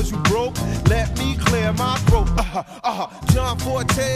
cause 0.00 0.10
you 0.12 0.18
broke. 0.18 0.56
Let 0.88 1.16
me 1.18 1.36
clear 1.36 1.72
my 1.74 1.96
throat. 2.08 2.28
Uh-huh, 2.38 2.62
uh-huh. 2.82 3.32
John 3.32 3.58
Forte, 3.58 4.10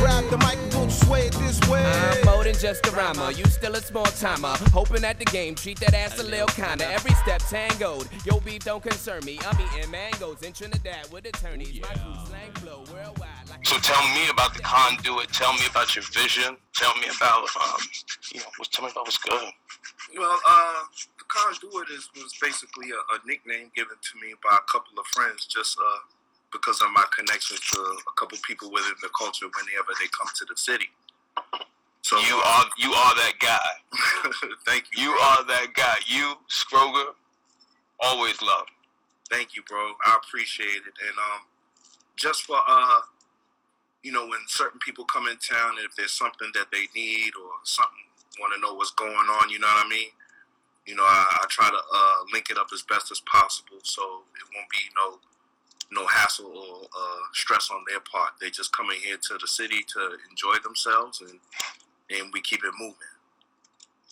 grab 0.00 0.24
the 0.30 0.38
mic 0.38 0.56
and 0.58 0.72
don't 0.72 0.90
sway 0.90 1.26
it 1.26 1.32
this 1.34 1.60
way. 1.68 1.84
I'm 1.84 2.24
more 2.26 2.44
than 2.44 2.54
just 2.54 2.86
a 2.86 2.90
rhymer, 2.90 3.30
you 3.30 3.44
still 3.44 3.74
a 3.74 3.80
small 3.80 4.04
timer. 4.04 4.54
Hoping 4.72 5.04
at 5.04 5.18
the 5.18 5.24
game, 5.26 5.54
treat 5.54 5.78
that 5.80 5.94
ass 5.94 6.18
a 6.18 6.24
little 6.24 6.48
kinda. 6.48 6.86
Every 6.90 7.14
step 7.22 7.40
tangoed, 7.48 8.08
yo 8.24 8.40
beef 8.40 8.64
don't 8.64 8.82
concern 8.82 9.24
me. 9.24 9.38
I'm 9.46 9.58
eating 9.60 9.90
mangoes 9.90 10.42
in 10.42 10.52
Trinidad 10.52 11.10
with 11.12 11.26
attorneys. 11.26 11.80
My 11.80 11.88
crew 11.88 12.26
slang 12.26 12.52
flow 12.54 12.84
worldwide. 12.92 13.28
Like 13.50 13.66
So 13.66 13.78
tell 13.78 14.02
me 14.14 14.28
about 14.30 14.54
the 14.54 14.62
conduit. 14.62 15.28
Tell 15.32 15.52
me 15.52 15.64
about 15.70 15.94
your 15.94 16.04
vision. 16.12 16.56
Tell 16.74 16.94
me 16.96 17.06
about 17.16 17.46
um, 17.56 17.80
you 18.32 18.40
know, 18.40 18.46
what's 18.56 18.70
tell 18.70 18.84
me 18.84 18.90
about 18.90 19.06
what's 19.06 19.18
good. 19.18 19.50
Well, 20.16 20.40
uh, 20.46 20.82
conduit 21.30 21.88
is 21.90 22.10
was 22.16 22.34
basically 22.42 22.90
a, 22.90 23.00
a 23.14 23.18
nickname 23.26 23.70
given 23.76 23.96
to 23.96 24.12
me 24.20 24.34
by 24.42 24.58
a 24.58 24.66
couple 24.70 24.98
of 24.98 25.06
friends, 25.14 25.46
just 25.46 25.78
uh, 25.78 26.00
because 26.52 26.80
of 26.82 26.90
my 26.92 27.04
connections 27.16 27.60
to 27.72 27.78
a 27.80 28.12
couple 28.18 28.38
people 28.46 28.70
within 28.70 28.94
the 29.02 29.10
culture 29.16 29.46
whenever 29.46 29.94
they 30.00 30.08
come 30.18 30.28
to 30.36 30.44
the 30.44 30.56
city. 30.56 30.90
So 32.02 32.18
You 32.18 32.36
are 32.36 32.66
you 32.78 32.92
are 32.92 33.14
that 33.16 33.34
guy. 33.40 33.70
thank 34.66 34.84
you. 34.92 35.04
You 35.04 35.10
are 35.10 35.44
that 35.46 35.68
guy. 35.74 35.96
You 36.06 36.34
Scroger, 36.48 37.14
always 38.00 38.40
love. 38.42 38.66
Thank 39.30 39.54
you, 39.54 39.62
bro. 39.68 39.92
I 40.06 40.18
appreciate 40.24 40.82
it. 40.88 40.94
And 41.06 41.16
um, 41.18 41.42
just 42.16 42.42
for 42.42 42.58
uh, 42.66 43.00
you 44.02 44.12
know, 44.12 44.26
when 44.26 44.40
certain 44.48 44.80
people 44.80 45.04
come 45.04 45.28
in 45.28 45.36
town, 45.36 45.74
if 45.84 45.94
there's 45.96 46.12
something 46.12 46.50
that 46.54 46.66
they 46.72 46.88
need 46.96 47.32
or 47.36 47.50
something, 47.64 48.08
want 48.40 48.54
to 48.54 48.60
know 48.60 48.74
what's 48.74 48.92
going 48.92 49.12
on, 49.12 49.50
you 49.50 49.58
know 49.58 49.66
what 49.66 49.86
I 49.86 49.88
mean? 49.88 50.08
You 50.90 50.96
know, 50.96 51.04
I, 51.04 51.38
I 51.42 51.46
try 51.48 51.68
to 51.68 51.76
uh, 51.76 52.16
link 52.32 52.50
it 52.50 52.58
up 52.58 52.66
as 52.74 52.82
best 52.82 53.12
as 53.12 53.20
possible, 53.20 53.78
so 53.84 54.02
it 54.34 54.42
won't 54.52 54.68
be 54.68 54.78
no 54.98 55.18
no 55.92 56.06
hassle 56.06 56.46
or 56.46 56.82
uh, 56.84 57.22
stress 57.32 57.70
on 57.70 57.84
their 57.88 58.00
part. 58.00 58.32
They 58.40 58.50
just 58.50 58.72
come 58.76 58.90
in 58.90 58.96
here 58.96 59.16
to 59.16 59.38
the 59.40 59.46
city 59.46 59.84
to 59.94 60.16
enjoy 60.28 60.54
themselves, 60.64 61.20
and 61.20 61.38
and 62.10 62.32
we 62.32 62.40
keep 62.40 62.64
it 62.64 62.72
moving. 62.76 62.96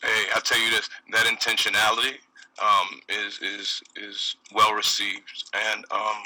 Hey, 0.04 0.26
I 0.36 0.38
tell 0.38 0.60
you 0.60 0.70
this: 0.70 0.88
that 1.10 1.26
intentionality 1.26 2.18
um, 2.62 3.00
is 3.08 3.40
is 3.42 3.82
is 3.96 4.36
well 4.54 4.72
received, 4.72 5.50
and 5.54 5.84
um, 5.90 6.22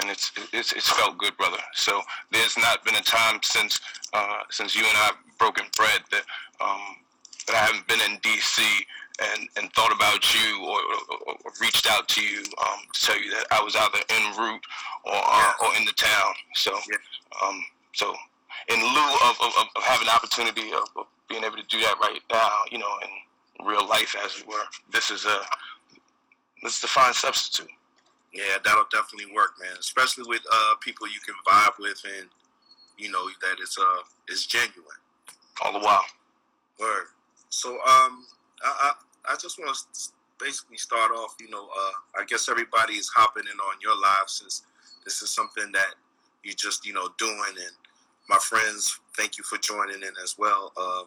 and 0.00 0.08
it's 0.08 0.30
it's 0.52 0.72
it's 0.72 0.88
felt 0.88 1.18
good, 1.18 1.36
brother. 1.36 1.58
So 1.74 2.00
there's 2.30 2.56
not 2.56 2.84
been 2.84 2.94
a 2.94 3.02
time 3.02 3.40
since 3.42 3.80
uh, 4.12 4.42
since 4.50 4.76
you 4.76 4.86
and 4.86 4.96
I 4.96 5.06
have 5.06 5.16
broken 5.36 5.64
bread 5.76 6.02
that 6.12 6.22
um, 6.60 6.96
that 7.48 7.56
I 7.56 7.58
haven't 7.58 7.88
been 7.88 8.00
in 8.08 8.18
D.C. 8.22 8.62
and 9.20 9.48
and 9.56 9.72
thought 9.72 9.92
about 9.94 10.34
you 10.34 10.64
or, 10.64 10.78
or, 11.10 11.34
or 11.44 11.52
reached 11.60 11.90
out 11.90 12.08
to 12.08 12.22
you 12.22 12.42
um, 12.60 12.80
to 12.92 13.06
tell 13.06 13.20
you 13.20 13.30
that 13.30 13.46
I 13.50 13.62
was 13.62 13.74
either 13.76 13.98
en 14.08 14.36
route 14.36 14.64
or 15.04 15.14
uh, 15.14 15.52
or 15.62 15.76
in 15.76 15.84
the 15.84 15.92
town. 15.92 16.34
So 16.54 16.72
um, 17.42 17.64
so 17.92 18.14
in 18.68 18.80
lieu 18.80 19.16
of, 19.24 19.36
of, 19.40 19.52
of 19.76 19.82
having 19.82 20.06
the 20.06 20.14
opportunity 20.14 20.72
of, 20.72 20.84
of 20.96 21.06
being 21.28 21.44
able 21.44 21.56
to 21.56 21.66
do 21.68 21.80
that 21.80 21.96
right 22.00 22.20
now, 22.30 22.50
you 22.70 22.78
know, 22.78 22.90
in 23.02 23.66
real 23.66 23.86
life, 23.86 24.14
as 24.24 24.38
it 24.38 24.46
were, 24.46 24.64
this 24.92 25.10
is 25.10 25.24
a 25.24 25.40
this 26.62 26.78
is 26.78 26.84
a 26.84 26.88
fine 26.88 27.14
substitute. 27.14 27.70
Yeah, 28.32 28.58
that'll 28.62 28.84
definitely 28.92 29.32
work, 29.34 29.52
man. 29.60 29.76
Especially 29.78 30.24
with 30.26 30.42
uh, 30.52 30.74
people 30.80 31.06
you 31.08 31.20
can 31.24 31.34
vibe 31.46 31.78
with, 31.78 32.02
and 32.18 32.28
you 32.98 33.10
know 33.10 33.26
that 33.40 33.56
it's 33.60 33.78
uh 33.78 34.02
it's 34.28 34.46
genuine. 34.46 34.84
All 35.62 35.72
the 35.72 35.80
while. 35.80 36.04
Word. 36.78 37.06
So 37.48 37.70
um, 37.70 38.26
I 38.62 38.68
I, 38.80 38.92
I 39.28 39.36
just 39.36 39.58
want 39.58 39.76
to 39.76 40.10
basically 40.40 40.78
start 40.78 41.12
off. 41.12 41.36
You 41.40 41.50
know, 41.50 41.64
uh, 41.64 42.20
I 42.20 42.24
guess 42.26 42.48
everybody 42.48 42.94
is 42.94 43.08
hopping 43.08 43.44
in 43.44 43.58
on 43.58 43.76
your 43.82 43.94
live 44.00 44.28
since 44.28 44.62
this 45.04 45.22
is 45.22 45.30
something 45.30 45.70
that 45.72 45.94
you 46.42 46.54
just 46.54 46.86
you 46.86 46.92
know 46.92 47.08
doing, 47.18 47.54
and 47.56 47.72
my 48.28 48.38
friends, 48.38 48.98
thank 49.16 49.38
you 49.38 49.44
for 49.44 49.58
joining 49.58 50.02
in 50.02 50.12
as 50.22 50.36
well. 50.38 50.72
Uh, 50.76 51.02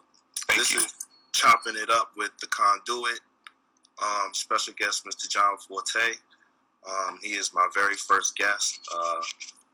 this 0.56 0.72
you. 0.72 0.78
is 0.78 0.94
chopping 1.32 1.74
it 1.76 1.90
up 1.90 2.12
with 2.16 2.30
the 2.40 2.46
conduit. 2.48 3.20
Um, 4.02 4.32
special 4.32 4.74
guest, 4.78 5.04
Mr. 5.04 5.28
John 5.28 5.56
Forte. 5.58 6.16
Um, 6.88 7.18
he 7.22 7.30
is 7.30 7.54
my 7.54 7.68
very 7.74 7.94
first 7.94 8.36
guest. 8.36 8.80
Uh, 8.92 9.20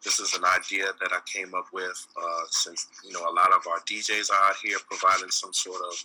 this 0.04 0.20
is 0.20 0.34
an 0.34 0.44
idea 0.44 0.86
that 1.00 1.12
I 1.12 1.18
came 1.26 1.54
up 1.54 1.66
with 1.72 2.06
uh, 2.16 2.44
since 2.50 2.88
you 3.04 3.12
know 3.12 3.20
a 3.20 3.34
lot 3.34 3.52
of 3.52 3.66
our 3.66 3.80
DJs 3.80 4.30
are 4.30 4.50
out 4.50 4.56
here 4.62 4.78
providing 4.88 5.30
some 5.30 5.52
sort 5.52 5.80
of 5.82 6.04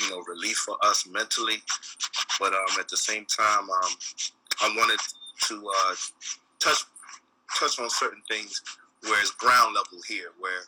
you 0.00 0.10
know 0.10 0.22
relief 0.28 0.58
for 0.58 0.76
us 0.82 1.06
mentally, 1.06 1.62
but 2.38 2.52
um, 2.52 2.78
at 2.78 2.88
the 2.88 2.96
same 2.96 3.24
time, 3.24 3.70
um, 3.70 3.90
I 4.60 4.74
wanted 4.76 5.00
to 5.48 5.54
uh, 5.56 5.94
touch 6.58 6.84
touch 7.58 7.78
on 7.80 7.88
certain 7.90 8.22
things 8.28 8.62
where 9.02 9.20
it's 9.20 9.30
ground 9.32 9.74
level 9.74 9.98
here, 10.06 10.28
where 10.38 10.62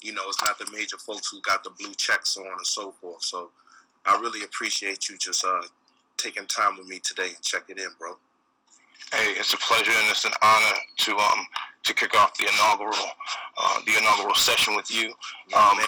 you 0.00 0.12
know 0.12 0.22
it's 0.28 0.42
not 0.42 0.58
the 0.58 0.70
major 0.72 0.98
folks 0.98 1.28
who 1.30 1.40
got 1.42 1.64
the 1.64 1.70
blue 1.78 1.94
checks, 1.94 2.30
so 2.30 2.40
on 2.42 2.52
and 2.56 2.66
so 2.66 2.92
forth. 2.92 3.22
So 3.22 3.50
I 4.06 4.18
really 4.20 4.44
appreciate 4.44 5.08
you 5.08 5.18
just 5.18 5.44
uh, 5.44 5.62
taking 6.16 6.46
time 6.46 6.78
with 6.78 6.88
me 6.88 6.98
today 7.00 7.28
and 7.28 7.42
check 7.42 7.64
it 7.68 7.78
in, 7.78 7.88
bro. 7.98 8.16
Hey, 9.12 9.34
it's 9.38 9.52
a 9.52 9.58
pleasure 9.58 9.92
and 9.92 10.10
it's 10.10 10.24
an 10.24 10.32
honor 10.42 10.76
to 10.98 11.16
um 11.16 11.46
to 11.86 11.94
kick 11.94 12.14
off 12.14 12.36
the 12.36 12.44
inaugural 12.46 12.92
uh, 13.56 13.78
the 13.86 13.96
inaugural 13.96 14.34
session 14.34 14.74
with 14.76 14.90
you. 14.90 15.06
Um, 15.56 15.78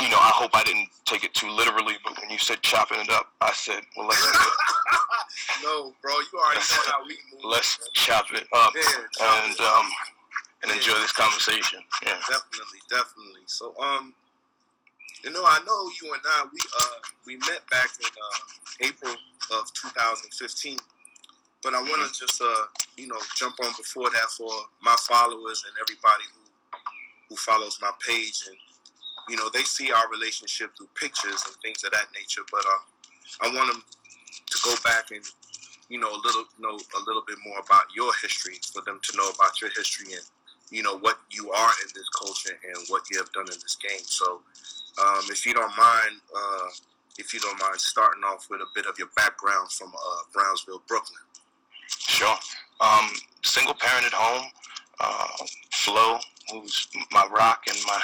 you 0.00 0.08
know, 0.08 0.16
I 0.18 0.32
hope 0.34 0.50
I 0.54 0.62
didn't 0.64 0.88
take 1.04 1.24
it 1.24 1.34
too 1.34 1.48
literally, 1.50 1.94
but 2.04 2.18
when 2.20 2.30
you 2.30 2.38
said 2.38 2.62
chopping 2.62 3.00
it 3.00 3.10
up, 3.10 3.26
I 3.40 3.52
said, 3.52 3.80
well, 3.96 4.06
let's 4.08 4.22
no, 5.62 5.92
bro, 6.02 6.12
you 6.32 6.38
already 6.38 6.60
know 6.60 6.82
how 6.92 7.04
we 7.06 7.16
move. 7.32 7.44
let's 7.44 7.78
chop 7.92 8.26
it 8.32 8.46
up 8.52 8.72
Yeah, 8.74 9.44
and 9.44 9.60
um 9.60 9.86
and 10.62 10.72
enjoy 10.72 10.94
this 11.00 11.12
conversation. 11.12 11.80
Yeah. 12.04 12.18
Definitely, 12.28 12.80
definitely. 12.90 13.44
So, 13.46 13.74
um, 13.80 14.12
you 15.24 15.30
know, 15.32 15.42
I 15.44 15.58
know 15.66 15.90
you 16.02 16.12
and 16.12 16.22
I, 16.24 16.44
we 16.52 16.58
uh, 16.78 16.84
we 17.26 17.36
met 17.48 17.60
back 17.70 17.88
in 18.00 18.06
uh, 18.06 18.88
April 18.88 19.12
of 19.52 19.72
2015, 19.74 20.76
but 21.62 21.74
I 21.74 21.80
want 21.80 22.12
to 22.12 22.20
just 22.20 22.40
uh, 22.40 22.64
you 22.96 23.06
know, 23.06 23.18
jump 23.36 23.56
on 23.64 23.72
before 23.76 24.10
that 24.10 24.30
for 24.36 24.50
my 24.82 24.96
followers 25.08 25.64
and 25.66 25.74
everybody 25.80 26.24
who 26.34 26.40
who 27.28 27.36
follows 27.36 27.78
my 27.80 27.90
page, 28.06 28.42
and 28.48 28.56
you 29.28 29.36
know, 29.36 29.48
they 29.54 29.62
see 29.62 29.92
our 29.92 30.10
relationship 30.10 30.70
through 30.76 30.88
pictures 31.00 31.42
and 31.46 31.54
things 31.62 31.84
of 31.84 31.92
that 31.92 32.06
nature. 32.14 32.42
But 32.50 32.64
um, 32.66 32.82
I 33.40 33.56
want 33.56 33.72
them 33.72 33.82
to 34.46 34.58
go 34.64 34.74
back 34.84 35.10
and 35.12 35.24
you 35.88 35.98
know 35.98 36.10
a 36.10 36.20
little 36.24 36.44
know 36.58 36.74
a 36.74 37.02
little 37.06 37.22
bit 37.26 37.38
more 37.46 37.58
about 37.58 37.84
your 37.94 38.12
history 38.20 38.58
for 38.72 38.82
them 38.82 39.00
to 39.02 39.16
know 39.16 39.28
about 39.30 39.60
your 39.60 39.70
history 39.76 40.12
and 40.12 40.26
you 40.70 40.82
know 40.82 40.98
what 40.98 41.18
you 41.30 41.50
are 41.50 41.72
in 41.82 41.88
this 41.94 42.08
culture 42.10 42.58
and 42.62 42.76
what 42.88 43.02
you 43.10 43.18
have 43.18 43.30
done 43.32 43.46
in 43.46 43.58
this 43.62 43.76
game. 43.76 44.04
So, 44.04 44.40
um, 45.02 45.22
if 45.30 45.46
you 45.46 45.54
don't 45.54 45.76
mind, 45.76 46.20
uh, 46.34 46.68
if 47.18 47.32
you 47.32 47.40
don't 47.40 47.58
mind 47.60 47.80
starting 47.80 48.24
off 48.24 48.48
with 48.50 48.60
a 48.60 48.68
bit 48.74 48.86
of 48.86 48.98
your 48.98 49.08
background 49.16 49.70
from 49.70 49.88
uh, 49.88 50.22
Brownsville, 50.32 50.82
Brooklyn. 50.88 51.20
Sure. 52.20 52.36
Um, 52.82 53.12
single 53.42 53.72
parent 53.72 54.04
at 54.04 54.12
home. 54.12 54.50
Uh, 55.00 55.46
Flo, 55.72 56.18
who's 56.52 56.86
my 57.10 57.26
rock 57.34 57.62
and 57.66 57.78
my, 57.86 58.00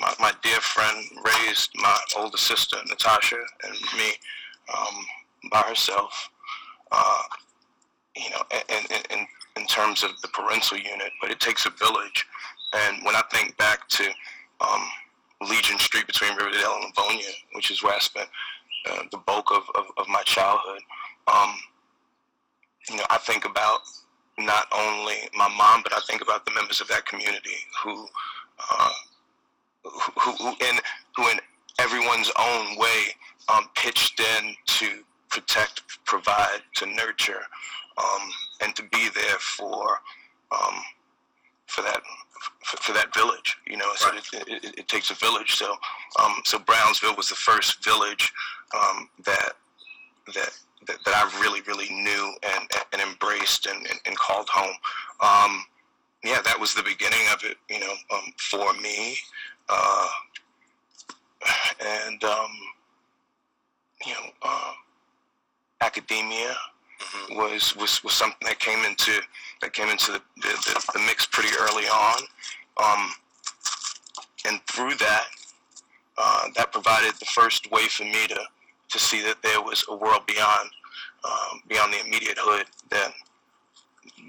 my, 0.00 0.12
my 0.18 0.32
dear 0.42 0.58
friend, 0.58 1.06
raised 1.24 1.70
my 1.76 1.96
older 2.16 2.36
sister, 2.36 2.78
Natasha, 2.88 3.36
and 3.62 3.74
me 3.96 4.10
um, 4.76 5.06
by 5.52 5.60
herself. 5.60 6.30
Uh, 6.90 7.22
you 8.16 8.28
know, 8.30 8.42
in, 8.70 8.84
in, 9.16 9.26
in, 9.56 9.66
terms 9.68 10.02
of 10.02 10.20
the 10.20 10.28
parental 10.28 10.76
unit, 10.76 11.12
but 11.20 11.30
it 11.30 11.38
takes 11.38 11.64
a 11.64 11.70
village. 11.70 12.26
And 12.72 13.06
when 13.06 13.14
I 13.14 13.22
think 13.30 13.56
back 13.56 13.88
to 13.90 14.10
um, 14.60 14.82
Legion 15.48 15.78
Street 15.78 16.08
between 16.08 16.34
Riverdale 16.34 16.74
and 16.74 16.92
Livonia, 16.96 17.30
which 17.54 17.70
is 17.70 17.84
where 17.84 17.94
I 17.94 18.00
spent 18.00 18.28
uh, 18.90 19.02
the 19.12 19.18
bulk 19.18 19.52
of, 19.52 19.62
of, 19.76 19.84
of 19.96 20.08
my 20.08 20.22
childhood, 20.22 20.80
um, 21.32 21.54
you 22.88 22.96
know, 22.96 23.04
I 23.10 23.18
think 23.18 23.44
about 23.44 23.80
not 24.38 24.66
only 24.72 25.16
my 25.36 25.48
mom, 25.56 25.82
but 25.82 25.92
I 25.92 26.00
think 26.08 26.22
about 26.22 26.44
the 26.46 26.52
members 26.52 26.80
of 26.80 26.88
that 26.88 27.04
community 27.06 27.56
who, 27.82 28.06
uh, 28.70 28.90
who, 29.84 30.12
who, 30.20 30.32
who 30.32 30.48
in 30.66 30.76
who 31.16 31.28
in 31.28 31.38
everyone's 31.78 32.30
own 32.38 32.78
way 32.78 33.04
um, 33.48 33.68
pitched 33.74 34.20
in 34.20 34.54
to 34.66 35.02
protect, 35.30 35.82
provide, 36.04 36.60
to 36.76 36.86
nurture, 36.86 37.42
um, 37.98 38.30
and 38.62 38.74
to 38.76 38.82
be 38.84 39.08
there 39.14 39.38
for 39.38 39.98
um, 40.52 40.82
for 41.66 41.82
that 41.82 42.00
for, 42.64 42.76
for 42.78 42.92
that 42.92 43.12
village. 43.14 43.56
You 43.66 43.76
know, 43.76 43.90
so 43.96 44.10
Right. 44.10 44.22
it, 44.32 44.48
it, 44.64 44.78
it 44.80 44.88
takes 44.88 45.10
a 45.10 45.14
village. 45.14 45.54
So 45.54 45.76
um, 46.22 46.40
so 46.44 46.58
Brownsville 46.58 47.16
was 47.16 47.28
the 47.28 47.34
first 47.34 47.84
village 47.84 48.32
um, 48.74 49.08
that 49.24 49.52
that 50.34 50.50
that, 50.86 50.96
that 51.04 51.14
I 51.14 51.40
really, 51.40 51.60
really 51.62 51.88
knew 51.90 52.34
and, 52.42 52.68
and 52.92 53.02
embraced 53.02 53.66
and, 53.66 53.86
and, 53.86 54.00
and 54.06 54.16
called 54.16 54.48
home. 54.48 54.76
Um, 55.20 55.64
yeah, 56.24 56.40
that 56.42 56.58
was 56.58 56.74
the 56.74 56.82
beginning 56.82 57.26
of 57.32 57.44
it, 57.44 57.56
you 57.68 57.80
know, 57.80 57.94
um, 58.12 58.32
for 58.36 58.72
me. 58.74 59.16
Uh, 59.68 60.08
and, 61.80 62.22
um, 62.24 62.50
you 64.06 64.12
know, 64.12 64.30
uh, 64.42 64.72
academia, 65.80 66.54
mm-hmm. 67.00 67.36
was 67.36 67.74
was 67.76 68.02
was 68.04 68.12
something 68.12 68.46
that 68.46 68.58
came 68.58 68.84
into 68.84 69.12
that 69.60 69.72
came 69.72 69.88
into 69.88 70.12
the 70.12 70.22
the, 70.36 70.48
the, 70.48 70.92
the 70.94 70.98
mix 71.00 71.26
pretty 71.26 71.54
early 71.58 71.84
on, 71.84 72.18
um, 72.82 73.10
and 74.46 74.60
through 74.66 74.94
that, 74.96 75.26
uh, 76.18 76.48
that 76.56 76.72
provided 76.72 77.14
the 77.20 77.26
first 77.26 77.70
way 77.70 77.88
for 77.88 78.04
me 78.04 78.26
to 78.26 78.40
to 78.90 78.98
see 78.98 79.22
that 79.22 79.42
there 79.42 79.62
was 79.62 79.84
a 79.88 79.96
world 79.96 80.26
beyond 80.26 80.70
um, 81.24 81.62
beyond 81.68 81.92
the 81.92 82.00
immediate 82.00 82.38
hood 82.38 82.66
that 82.90 83.12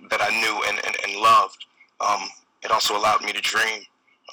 that 0.09 0.21
I 0.21 0.29
knew 0.29 0.63
and, 0.67 0.79
and, 0.85 0.95
and 1.03 1.21
loved. 1.21 1.65
Um, 1.99 2.27
it 2.63 2.71
also 2.71 2.97
allowed 2.97 3.23
me 3.23 3.31
to 3.31 3.41
dream, 3.41 3.81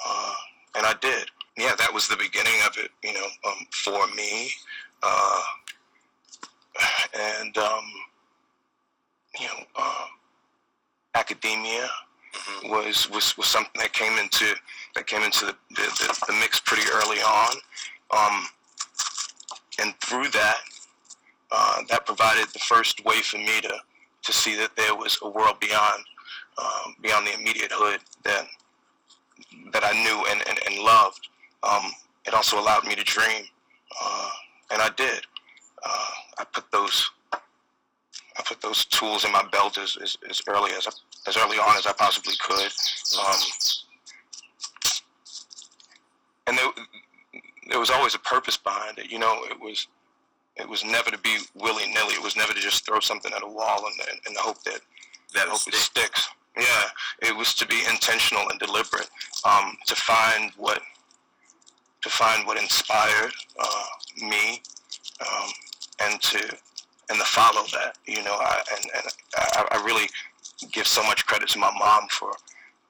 uh, 0.07 0.35
and 0.77 0.87
I 0.87 0.95
did. 1.01 1.31
Yeah, 1.57 1.75
that 1.79 1.93
was 1.93 2.09
the 2.09 2.17
beginning 2.17 2.61
of 2.67 2.77
it, 2.79 2.91
you 3.03 3.13
know, 3.13 3.27
um, 3.47 3.67
for 3.73 4.07
me. 4.15 4.51
Uh, 5.03 5.41
and 7.15 7.57
um, 7.59 7.85
you 9.39 9.47
know, 9.47 9.65
uh, 9.77 10.07
academia 11.15 11.89
mm-hmm. 12.35 12.71
was, 12.71 13.11
was 13.11 13.37
was 13.37 13.47
something 13.47 13.73
that 13.77 13.93
came 13.93 14.19
into 14.19 14.55
that 14.95 15.07
came 15.07 15.23
into 15.23 15.47
the, 15.47 15.57
the, 15.71 16.25
the 16.27 16.33
mix 16.35 16.61
pretty 16.61 16.89
early 16.93 17.19
on, 17.19 17.57
um, 18.17 18.47
and 19.79 19.95
through 20.01 20.29
that, 20.31 20.59
uh, 21.51 21.83
that 21.89 22.07
provided 22.07 22.49
the 22.53 22.59
first 22.61 23.05
way 23.05 23.21
for 23.21 23.39
me 23.39 23.61
to 23.63 23.75
to 24.25 24.33
see 24.33 24.57
that 24.57 24.75
there 24.77 24.95
was 24.95 25.19
a 25.23 25.29
world 25.29 25.59
beyond 25.61 26.03
um, 26.59 26.95
beyond 27.01 27.27
the 27.27 27.35
immediate 27.35 27.73
hood 27.73 28.01
that 28.25 28.47
that 29.73 29.85
I 29.85 29.93
knew 29.93 30.25
and, 30.31 30.43
and, 30.49 30.59
and 30.67 30.85
loved. 30.85 31.29
Um, 31.63 31.91
it 32.27 32.35
also 32.35 32.61
allowed 32.61 32.87
me 32.87 32.95
to 32.95 33.05
dream, 33.05 33.45
uh, 34.03 34.31
and 34.73 34.83
I 34.83 34.91
did. 34.97 35.21
Uh, 35.85 36.11
I 36.39 36.45
put 36.53 36.71
those 36.71 37.11
I 37.33 38.43
put 38.45 38.61
those 38.61 38.85
tools 38.87 39.25
in 39.25 39.33
my 39.33 39.45
belt 39.51 39.79
as, 39.79 39.97
as, 40.03 40.17
as 40.29 40.43
early 40.49 40.73
as 40.73 40.87
as 41.27 41.37
early 41.37 41.59
on 41.59 41.77
as 41.77 41.87
I 41.87 41.93
possibly 41.93 42.35
could. 42.41 42.73
Um, 43.19 43.41
and 46.49 46.59
there, 46.59 46.71
there 47.69 47.79
was 47.79 47.91
always 47.91 48.15
a 48.15 48.19
purpose 48.20 48.56
behind 48.56 48.99
it. 48.99 49.11
You 49.11 49.19
know, 49.19 49.44
it 49.44 49.61
was 49.61 49.87
it 50.56 50.69
was 50.69 50.85
never 50.85 51.11
to 51.11 51.19
be 51.19 51.38
willy 51.55 51.87
nilly. 51.93 52.15
It 52.15 52.23
was 52.23 52.37
never 52.37 52.53
to 52.53 52.61
just 52.61 52.85
throw 52.85 53.00
something 53.00 53.32
at 53.32 53.43
a 53.44 53.47
wall 53.47 53.85
and, 53.87 54.09
and, 54.11 54.20
and 54.26 54.37
the 54.37 54.41
hope 54.41 54.62
that 54.65 54.81
that 55.35 55.49
hope 55.49 55.67
it 55.69 55.75
sticks. 55.75 56.29
Yeah, 56.56 56.85
it 57.23 57.37
was 57.37 57.55
to 57.55 57.67
be 57.67 57.81
intentional 57.88 58.49
and 58.49 58.59
deliberate. 58.59 59.09
Um, 59.44 59.76
to 59.87 59.94
find 59.94 60.50
what 60.56 60.82
to 62.03 62.09
find 62.09 62.47
what 62.47 62.61
inspired 62.61 63.32
uh, 63.61 63.85
me, 64.21 64.62
um, 65.21 65.50
and 66.03 66.21
to 66.23 66.38
and 67.11 67.19
to 67.19 67.25
follow 67.25 67.64
that. 67.73 67.97
You 68.06 68.23
know, 68.25 68.35
I, 68.35 68.62
and, 68.76 68.85
and 68.97 69.05
I, 69.37 69.67
I 69.73 69.85
really 69.85 70.09
give 70.73 70.87
so 70.87 71.03
much 71.05 71.26
credit 71.26 71.49
to 71.50 71.59
my 71.59 71.71
mom 71.79 72.09
for 72.11 72.32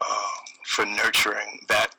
uh, 0.01 0.31
for 0.65 0.87
nurturing 0.87 1.61
that 1.69 1.95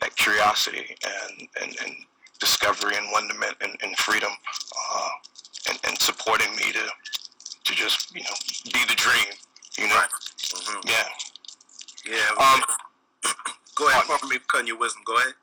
that 0.00 0.14
curiosity 0.16 0.96
and, 1.04 1.48
and, 1.62 1.76
and 1.84 1.94
discovery 2.38 2.96
and 2.96 3.06
wonderment 3.12 3.54
and, 3.60 3.76
and 3.82 3.96
freedom 3.96 4.30
uh, 4.30 5.08
and, 5.70 5.78
and 5.86 5.98
supporting 5.98 6.50
me 6.56 6.72
to 6.72 6.84
to 7.64 7.74
just 7.74 8.14
you 8.14 8.22
know 8.22 8.36
be 8.72 8.84
the 8.88 8.94
dream 8.94 9.32
you 9.78 9.88
know? 9.88 9.94
Mm-hmm. 9.94 10.88
yeah. 10.88 12.12
Yeah 12.12 12.44
um 12.54 12.60
go 13.74 13.88
ahead 13.88 14.04
pardon? 14.06 14.28
me 14.28 14.36
cutting 14.48 14.66
your 14.66 14.78
wisdom 14.78 15.02
go 15.04 15.16
ahead. 15.16 15.34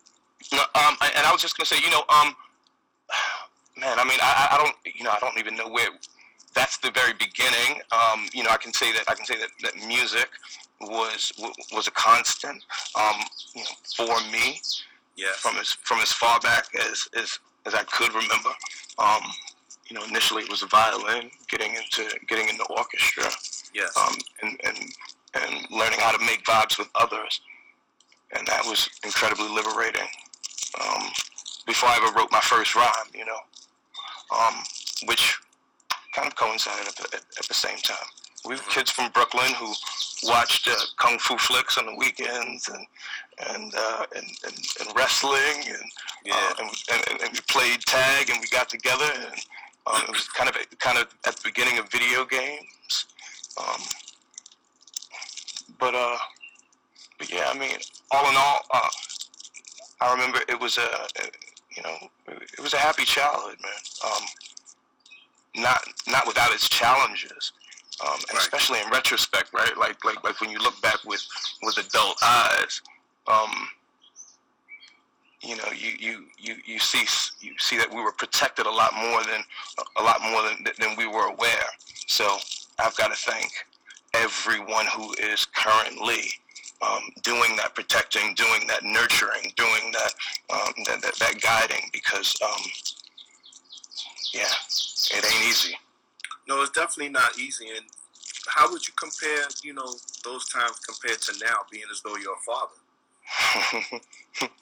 No, 0.51 0.59
um 0.75 0.95
and 1.01 1.25
I 1.25 1.31
was 1.31 1.41
just 1.41 1.57
gonna 1.57 1.65
say 1.65 1.77
you 1.83 1.91
know 1.91 2.03
um 2.09 2.35
man 3.77 3.99
I 3.99 4.03
mean 4.03 4.19
I, 4.21 4.49
I 4.51 4.57
don't 4.63 4.75
you 4.95 5.03
know 5.03 5.11
I 5.11 5.19
don't 5.19 5.37
even 5.37 5.55
know 5.55 5.69
where 5.69 5.89
that's 6.53 6.77
the 6.77 6.91
very 6.91 7.13
beginning. 7.13 7.81
Um 7.91 8.27
you 8.33 8.43
know 8.43 8.51
I 8.51 8.57
can 8.57 8.73
say 8.73 8.91
that 8.93 9.03
I 9.07 9.15
can 9.15 9.25
say 9.25 9.35
that, 9.37 9.49
that 9.63 9.87
music 9.87 10.29
was 10.87 11.31
was 11.73 11.87
a 11.87 11.91
constant 11.91 12.63
um 12.95 13.15
you 13.55 13.61
know 13.61 13.69
for 13.95 14.31
me 14.31 14.59
Yes. 15.15 15.37
From 15.37 15.57
as 15.57 15.71
from 15.71 15.99
as 15.99 16.11
far 16.11 16.39
back 16.39 16.65
as 16.75 17.07
as, 17.15 17.39
as 17.65 17.73
I 17.73 17.83
could 17.83 18.13
remember. 18.13 18.49
Um, 18.97 19.21
you 19.87 19.95
know, 19.95 20.03
initially 20.05 20.43
it 20.43 20.49
was 20.49 20.63
a 20.63 20.67
violin, 20.67 21.29
getting 21.47 21.75
into 21.75 22.09
getting 22.27 22.49
into 22.49 22.63
orchestra. 22.65 23.29
Yes. 23.73 23.95
Um, 23.97 24.15
and, 24.41 24.59
and 24.63 24.77
and 25.35 25.67
learning 25.71 25.99
how 25.99 26.15
to 26.15 26.23
make 26.25 26.43
vibes 26.45 26.77
with 26.77 26.89
others, 26.95 27.41
and 28.35 28.47
that 28.47 28.65
was 28.65 28.89
incredibly 29.03 29.49
liberating. 29.49 30.07
Um, 30.81 31.03
before 31.65 31.89
I 31.89 31.97
ever 31.97 32.17
wrote 32.17 32.31
my 32.31 32.41
first 32.41 32.75
rhyme, 32.75 32.89
you 33.13 33.25
know, 33.25 33.37
um, 34.35 34.55
which 35.05 35.37
kind 36.15 36.27
of 36.27 36.35
coincided 36.35 36.87
at 36.87 36.95
the, 36.95 37.03
at, 37.15 37.23
at 37.39 37.47
the 37.47 37.53
same 37.53 37.77
time. 37.77 38.07
We 38.45 38.55
were 38.55 38.61
kids 38.69 38.91
from 38.91 39.09
Brooklyn 39.11 39.53
who 39.53 39.73
watched 40.23 40.67
uh, 40.67 40.75
kung 40.97 41.17
fu 41.17 41.37
flicks 41.37 41.77
on 41.77 41.85
the 41.85 41.95
weekends 41.95 42.67
and 42.67 42.85
and 43.49 43.73
uh, 43.75 44.05
and, 44.15 44.25
and, 44.45 44.55
and, 44.81 44.95
wrestling 44.95 45.63
and, 45.67 45.91
yeah. 46.25 46.33
uh, 46.35 46.53
and, 46.59 46.69
and, 47.09 47.21
and, 47.21 47.31
we 47.33 47.39
played 47.47 47.81
tag 47.81 48.29
and 48.29 48.39
we 48.39 48.47
got 48.49 48.69
together 48.69 49.09
and 49.15 49.39
um, 49.87 50.01
it 50.03 50.09
was 50.09 50.27
kind 50.29 50.49
of 50.49 50.55
kind 50.79 50.97
of 50.97 51.07
at 51.25 51.35
the 51.37 51.41
beginning 51.43 51.79
of 51.79 51.89
video 51.89 52.25
games. 52.25 53.05
Um, 53.57 53.81
but 55.79 55.95
uh, 55.95 56.17
but 57.17 57.31
yeah, 57.31 57.49
I 57.53 57.57
mean, 57.57 57.77
all 58.11 58.29
in 58.29 58.35
all, 58.35 58.59
uh, 58.71 58.89
I 60.01 60.11
remember 60.11 60.39
it 60.47 60.59
was 60.59 60.77
a, 60.77 60.81
a 60.81 61.25
you 61.75 61.83
know 61.83 61.97
it 62.27 62.61
was 62.61 62.73
a 62.73 62.77
happy 62.77 63.03
childhood, 63.03 63.57
man. 63.61 64.11
Um, 64.11 64.23
not 65.55 65.81
not 66.07 66.27
without 66.27 66.53
its 66.53 66.67
challenges 66.67 67.53
um, 68.01 68.15
and 68.15 68.33
right. 68.33 68.41
especially 68.41 68.79
in 68.81 68.89
retrospect, 68.89 69.53
right? 69.53 69.77
Like 69.77 70.03
like 70.03 70.23
like 70.23 70.39
when 70.41 70.49
you 70.49 70.59
look 70.59 70.79
back 70.81 70.97
with 71.05 71.25
with 71.63 71.77
adult 71.77 72.17
eyes, 72.23 72.81
um, 73.27 73.67
you 75.41 75.57
know, 75.57 75.71
you, 75.75 75.91
you 75.99 76.25
you 76.37 76.55
you 76.65 76.79
see 76.79 77.05
you 77.45 77.53
see 77.59 77.77
that 77.77 77.93
we 77.93 78.01
were 78.01 78.13
protected 78.13 78.65
a 78.65 78.71
lot 78.71 78.93
more 78.95 79.23
than 79.23 79.43
a 79.97 80.03
lot 80.03 80.21
more 80.21 80.41
than 80.43 80.65
than 80.79 80.95
we 80.97 81.07
were 81.07 81.27
aware. 81.27 81.65
So 82.07 82.37
I've 82.79 82.95
got 82.95 83.11
to 83.11 83.31
thank 83.31 83.51
everyone 84.13 84.85
who 84.87 85.13
is 85.13 85.45
currently 85.45 86.31
um, 86.81 87.01
doing 87.21 87.55
that 87.57 87.75
protecting, 87.75 88.33
doing 88.35 88.67
that 88.67 88.83
nurturing, 88.83 89.51
doing 89.55 89.91
that 89.91 90.13
um, 90.49 90.73
that, 90.85 91.01
that, 91.01 91.15
that 91.15 91.41
guiding 91.41 91.89
because 91.91 92.35
um, 92.41 92.61
yeah, 94.33 94.47
it 95.11 95.25
ain't 95.25 95.49
easy. 95.49 95.75
No, 96.47 96.61
it's 96.61 96.71
definitely 96.71 97.09
not 97.09 97.37
easy. 97.39 97.67
And 97.75 97.85
how 98.47 98.71
would 98.71 98.85
you 98.87 98.93
compare, 98.95 99.45
you 99.63 99.73
know, 99.73 99.95
those 100.23 100.49
times 100.49 100.79
compared 100.79 101.21
to 101.21 101.33
now, 101.45 101.57
being 101.71 101.85
as 101.91 102.01
though 102.01 102.15
you're 102.17 102.33
a 102.33 102.45
father? 102.45 102.73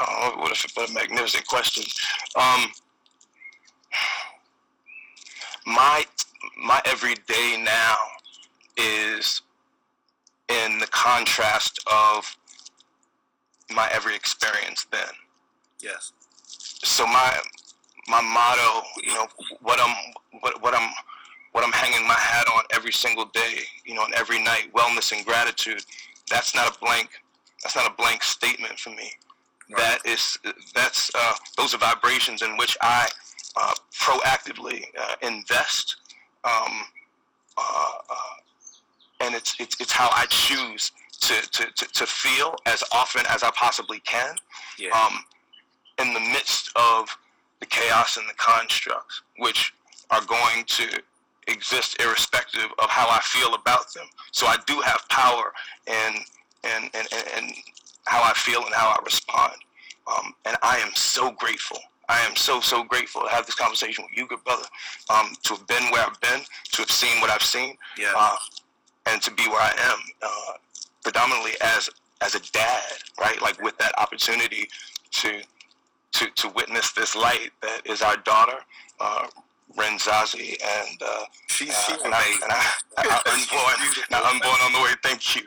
oh, 0.00 0.32
what 0.36 0.52
a, 0.52 0.68
what 0.74 0.90
a 0.90 0.92
magnificent 0.92 1.46
question. 1.46 1.84
Um, 2.36 2.72
my 5.66 6.04
my 6.62 6.80
everyday 6.84 7.62
now 7.62 7.96
is 8.76 9.42
in 10.48 10.78
the 10.78 10.86
contrast 10.86 11.80
of 11.90 12.36
my 13.70 13.88
every 13.92 14.16
experience 14.16 14.86
then. 14.90 15.12
Yes. 15.80 16.12
So 16.46 17.06
my 17.06 17.38
my 18.10 18.20
motto, 18.20 18.82
you 19.02 19.14
know, 19.14 19.26
what 19.62 19.78
I'm 19.80 19.94
what, 20.40 20.60
what 20.62 20.74
I'm 20.74 20.90
what 21.52 21.64
I'm 21.64 21.72
hanging 21.72 22.06
my 22.06 22.14
hat 22.14 22.46
on 22.54 22.62
every 22.72 22.92
single 22.92 23.26
day, 23.26 23.60
you 23.84 23.94
know, 23.94 24.04
and 24.04 24.14
every 24.14 24.42
night, 24.42 24.72
wellness 24.74 25.12
and 25.12 25.24
gratitude. 25.24 25.84
That's 26.28 26.54
not 26.54 26.76
a 26.76 26.78
blank. 26.78 27.10
That's 27.62 27.76
not 27.76 27.90
a 27.90 27.94
blank 27.94 28.22
statement 28.22 28.78
for 28.78 28.90
me. 28.90 29.10
Right. 29.70 29.78
That 29.78 30.06
is 30.06 30.38
that's 30.74 31.10
uh, 31.14 31.34
those 31.56 31.74
are 31.74 31.78
vibrations 31.78 32.42
in 32.42 32.56
which 32.56 32.76
I 32.82 33.08
uh, 33.56 33.74
proactively 33.92 34.84
uh, 34.98 35.14
invest, 35.22 35.96
um, 36.44 36.82
uh, 37.56 37.90
uh, 38.10 38.14
and 39.20 39.34
it's, 39.34 39.56
it's 39.58 39.80
it's 39.80 39.92
how 39.92 40.08
I 40.12 40.26
choose 40.26 40.92
to, 41.20 41.34
to, 41.50 41.66
to, 41.76 41.86
to, 41.86 42.06
feel 42.06 42.54
as 42.64 42.82
often 42.92 43.22
as 43.28 43.42
I 43.42 43.50
possibly 43.50 44.00
can. 44.00 44.34
Yeah. 44.78 44.90
Um, 44.90 45.24
in 45.98 46.14
the 46.14 46.20
midst 46.20 46.70
of 46.76 47.14
the 47.60 47.66
chaos 47.66 48.16
and 48.16 48.28
the 48.28 48.34
constructs, 48.34 49.22
which 49.38 49.72
are 50.10 50.24
going 50.24 50.64
to 50.66 50.88
exist 51.48 52.00
irrespective 52.00 52.66
of 52.78 52.88
how 52.88 53.08
I 53.08 53.20
feel 53.20 53.54
about 53.54 53.92
them. 53.92 54.06
So 54.32 54.46
I 54.46 54.56
do 54.66 54.80
have 54.80 55.04
power 55.08 55.52
in 55.86 56.14
and 56.64 56.90
and, 56.94 57.08
and 57.36 57.52
how 58.06 58.22
I 58.22 58.32
feel 58.34 58.64
and 58.64 58.74
how 58.74 58.88
I 58.88 58.98
respond. 59.04 59.54
Um, 60.06 60.34
and 60.44 60.56
I 60.62 60.78
am 60.78 60.90
so 60.94 61.30
grateful. 61.32 61.78
I 62.08 62.20
am 62.20 62.34
so 62.34 62.60
so 62.60 62.82
grateful 62.82 63.22
to 63.22 63.28
have 63.28 63.46
this 63.46 63.54
conversation 63.54 64.04
with 64.08 64.18
you, 64.18 64.26
good 64.26 64.42
brother. 64.44 64.66
Um, 65.08 65.32
to 65.44 65.54
have 65.54 65.66
been 65.66 65.84
where 65.90 66.04
I've 66.04 66.20
been, 66.20 66.40
to 66.72 66.82
have 66.82 66.90
seen 66.90 67.20
what 67.20 67.30
I've 67.30 67.42
seen, 67.42 67.76
yeah. 67.96 68.12
uh, 68.16 68.36
and 69.06 69.22
to 69.22 69.30
be 69.30 69.46
where 69.48 69.60
I 69.60 69.72
am, 69.78 69.98
uh, 70.22 70.52
predominantly 71.02 71.52
as 71.60 71.88
as 72.20 72.34
a 72.34 72.40
dad, 72.52 72.82
right? 73.20 73.40
Like 73.40 73.62
with 73.62 73.78
that 73.78 73.96
opportunity 73.98 74.68
to 75.12 75.40
to 76.12 76.26
to 76.30 76.48
witness 76.50 76.92
this 76.92 77.14
light 77.16 77.50
that 77.62 77.82
is 77.84 78.02
our 78.02 78.16
daughter, 78.18 78.58
uh, 79.00 79.26
Renzazi, 79.76 80.56
and 80.62 81.02
uh, 81.02 81.24
She, 81.48 81.70
uh, 81.70 81.96
and 82.04 82.14
I, 82.14 82.24
and 82.42 82.52
I, 82.52 82.72
I, 82.98 83.22
unborn, 83.26 84.04
now 84.10 84.30
unborn 84.30 84.60
on 84.62 84.72
the 84.72 84.80
way. 84.80 84.90
Thank 85.02 85.36
you, 85.36 85.42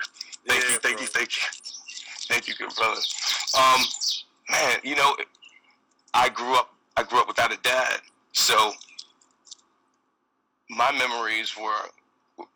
thank 0.47 0.63
Yeah, 0.63 0.69
you, 0.71 0.79
thank 0.79 0.95
bro. 0.97 1.01
you, 1.01 1.07
thank 1.07 1.35
you, 1.35 1.43
thank 2.27 2.47
you, 2.47 2.53
good 2.55 2.73
brother. 2.75 3.01
Um, 3.57 3.81
man, 4.49 4.77
you 4.83 4.95
know, 4.95 5.15
I 6.13 6.29
grew 6.29 6.55
up, 6.55 6.73
I 6.97 7.03
grew 7.03 7.19
up 7.19 7.27
without 7.27 7.51
a 7.51 7.57
dad, 7.57 7.99
so 8.31 8.71
my 10.69 10.91
memories 10.91 11.55
were 11.57 11.89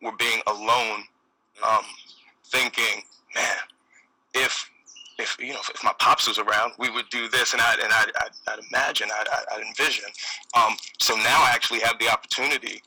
were 0.02 0.16
being 0.18 0.40
alone, 0.46 1.04
um, 1.66 1.84
thinking, 2.46 3.02
man, 3.34 3.56
if 4.34 4.68
if 5.18 5.36
you 5.40 5.52
know 5.52 5.60
if 5.74 5.82
my 5.82 5.92
pops 5.98 6.28
was 6.28 6.38
around, 6.38 6.72
we 6.78 6.90
would 6.90 7.08
do 7.10 7.28
this, 7.28 7.52
and 7.52 7.60
I 7.62 7.74
and 7.74 7.92
I 7.92 8.04
I'd, 8.20 8.30
I'd 8.52 8.58
imagine, 8.70 9.08
I'd, 9.12 9.26
I'd- 9.52 9.62
envision. 9.66 10.04
Um, 10.54 10.76
so 11.00 11.14
now 11.16 11.42
I 11.42 11.50
actually 11.52 11.80
have 11.80 11.98
the 11.98 12.08
opportunity 12.08 12.82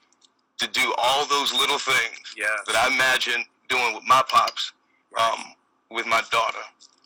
to 0.59 0.67
do 0.67 0.93
all 0.97 1.25
those 1.25 1.51
little 1.53 1.79
things 1.79 2.19
Yeah. 2.37 2.45
that 2.67 2.75
I 2.75 2.87
imagine 2.93 3.43
doing 3.67 3.93
with 3.95 4.03
my 4.07 4.21
pops, 4.29 4.71
Right. 5.11 5.31
um, 5.33 5.53
with 5.89 6.05
my 6.05 6.21
daughter, 6.31 6.59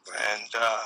Right. 0.09 0.19
and 0.33 0.49
uh, 0.55 0.83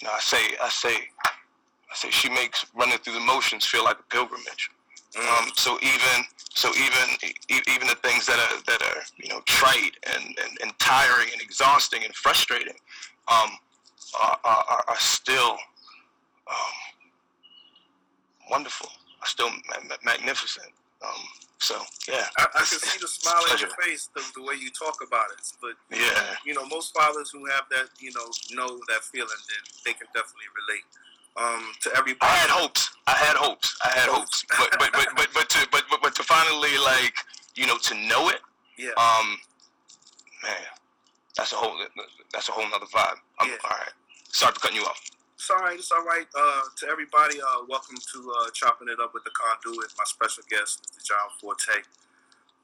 you 0.00 0.06
know, 0.06 0.12
I 0.14 0.20
say, 0.20 0.56
I 0.62 0.68
say, 0.68 0.94
I 1.24 1.94
say, 1.94 2.10
she 2.10 2.28
makes 2.28 2.66
running 2.74 2.98
through 2.98 3.14
the 3.14 3.20
motions 3.20 3.64
feel 3.64 3.84
like 3.84 3.98
a 3.98 4.02
pilgrimage. 4.04 4.70
Mm. 5.14 5.38
Um, 5.44 5.50
so 5.54 5.78
even, 5.80 6.26
so 6.56 6.70
even, 6.70 7.36
even 7.68 7.86
the 7.86 7.96
things 7.96 8.24
that 8.24 8.38
are 8.38 8.62
that 8.62 8.80
are 8.80 9.02
you 9.22 9.28
know 9.28 9.42
trite 9.44 9.92
and, 10.14 10.24
and, 10.24 10.58
and 10.62 10.78
tiring 10.78 11.28
and 11.30 11.42
exhausting 11.42 12.02
and 12.02 12.14
frustrating, 12.14 12.76
um, 13.28 13.50
are, 14.22 14.38
are, 14.42 14.84
are- 14.88 14.96
still 14.98 15.58
um, 16.48 16.76
wonderful, 18.50 18.88
are 19.20 19.26
still 19.26 19.50
ma- 19.50 19.96
magnificent. 20.02 20.72
Um, 21.04 21.22
so 21.58 21.76
yeah, 22.08 22.24
I, 22.38 22.46
I 22.54 22.58
can 22.64 22.80
see 22.80 22.98
the 23.00 23.08
smile 23.08 23.42
on 23.52 23.58
your 23.58 23.68
face 23.82 24.08
the, 24.14 24.24
the 24.34 24.42
way 24.42 24.54
you 24.54 24.70
talk 24.70 24.96
about 25.06 25.26
it. 25.36 25.44
But 25.60 25.76
yeah. 25.94 26.36
you 26.46 26.54
know, 26.54 26.64
most 26.66 26.96
fathers 26.96 27.28
who 27.30 27.44
have 27.52 27.68
that, 27.70 27.88
you 28.00 28.12
know, 28.16 28.32
know 28.52 28.80
that 28.88 29.04
feeling, 29.04 29.28
then 29.28 29.62
they 29.84 29.92
can 29.92 30.06
definitely 30.14 30.48
relate. 30.56 30.88
Um, 31.36 31.72
to 31.82 31.90
everybody. 31.96 32.18
I 32.32 32.34
had 32.34 32.48
hopes. 32.50 32.90
I 33.06 33.12
had 33.12 33.36
hopes. 33.36 33.76
I 33.84 33.90
had 33.90 34.08
hopes. 34.08 34.44
But 34.56 34.70
but 34.78 34.90
but 34.92 35.08
but 35.16 35.28
but 35.34 35.48
to 35.50 35.68
but 35.70 35.84
but, 35.90 36.00
but 36.02 36.14
to 36.14 36.22
finally 36.22 36.78
like 36.78 37.14
you 37.54 37.66
know 37.66 37.76
to 37.76 37.94
know 37.94 38.30
it, 38.30 38.40
Yeah. 38.78 38.90
um, 38.96 39.36
man, 40.42 40.56
that's 41.36 41.52
a 41.52 41.56
whole 41.56 41.76
that's 42.32 42.48
a 42.48 42.52
whole 42.52 42.68
nother 42.70 42.86
vibe. 42.86 43.16
I'm 43.38 43.50
Yeah. 43.50 43.56
all 43.64 43.70
right. 43.76 43.92
Sorry 44.32 44.52
for 44.54 44.60
cutting 44.60 44.78
you 44.78 44.84
off. 44.86 45.00
It's 45.34 45.50
all 45.50 45.58
right. 45.58 45.78
It's 45.78 45.92
all 45.92 46.04
right. 46.04 46.26
Uh, 46.34 46.60
to 46.78 46.88
everybody, 46.88 47.38
uh, 47.40 47.64
welcome 47.68 47.96
to 48.14 48.32
uh, 48.40 48.50
chopping 48.54 48.88
it 48.88 48.98
up 48.98 49.12
with 49.12 49.24
the 49.24 49.30
conduit. 49.30 49.92
My 49.98 50.04
special 50.04 50.42
guest, 50.48 50.88
Mr. 50.98 51.04
John 51.06 51.28
Forte. 51.38 51.82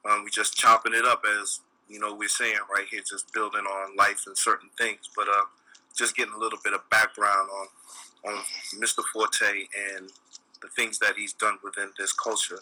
Um, 0.09 0.25
we 0.25 0.31
just 0.31 0.57
chopping 0.57 0.95
it 0.95 1.05
up 1.05 1.23
as 1.43 1.61
you 1.91 1.99
know 2.00 2.14
we're 2.14 2.29
saying 2.31 2.57
right 2.75 2.87
here, 2.91 3.02
just 3.07 3.31
building 3.35 3.67
on 3.67 3.95
life 3.97 4.23
and 4.26 4.37
certain 4.37 4.71
things, 4.79 5.11
but 5.14 5.29
uh, 5.29 5.45
just 5.95 6.17
getting 6.17 6.33
a 6.33 6.38
little 6.38 6.59
bit 6.64 6.73
of 6.73 6.88
background 6.88 7.50
on 7.61 7.67
on 8.26 8.35
Mr. 8.81 9.02
Forte 9.12 9.67
and 9.97 10.11
the 10.61 10.69
things 10.76 10.99
that 10.99 11.14
he's 11.17 11.33
done 11.33 11.59
within 11.62 11.91
this 11.99 12.12
culture. 12.12 12.59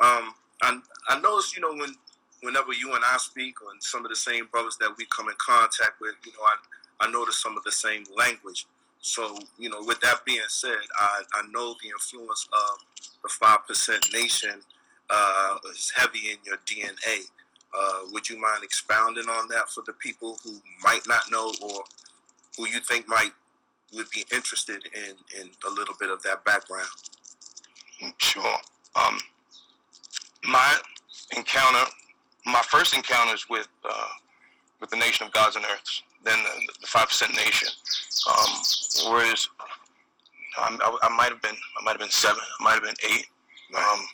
Um, 0.00 0.34
I 0.62 0.78
I 1.08 1.20
noticed, 1.20 1.56
you 1.56 1.62
know, 1.62 1.74
when 1.74 1.94
whenever 2.42 2.72
you 2.72 2.94
and 2.94 3.04
I 3.04 3.16
speak, 3.18 3.62
or 3.62 3.68
some 3.80 4.04
of 4.04 4.10
the 4.10 4.16
same 4.16 4.46
brothers 4.46 4.76
that 4.80 4.90
we 4.96 5.06
come 5.06 5.28
in 5.28 5.34
contact 5.38 6.00
with, 6.00 6.14
you 6.24 6.32
know, 6.32 6.44
I 6.44 7.06
I 7.06 7.10
notice 7.10 7.40
some 7.42 7.56
of 7.56 7.64
the 7.64 7.72
same 7.72 8.04
language. 8.16 8.66
So, 9.00 9.38
you 9.58 9.70
know, 9.70 9.82
with 9.82 10.00
that 10.00 10.24
being 10.24 10.40
said, 10.48 10.76
I, 10.98 11.22
I 11.34 11.42
know 11.52 11.76
the 11.80 11.88
influence 11.88 12.48
of 12.52 13.12
the 13.22 13.28
5% 13.28 14.12
nation 14.12 14.60
uh, 15.08 15.56
is 15.70 15.92
heavy 15.94 16.30
in 16.30 16.38
your 16.44 16.56
DNA. 16.66 17.20
Uh, 17.72 18.00
would 18.12 18.28
you 18.28 18.40
mind 18.40 18.64
expounding 18.64 19.28
on 19.28 19.46
that 19.48 19.68
for 19.70 19.82
the 19.86 19.92
people 19.94 20.38
who 20.42 20.60
might 20.82 21.06
not 21.06 21.30
know 21.30 21.52
or 21.62 21.82
who 22.56 22.66
you 22.66 22.80
think 22.80 23.06
might 23.06 23.30
would 23.94 24.10
be 24.10 24.24
interested 24.32 24.82
in, 24.94 25.40
in 25.40 25.50
a 25.66 25.70
little 25.70 25.94
bit 25.98 26.10
of 26.10 26.22
that 26.22 26.44
background? 26.44 26.88
Sure. 28.18 28.56
Um, 28.94 29.18
my 30.44 30.76
encounter, 31.36 31.90
my 32.46 32.62
first 32.62 32.94
encounters 32.94 33.48
with 33.48 33.68
uh, 33.84 34.08
with 34.80 34.90
the 34.90 34.96
nation 34.96 35.26
of 35.26 35.32
gods 35.32 35.56
and 35.56 35.64
earths, 35.64 36.02
then 36.24 36.38
the, 36.80 36.86
five 36.86 37.08
percent 37.08 37.34
nation, 37.34 37.68
um, 38.28 39.12
was 39.12 39.48
I, 40.56 40.76
I, 40.80 40.98
I 41.02 41.16
might 41.16 41.30
have 41.30 41.42
been 41.42 41.56
I 41.80 41.84
might 41.84 41.92
have 41.92 42.00
been 42.00 42.10
seven, 42.10 42.40
I 42.60 42.64
might 42.64 42.74
have 42.74 42.82
been 42.82 43.10
eight, 43.10 43.26
um, 43.76 44.06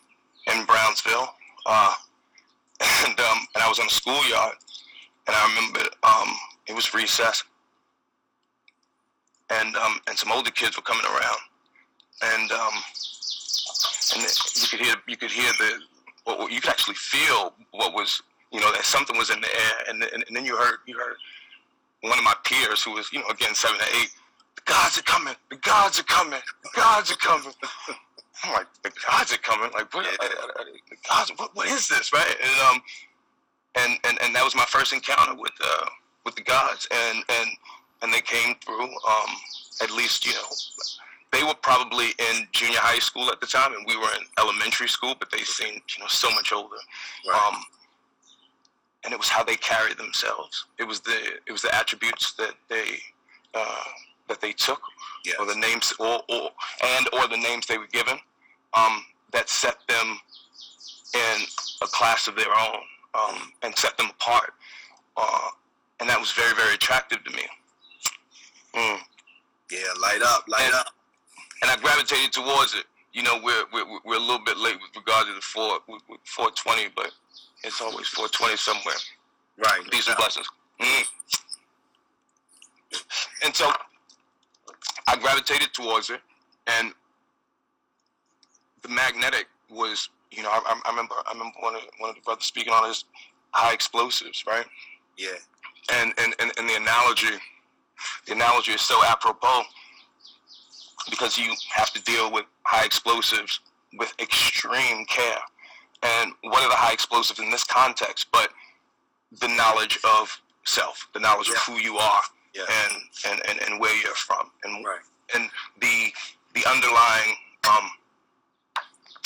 in 0.55 0.65
Brownsville, 0.65 1.29
uh, 1.67 1.95
and 3.07 3.21
um, 3.21 3.39
and 3.55 3.63
I 3.63 3.69
was 3.69 3.79
on 3.79 3.87
the 3.87 3.93
schoolyard, 3.93 4.57
and 5.27 5.37
I 5.37 5.55
remember 5.55 5.81
um, 6.03 6.35
it 6.67 6.75
was 6.75 6.95
recess, 6.95 7.45
and 9.51 9.77
um, 9.77 10.01
and 10.09 10.19
some 10.19 10.33
older 10.33 10.51
kids 10.51 10.77
were 10.77 10.83
coming 10.83 11.05
around, 11.05 11.39
and 12.23 12.53
um, 12.53 12.75
and 14.15 14.23
you 14.23 14.69
could 14.69 14.81
hear 14.81 14.95
you 15.07 15.17
could 15.17 15.31
hear 15.31 15.53
the 15.59 15.81
or 16.27 16.51
you 16.51 16.61
could 16.61 16.71
actually 16.71 16.95
feel 16.95 17.53
what 17.73 17.93
was 17.93 18.23
you 18.53 18.61
know 18.61 18.73
that 18.73 18.85
something 18.85 19.17
was 19.17 19.31
in 19.31 19.41
the 19.41 19.49
air, 19.49 19.75
and 19.89 20.03
then, 20.03 20.09
and 20.13 20.25
then 20.37 20.45
you 20.45 20.57
heard 20.57 20.79
you 20.87 20.97
heard 20.97 21.17
one 22.03 22.19
of 22.19 22.25
my 22.25 22.35
peers 22.45 22.83
who 22.83 22.93
was 22.93 23.13
you 23.13 23.21
know 23.21 23.29
again 23.29 23.55
seven 23.55 23.81
or 23.81 24.01
eight, 24.01 24.11
the 24.57 24.63
gods 24.65 24.99
are 24.99 25.03
coming, 25.03 25.35
the 25.51 25.57
gods 25.57 25.99
are 26.01 26.05
coming, 26.05 26.41
the 26.63 26.71
gods 26.75 27.11
are 27.11 27.17
coming. 27.17 27.53
I'm 28.45 28.53
like 28.53 28.67
the 28.83 28.91
gods 29.09 29.33
are 29.33 29.39
coming, 29.39 29.71
like 29.73 29.93
what? 29.95 30.07
Uh, 30.07 30.29
the 30.91 30.97
gods, 31.09 31.33
what, 31.37 31.55
what 31.57 31.69
is 31.69 31.89
this, 31.89 32.13
right? 32.13 32.37
And 32.43 32.61
um, 32.69 32.83
and 33.77 33.99
and 34.05 34.23
and 34.23 34.35
that 34.35 34.45
was 34.45 34.55
my 34.55 34.67
first 34.69 34.93
encounter 34.93 35.35
with 35.35 35.53
uh 35.63 35.87
with 36.25 36.35
the 36.37 36.43
gods, 36.43 36.87
and 36.91 37.25
and 37.29 37.51
and 38.03 38.13
they 38.13 38.21
came 38.21 38.55
through. 38.65 38.85
Um, 38.85 39.31
at 39.83 39.91
least 39.91 40.25
you 40.25 40.33
know 40.33 40.49
they 41.33 41.43
were 41.43 41.55
probably 41.63 42.11
in 42.19 42.47
junior 42.53 42.79
high 42.79 43.01
school 43.01 43.31
at 43.31 43.41
the 43.41 43.47
time, 43.47 43.75
and 43.75 43.85
we 43.87 43.97
were 43.97 44.13
in 44.19 44.25
elementary 44.39 44.89
school, 44.89 45.15
but 45.19 45.31
they 45.31 45.43
seemed 45.43 45.83
you 45.97 46.01
know 46.01 46.09
so 46.09 46.31
much 46.31 46.53
older. 46.53 46.77
Right. 47.27 47.53
Um, 47.53 47.65
and 49.05 49.13
it 49.13 49.19
was 49.19 49.29
how 49.29 49.45
they 49.45 49.57
carried 49.57 49.99
themselves. 49.99 50.67
It 50.79 50.85
was 50.85 51.01
the 51.01 51.17
it 51.47 51.53
was 51.53 51.63
the 51.63 51.75
attributes 51.75 52.33
that 52.35 52.55
they 52.69 52.99
uh, 53.55 53.85
that 54.29 54.41
they 54.41 54.53
took, 54.53 54.81
yes. 55.25 55.37
or 55.39 55.47
the 55.47 55.55
names, 55.55 55.93
or, 55.99 56.23
or 56.29 56.51
and 56.83 57.09
or 57.13 57.29
the 57.29 57.37
names 57.37 57.67
they 57.67 57.79
were 57.79 57.89
given, 57.89 58.19
um, 58.73 59.05
that 59.33 59.49
set 59.49 59.77
them 59.89 60.19
in 61.15 61.43
a 61.83 61.87
class 61.87 62.29
of 62.29 62.37
their 62.37 62.51
own, 62.51 62.81
um, 63.15 63.53
and 63.63 63.77
set 63.77 63.97
them 63.99 64.09
apart. 64.11 64.55
Uh, 65.17 65.51
and 66.01 66.09
that 66.09 66.19
was 66.19 66.33
very 66.33 66.55
very 66.55 66.75
attractive 66.75 67.23
to 67.25 67.31
me. 67.33 67.43
Mm 68.75 68.99
yeah, 69.71 69.79
light 70.01 70.21
up, 70.23 70.45
light 70.47 70.63
And- 70.67 70.75
up. 70.75 70.87
and 71.63 71.71
I 71.71 71.77
gravitated 71.77 72.33
towards 72.33 72.75
it. 72.75 72.85
You 73.13 73.23
know, 73.23 73.41
we're 73.43 73.65
we're, 73.73 73.87
we're 74.05 74.17
a 74.17 74.21
little 74.21 74.45
bit 74.45 74.57
late 74.59 74.77
with 74.81 74.95
regard 74.95 75.27
to 75.27 75.33
the 75.35 75.41
four 75.41 75.79
with 75.89 76.03
420, 76.25 76.89
but 76.95 77.11
it's 77.63 77.81
always 77.81 78.07
420 78.09 78.57
somewhere. 78.57 78.95
Right. 79.57 79.81
These 79.91 80.09
are 80.09 80.17
blessings. 80.17 80.47
Mm. 80.81 81.05
And 83.45 83.55
so 83.55 83.71
I 85.09 85.17
gravitated 85.17 85.73
towards 85.73 86.11
it, 86.11 86.21
and 86.67 86.93
the 88.83 88.89
magnetic 88.89 89.47
was, 89.71 90.09
you 90.31 90.43
know, 90.43 90.51
I, 90.51 90.61
I- 90.67 90.81
I 90.85 90.91
remember 90.91 91.15
I 91.27 91.33
remember 91.33 91.55
one 91.61 91.75
of 91.75 91.83
one 91.99 92.11
of 92.11 92.17
the 92.17 92.23
brothers 92.23 92.45
speaking 92.45 92.73
on 92.73 92.87
his 92.89 93.05
high 93.53 93.73
explosives, 93.73 94.45
right? 94.47 94.67
Yeah. 95.17 95.31
and 95.93 96.13
and, 96.19 96.35
and, 96.41 96.53
and 96.59 96.69
the 96.69 96.75
analogy 96.77 97.39
the 98.27 98.33
analogy 98.33 98.73
is 98.73 98.81
so 98.81 99.03
apropos 99.05 99.63
because 101.11 101.37
you 101.39 101.53
have 101.71 101.93
to 101.93 102.03
deal 102.05 102.33
with 102.33 102.45
high 102.65 102.85
explosives 102.85 103.61
with 103.99 104.13
extreme 104.19 105.05
care 105.07 105.39
and 106.03 106.33
what 106.43 106.63
are 106.63 106.69
the 106.69 106.75
high 106.75 106.93
explosives 106.93 107.39
in 107.41 107.51
this 107.51 107.65
context 107.65 108.27
but 108.33 108.51
the 109.41 109.49
knowledge 109.49 109.99
of 110.05 110.31
self 110.65 111.07
the 111.15 111.21
knowledge 111.21 111.49
Yeah. 111.49 111.55
of 111.55 111.61
who 111.61 111.75
you 111.81 111.97
are 111.99 112.23
Yeah. 112.55 112.65
and, 112.85 113.03
and, 113.31 113.49
and, 113.49 113.63
and 113.71 113.81
where 113.81 113.95
you're 114.03 114.15
from 114.15 114.51
and 114.65 114.85
Right. 114.85 115.01
and 115.35 115.51
the 115.81 116.13
the 116.55 116.65
underlying 116.71 117.35
um, 117.69 117.91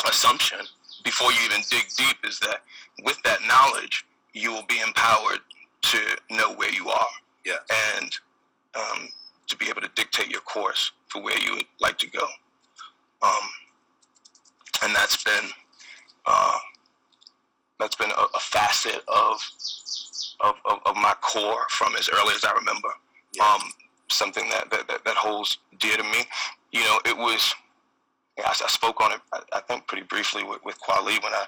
assumption 0.09 0.61
before 1.05 1.33
you 1.33 1.39
even 1.45 1.61
dig 1.71 1.87
deep 1.97 2.17
is 2.25 2.39
that 2.41 2.63
with 3.05 3.21
that 3.23 3.39
knowledge 3.47 4.05
you 4.33 4.53
will 4.53 4.67
be 4.69 4.81
empowered 4.81 5.41
to 5.83 5.99
know 6.31 6.53
where 6.55 6.71
you 6.73 6.89
are 6.89 7.07
Yeah. 7.45 7.57
and 7.97 8.17
um, 8.77 9.09
to 9.47 9.57
be 9.57 9.69
able 9.69 9.81
to 9.81 9.91
dictate 9.95 10.29
your 10.29 10.41
course 10.43 10.93
for 11.09 11.23
where 11.23 11.39
you 11.39 11.55
would 11.55 11.67
like 11.81 11.99
to 11.99 12.09
go 12.11 12.27
um, 13.23 13.49
and 14.83 14.95
that's 14.95 15.23
been 15.25 15.45
uh, 16.27 16.59
that's 17.81 17.97
been 17.97 18.11
a, 18.11 18.25
a 18.35 18.41
facet 18.41 19.03
of, 19.09 19.41
of, 20.41 20.55
of 20.71 20.79
of 20.87 20.97
my 20.97 21.15
core 21.21 21.65
from 21.71 21.95
as 21.97 22.09
early 22.13 22.35
as 22.35 22.45
I 22.45 22.53
remember 22.53 22.89
Yeah. 23.35 23.45
um, 23.45 23.73
something 24.11 24.49
that, 24.51 24.71
that, 24.71 24.89
that, 24.89 25.05
that 25.05 25.17
holds 25.17 25.59
dear 25.79 25.97
to 25.97 26.03
me. 26.03 26.25
You 26.73 26.81
know, 26.81 27.01
it 27.05 27.17
was 27.17 27.55
I, 28.39 28.51
I 28.51 28.69
spoke 28.69 29.01
on 29.01 29.13
it, 29.13 29.21
I, 29.33 29.41
I, 29.55 29.61
think, 29.61 29.87
pretty 29.87 30.05
briefly 30.05 30.45
with, 30.45 30.65
with 30.65 30.79
Kweli 30.81 31.23
when 31.23 31.33
I 31.33 31.45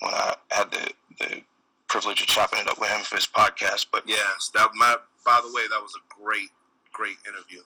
when 0.00 0.14
I 0.14 0.34
had 0.50 0.70
the, 0.70 0.90
the 1.20 1.42
privilege 1.88 2.20
of 2.20 2.26
chopping 2.26 2.60
it 2.60 2.68
up 2.68 2.80
with 2.80 2.90
him 2.90 3.00
for 3.02 3.16
his 3.16 3.26
podcast. 3.26 3.86
But 3.92 4.02
yes, 4.06 4.50
that 4.54 4.70
my 4.74 4.96
by 5.24 5.40
the 5.42 5.52
way, 5.54 5.62
that 5.70 5.80
was 5.80 5.92
a 5.96 6.22
great, 6.22 6.50
great 6.94 7.16
interview. 7.28 7.60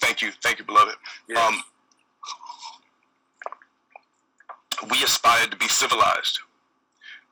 Thank 0.00 0.22
you, 0.22 0.30
thank 0.42 0.58
you, 0.58 0.64
beloved. 0.64 0.94
Yes. 1.28 1.38
Um, 1.38 1.62
we 4.90 5.02
aspired 5.02 5.50
to 5.50 5.58
be 5.58 5.68
civilized 5.68 6.38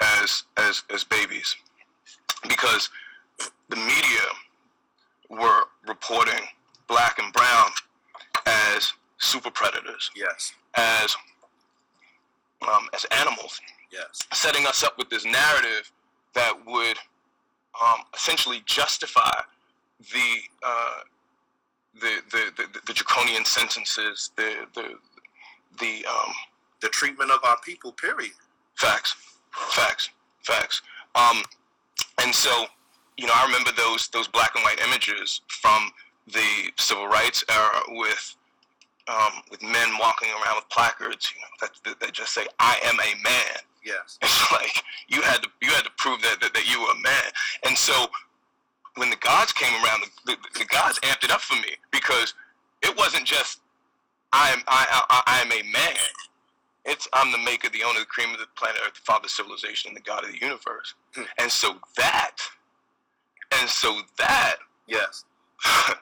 as 0.01 0.45
as 0.59 0.83
as 0.93 1.03
babies 1.05 1.57
because 2.47 2.91
the 3.71 3.77
media 3.77 4.27
were 5.31 5.63
reporting 5.87 6.45
black 6.89 7.19
and 7.19 7.33
brown 7.33 7.71
as 8.45 8.93
super 9.19 9.51
predators. 9.51 10.11
Yes. 10.15 10.53
As 10.75 11.17
um, 12.63 12.89
as 12.93 13.07
animals. 13.19 13.61
Yes. 13.91 14.27
Setting 14.33 14.67
us 14.67 14.83
up 14.83 14.99
with 14.99 15.09
this 15.09 15.25
narrative 15.25 15.91
that 16.35 16.53
would 16.67 16.99
um, 17.83 18.01
essentially 18.15 18.63
justify 18.67 19.31
the, 20.13 20.37
uh, 20.63 21.01
the, 21.95 22.23
the, 22.31 22.53
the 22.57 22.81
the 22.87 22.93
draconian 22.93 23.45
sentences, 23.45 24.31
the 24.37 24.67
the 24.75 24.95
the 25.81 26.05
um, 26.07 26.33
the 26.81 26.89
treatment 26.89 27.31
of 27.31 27.41
our 27.45 27.59
people. 27.61 27.93
Period. 27.93 28.33
Facts. 28.77 29.17
Facts. 29.51 30.11
Facts. 30.43 30.83
Um, 31.15 31.43
and 32.23 32.35
so, 32.35 32.67
you 33.17 33.27
know, 33.27 33.33
I 33.35 33.45
remember 33.45 33.71
those 33.77 34.09
those 34.09 34.29
black 34.29 34.53
and 34.55 34.65
white 34.65 34.81
images 34.81 35.41
from 35.49 35.91
the 36.27 36.71
civil 36.77 37.09
rights 37.09 37.45
era 37.49 37.81
with 37.89 38.37
um, 39.09 39.43
with 39.51 39.63
men 39.63 39.89
walking 39.99 40.29
around 40.31 40.57
with 40.57 40.69
placards, 40.69 41.33
you 41.35 41.41
know, 41.41 41.49
that, 41.61 41.71
that, 41.85 42.01
that 42.01 42.13
just 42.13 42.35
say 42.35 42.47
"I 42.59 42.79
am 42.85 42.95
a 43.01 43.23
man." 43.23 43.59
Yes. 43.85 44.19
It's 44.23 44.53
like 44.53 44.83
you 45.09 45.23
had 45.23 45.43
to 45.43 45.49
you 45.63 45.71
had 45.71 45.85
to 45.85 45.91
prove 45.97 46.21
that 46.23 46.41
that, 46.41 46.55
that 46.55 46.71
you 46.71 46.81
were 46.81 46.93
a 46.93 47.01
man, 47.01 47.31
and 47.65 47.77
so 47.77 48.07
when 48.99 49.11
the 49.11 49.17
gods 49.17 49.53
came 49.53 49.73
around, 49.85 50.03
the, 50.27 50.33
the, 50.33 50.59
the 50.59 50.65
gods 50.67 50.99
amped 51.01 51.25
it 51.25 51.31
up 51.31 51.41
for 51.41 51.55
me 51.57 51.77
because 51.91 52.35
it 52.83 52.97
wasn't 52.97 53.25
just 53.25 53.61
I 54.33 54.51
am 54.51 54.63
I, 54.69 55.05
I, 55.09 55.23
I 55.27 55.41
am 55.41 55.53
a 55.53 55.63
man. 55.71 55.97
It's 56.85 57.09
I'm 57.13 57.33
the 57.33 57.39
maker, 57.39 57.69
the 57.71 57.83
owner, 57.83 58.01
the 58.01 58.07
cream 58.07 58.33
of 58.33 58.39
the 58.39 58.47
planet 58.57 58.81
Earth, 58.87 58.95
the 58.95 59.01
father 59.01 59.27
of 59.27 59.31
civilization, 59.31 59.89
and 59.89 59.97
the 59.97 60.01
God 60.01 60.25
of 60.25 60.33
the 60.33 60.39
universe. 60.39 60.95
Hmm. 61.15 61.23
And 61.39 61.51
so 61.51 61.77
that, 61.97 62.37
and 63.59 63.69
so 63.69 64.01
that, 64.19 64.57
yes. 64.87 65.25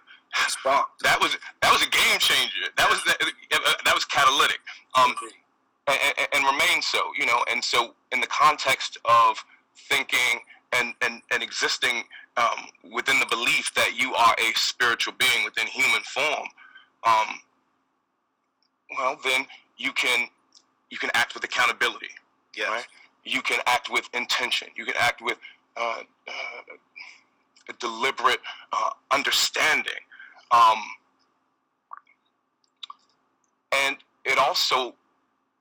That 1.02 1.18
was 1.20 1.36
that 1.62 1.72
was 1.72 1.82
a 1.82 1.88
game 1.88 2.18
changer. 2.18 2.68
That 2.76 2.90
was 2.90 3.02
that, 3.04 3.16
that 3.84 3.94
was 3.94 4.04
catalytic. 4.04 4.58
Um, 4.94 5.14
and, 5.86 5.98
and, 6.18 6.28
and 6.34 6.44
remains 6.44 6.86
so. 6.86 7.00
You 7.18 7.24
know, 7.24 7.42
and 7.50 7.64
so 7.64 7.94
in 8.12 8.20
the 8.20 8.26
context 8.26 8.98
of 9.06 9.42
thinking 9.88 10.40
and 10.72 10.94
and, 11.00 11.22
and 11.30 11.42
existing 11.42 12.04
um, 12.36 12.92
within 12.92 13.18
the 13.18 13.26
belief 13.26 13.72
that 13.74 13.96
you 13.96 14.14
are 14.14 14.34
a 14.38 14.52
spiritual 14.54 15.14
being 15.18 15.44
within 15.44 15.66
human 15.66 16.02
form, 16.02 16.48
um, 17.06 17.40
well, 18.98 19.18
then 19.24 19.46
you 19.78 19.92
can 19.92 20.28
you 20.90 20.98
can 20.98 21.10
act 21.14 21.34
with 21.34 21.44
accountability. 21.44 22.10
Yes. 22.56 22.68
Right? 22.68 22.86
You 23.24 23.42
can 23.42 23.60
act 23.66 23.90
with 23.90 24.08
intention. 24.14 24.68
You 24.76 24.84
can 24.84 24.94
act 24.98 25.20
with 25.20 25.38
uh, 25.76 26.02
uh, 26.28 26.76
a 27.68 27.72
deliberate 27.80 28.40
uh, 28.72 28.90
understanding. 29.10 29.92
Um, 30.52 30.78
and 33.72 33.96
it 34.24 34.38
also, 34.38 34.94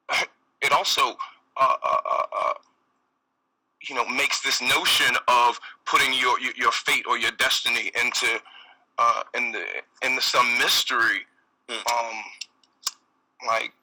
it 0.62 0.72
also, 0.72 1.18
uh, 1.58 1.76
uh, 1.84 1.98
uh, 2.06 2.54
you 3.88 3.96
know, 3.96 4.06
makes 4.06 4.42
this 4.42 4.62
notion 4.62 5.16
of 5.28 5.60
putting 5.86 6.14
your, 6.14 6.40
your, 6.40 6.54
your 6.56 6.72
fate 6.72 7.06
or 7.08 7.18
your 7.18 7.32
destiny 7.32 7.92
into 8.02 8.40
in 9.36 9.52
the 9.52 9.64
in 10.04 10.16
the 10.16 10.22
some 10.22 10.58
mystery, 10.58 11.26
mm. 11.68 11.76
um, 11.76 12.16
like 13.48 13.74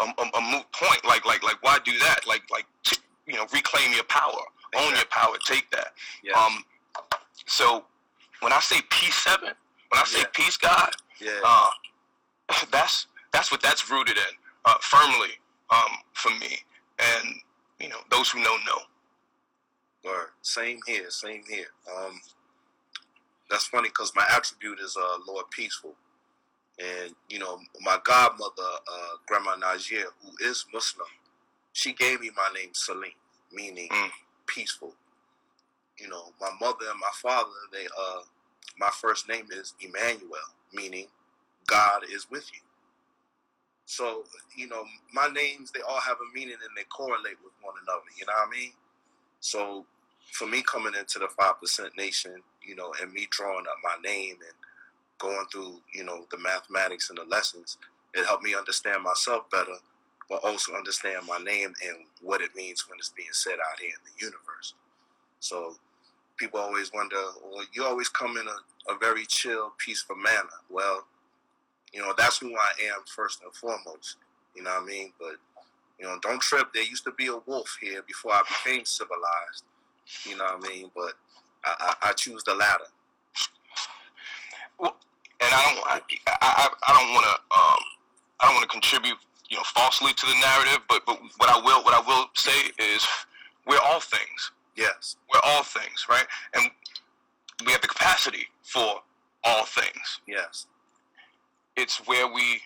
a, 0.00 0.04
a, 0.04 0.38
a, 0.38 0.40
moot 0.40 0.64
point. 0.72 1.04
Like 1.04 1.24
like 1.26 1.42
like 1.42 1.62
why 1.62 1.78
do 1.84 1.92
that? 1.98 2.20
Like 2.26 2.42
like 2.50 2.66
t- 2.84 3.00
you 3.26 3.34
know 3.34 3.46
reclaim 3.52 3.92
your 3.92 4.04
power, 4.04 4.32
exactly. 4.72 4.88
own 4.88 4.94
your 4.94 5.04
power, 5.10 5.34
take 5.44 5.70
that. 5.70 5.92
Yes. 6.22 6.36
Um, 6.36 6.64
so 7.46 7.84
when 8.40 8.52
I 8.52 8.60
say 8.60 8.80
peace 8.90 9.14
seven, 9.14 9.50
when 9.88 10.00
I 10.00 10.04
say 10.04 10.20
yeah. 10.20 10.26
peace 10.32 10.56
God, 10.56 10.90
yeah. 11.20 11.40
uh, 11.44 11.70
that's 12.72 13.06
that's 13.32 13.50
what 13.50 13.62
that's 13.62 13.90
rooted 13.90 14.16
in 14.16 14.34
uh, 14.64 14.74
firmly 14.80 15.30
um, 15.70 15.98
for 16.14 16.30
me. 16.30 16.58
And 16.98 17.34
you 17.80 17.88
know 17.88 17.98
those 18.10 18.30
who 18.30 18.38
know 18.38 18.56
know. 18.66 18.78
Or 20.04 20.30
same 20.42 20.80
here, 20.86 21.10
same 21.10 21.42
here. 21.48 21.66
Um, 21.96 22.20
that's 23.50 23.66
funny 23.66 23.88
because 23.88 24.12
my 24.16 24.26
attribute 24.34 24.80
is 24.80 24.96
uh, 24.96 25.18
Lord 25.28 25.46
Peaceful. 25.50 25.94
And 26.78 27.14
you 27.28 27.38
know, 27.38 27.60
my 27.80 27.98
godmother, 28.02 28.50
uh, 28.58 29.16
Grandma 29.26 29.56
Najir, 29.56 30.04
who 30.22 30.48
is 30.48 30.64
Muslim, 30.72 31.06
she 31.72 31.92
gave 31.92 32.20
me 32.20 32.30
my 32.36 32.48
name 32.58 32.70
Salim, 32.72 33.10
meaning 33.52 33.88
mm. 33.90 34.10
peaceful. 34.46 34.94
You 35.98 36.08
know, 36.08 36.32
my 36.40 36.50
mother 36.60 36.86
and 36.90 36.98
my 36.98 37.10
father, 37.14 37.50
they 37.70 37.84
uh, 37.84 38.22
my 38.78 38.90
first 39.00 39.28
name 39.28 39.46
is 39.52 39.74
Emmanuel, 39.80 40.30
meaning 40.72 41.06
God 41.66 42.02
is 42.10 42.28
with 42.30 42.50
you. 42.52 42.60
So, 43.84 44.24
you 44.56 44.68
know, 44.68 44.84
my 45.12 45.28
names, 45.28 45.70
they 45.70 45.80
all 45.82 46.00
have 46.00 46.16
a 46.16 46.34
meaning 46.34 46.54
and 46.54 46.76
they 46.76 46.84
correlate 46.84 47.36
with 47.44 47.52
one 47.60 47.74
another. 47.82 48.04
You 48.18 48.26
know 48.26 48.32
what 48.36 48.48
I 48.48 48.50
mean? 48.50 48.72
So, 49.40 49.84
for 50.30 50.46
me 50.46 50.62
coming 50.62 50.92
into 50.98 51.18
the 51.18 51.28
5% 51.38 51.96
Nation, 51.96 52.36
you 52.62 52.74
know, 52.74 52.92
and 53.00 53.12
me 53.12 53.26
drawing 53.30 53.66
up 53.66 53.76
my 53.82 53.96
name 54.08 54.36
and 54.40 54.54
going 55.18 55.46
through, 55.52 55.80
you 55.94 56.04
know, 56.04 56.26
the 56.30 56.38
mathematics 56.38 57.10
and 57.10 57.18
the 57.18 57.24
lessons, 57.24 57.78
it 58.14 58.26
helped 58.26 58.42
me 58.42 58.54
understand 58.54 59.02
myself 59.02 59.48
better, 59.50 59.76
but 60.28 60.44
also 60.44 60.72
understand 60.74 61.26
my 61.26 61.38
name 61.38 61.72
and 61.86 61.96
what 62.20 62.40
it 62.40 62.54
means 62.56 62.88
when 62.88 62.98
it's 62.98 63.10
being 63.10 63.28
said 63.32 63.54
out 63.54 63.80
here 63.80 63.90
in 63.90 64.04
the 64.04 64.24
universe. 64.24 64.74
So 65.40 65.76
people 66.36 66.60
always 66.60 66.92
wonder, 66.92 67.16
well, 67.44 67.64
you 67.72 67.84
always 67.84 68.08
come 68.08 68.36
in 68.36 68.46
a, 68.46 68.92
a 68.92 68.98
very 68.98 69.26
chill, 69.26 69.72
peaceful 69.78 70.16
manner. 70.16 70.58
Well, 70.70 71.04
you 71.92 72.00
know, 72.00 72.14
that's 72.16 72.38
who 72.38 72.54
I 72.54 72.94
am 72.94 73.02
first 73.06 73.42
and 73.42 73.52
foremost. 73.54 74.16
You 74.54 74.62
know 74.62 74.70
what 74.70 74.82
I 74.82 74.86
mean? 74.86 75.12
But, 75.18 75.36
you 75.98 76.06
know, 76.06 76.18
don't 76.22 76.40
trip. 76.40 76.68
There 76.72 76.82
used 76.82 77.04
to 77.04 77.12
be 77.12 77.26
a 77.26 77.38
wolf 77.46 77.76
here 77.80 78.02
before 78.06 78.32
I 78.32 78.42
became 78.48 78.84
civilized. 78.84 79.64
You 80.28 80.36
know 80.36 80.44
what 80.44 80.64
I 80.64 80.68
mean? 80.68 80.90
But 80.94 81.14
I, 81.64 81.94
I, 82.02 82.10
I 82.10 82.12
choose 82.12 82.42
the 82.44 82.54
latter. 82.54 82.84
Well, 84.78 84.96
and 85.40 85.52
I 85.52 85.74
don't, 85.74 85.86
I, 85.86 86.00
I, 86.40 86.68
I 86.88 86.92
don't 86.92 87.14
want 87.14 87.26
to, 87.26 87.32
um, 87.32 87.78
I 88.40 88.46
don't 88.46 88.54
want 88.54 88.62
to 88.62 88.68
contribute, 88.68 89.18
you 89.48 89.56
know, 89.56 89.62
falsely 89.74 90.12
to 90.12 90.26
the 90.26 90.34
narrative. 90.34 90.80
But, 90.88 91.02
but 91.06 91.20
what 91.38 91.50
I 91.50 91.60
will, 91.64 91.82
what 91.84 91.94
I 91.94 92.00
will 92.06 92.26
say 92.34 92.70
is, 92.78 93.06
we're 93.66 93.78
all 93.84 94.00
things. 94.00 94.52
Yes, 94.76 95.16
we're 95.32 95.40
all 95.44 95.62
things, 95.62 96.06
right? 96.08 96.26
And 96.54 96.70
we 97.66 97.72
have 97.72 97.80
the 97.82 97.88
capacity 97.88 98.46
for 98.62 99.00
all 99.44 99.64
things. 99.64 100.20
Yes, 100.26 100.66
it's 101.76 101.98
where 102.06 102.32
we 102.32 102.60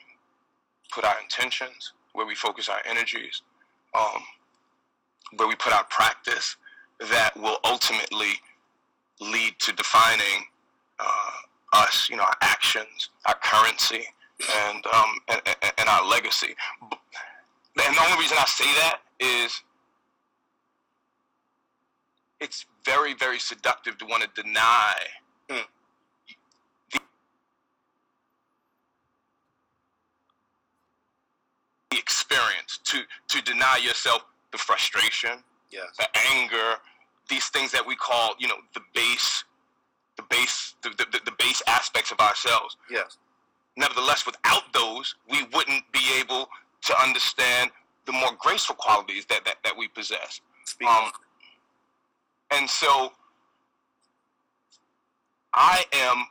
put 0.92 1.04
our 1.04 1.16
intentions, 1.22 1.92
where 2.12 2.26
we 2.26 2.34
focus 2.34 2.68
our 2.68 2.80
energies, 2.88 3.42
um, 3.98 4.22
where 5.36 5.48
we 5.48 5.54
put 5.56 5.72
our 5.72 5.84
practice 5.84 6.56
that 7.00 7.36
will 7.36 7.58
ultimately 7.64 8.32
lead 9.20 9.54
to 9.58 9.72
defining 9.72 10.44
uh, 10.98 11.36
us, 11.74 12.08
you 12.08 12.16
know, 12.16 12.22
our 12.22 12.36
actions, 12.40 13.10
our 13.26 13.36
currency, 13.42 14.04
and, 14.68 14.84
um, 14.86 15.18
and, 15.28 15.40
and 15.78 15.88
our 15.88 16.04
legacy. 16.06 16.54
And 16.82 17.94
the 17.94 18.02
only 18.02 18.18
reason 18.18 18.36
I 18.38 18.44
say 18.46 18.64
that 18.64 19.00
is 19.20 19.62
it's 22.40 22.66
very, 22.84 23.14
very 23.14 23.38
seductive 23.38 23.98
to 23.98 24.06
want 24.06 24.22
to 24.22 24.42
deny 24.42 24.94
mm. 25.48 25.62
the, 26.92 27.00
the 31.90 31.98
experience, 31.98 32.78
to, 32.84 33.02
to 33.28 33.42
deny 33.42 33.78
yourself 33.82 34.24
the 34.52 34.58
frustration, 34.58 35.42
yes. 35.76 35.96
the 35.98 36.08
anger, 36.32 36.76
these 37.28 37.48
things 37.48 37.70
that 37.72 37.86
we 37.86 37.96
call, 37.96 38.34
you 38.38 38.48
know, 38.48 38.56
the 38.74 38.80
base 38.94 39.44
the 40.16 40.24
base 40.30 40.74
the, 40.82 40.90
the, 40.90 41.20
the 41.24 41.32
base 41.38 41.62
aspects 41.66 42.10
of 42.10 42.20
ourselves. 42.20 42.76
Yes. 42.90 43.18
Nevertheless, 43.76 44.24
without 44.24 44.72
those, 44.72 45.14
we 45.30 45.44
wouldn't 45.52 45.84
be 45.92 46.00
able 46.18 46.48
to 46.82 47.02
understand 47.02 47.70
the 48.06 48.12
more 48.12 48.30
graceful 48.38 48.76
qualities 48.76 49.26
that, 49.26 49.44
that, 49.44 49.56
that 49.64 49.76
we 49.76 49.88
possess. 49.88 50.40
Um, 50.88 51.10
and 52.50 52.68
so 52.70 53.12
I 55.52 55.84
am, 55.92 56.26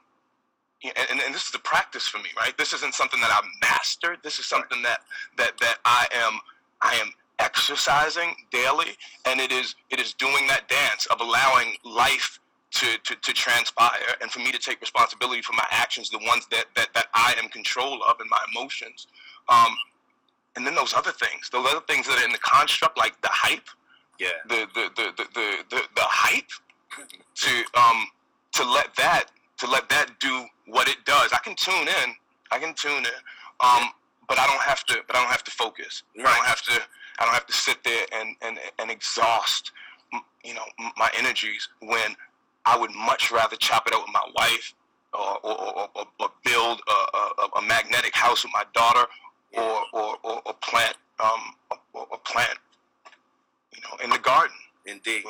and, 0.83 1.19
and 1.21 1.35
this 1.35 1.45
is 1.45 1.51
the 1.51 1.59
practice 1.59 2.07
for 2.07 2.17
me, 2.19 2.29
right? 2.37 2.57
This 2.57 2.73
isn't 2.73 2.93
something 2.93 3.19
that 3.19 3.31
I've 3.31 3.49
mastered. 3.61 4.19
This 4.23 4.39
is 4.39 4.45
something 4.45 4.81
that 4.83 5.01
that 5.37 5.57
that 5.59 5.77
I 5.83 6.07
am 6.13 6.39
I 6.81 6.95
am 6.95 7.11
exercising 7.39 8.35
daily, 8.51 8.97
and 9.25 9.39
it 9.39 9.51
is 9.51 9.75
it 9.89 9.99
is 9.99 10.13
doing 10.13 10.47
that 10.47 10.67
dance 10.69 11.05
of 11.07 11.21
allowing 11.21 11.75
life 11.83 12.39
to, 12.71 12.97
to, 13.05 13.15
to 13.15 13.33
transpire 13.33 14.15
and 14.21 14.29
for 14.29 14.39
me 14.39 14.51
to 14.51 14.59
take 14.59 14.81
responsibility 14.81 15.41
for 15.41 15.53
my 15.53 15.65
actions, 15.71 16.09
the 16.09 16.19
ones 16.27 16.45
that, 16.51 16.65
that, 16.75 16.89
that 16.93 17.05
I 17.13 17.33
am 17.41 17.47
control 17.49 18.01
of 18.03 18.19
and 18.19 18.29
my 18.29 18.39
emotions. 18.53 19.07
Um, 19.47 19.73
and 20.57 20.67
then 20.67 20.75
those 20.75 20.93
other 20.93 21.11
things, 21.13 21.49
those 21.51 21.65
other 21.69 21.85
things 21.87 22.05
that 22.07 22.19
are 22.21 22.25
in 22.25 22.31
the 22.33 22.37
construct, 22.39 22.97
like 22.97 23.19
the 23.21 23.29
hype, 23.31 23.67
Yeah. 24.19 24.29
the 24.49 24.67
the 24.73 24.89
the 24.95 25.11
the 25.17 25.23
the, 25.33 25.47
the, 25.69 25.81
the 25.95 26.01
hype 26.03 26.49
to 27.35 27.63
um 27.79 28.07
to 28.53 28.63
let 28.63 28.93
that 28.95 29.25
to 29.59 29.67
let 29.67 29.87
that 29.89 30.19
do 30.19 30.45
what 30.67 30.87
it 30.89 30.97
does. 31.05 31.31
I 31.33 31.39
can 31.39 31.55
tune 31.55 31.87
in. 31.87 32.13
I 32.51 32.59
can 32.59 32.73
tune 32.73 33.05
in. 33.05 33.19
Um 33.61 33.89
but 34.27 34.39
I 34.39 34.47
don't 34.47 34.61
have 34.61 34.83
to 34.85 34.95
but 35.07 35.15
I 35.15 35.21
don't 35.21 35.31
have 35.31 35.43
to 35.45 35.51
focus. 35.51 36.03
I 36.17 36.23
don't 36.23 36.45
have 36.45 36.61
to 36.63 36.81
I 37.19 37.25
don't 37.25 37.33
have 37.33 37.47
to 37.47 37.53
sit 37.53 37.83
there 37.83 38.05
and 38.13 38.35
and 38.41 38.59
and 38.79 38.91
exhaust 38.91 39.71
you 40.43 40.53
know 40.53 40.65
my 40.97 41.09
energies 41.17 41.67
when 41.81 42.15
I 42.65 42.77
would 42.77 42.91
much 42.93 43.31
rather 43.31 43.55
chop 43.57 43.87
it 43.87 43.93
out 43.93 44.01
with 44.01 44.13
my 44.13 44.27
wife 44.35 44.73
or 45.13 45.37
or, 45.43 45.79
or, 45.95 46.05
or, 46.19 46.29
build 46.43 46.81
a, 46.87 47.17
a, 47.41 47.47
a 47.59 47.61
magnetic 47.61 48.15
house 48.15 48.43
with 48.43 48.53
my 48.53 48.63
daughter 48.73 49.05
or 49.53 49.81
or, 49.93 50.17
or, 50.23 50.41
or 50.45 50.53
plant 50.61 50.95
um 51.19 51.55
or, 51.93 52.07
or 52.11 52.17
plant 52.19 52.57
you 53.73 53.81
know 53.81 54.03
in 54.03 54.09
the 54.09 54.19
garden 54.19 54.55
Indeed. 54.85 55.23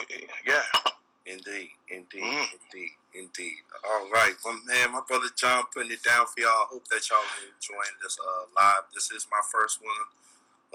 yeah 0.45 0.61
Indeed, 1.27 1.69
indeed, 1.89 2.21
Mm. 2.21 2.47
indeed, 2.53 2.91
indeed. 3.15 3.57
All 3.83 4.09
right, 4.11 4.35
well, 4.45 4.59
man, 4.65 4.91
my 4.91 5.01
brother 5.07 5.25
John 5.35 5.63
putting 5.73 5.91
it 5.91 6.03
down 6.03 6.27
for 6.27 6.39
y'all. 6.39 6.67
Hope 6.69 6.87
that 6.89 7.09
y'all 7.09 7.17
are 7.17 7.49
enjoying 7.49 7.97
this 8.03 8.15
uh, 8.21 8.45
live. 8.55 8.83
This 8.93 9.09
is 9.09 9.25
my 9.31 9.41
first 9.51 9.81
one. 9.81 9.89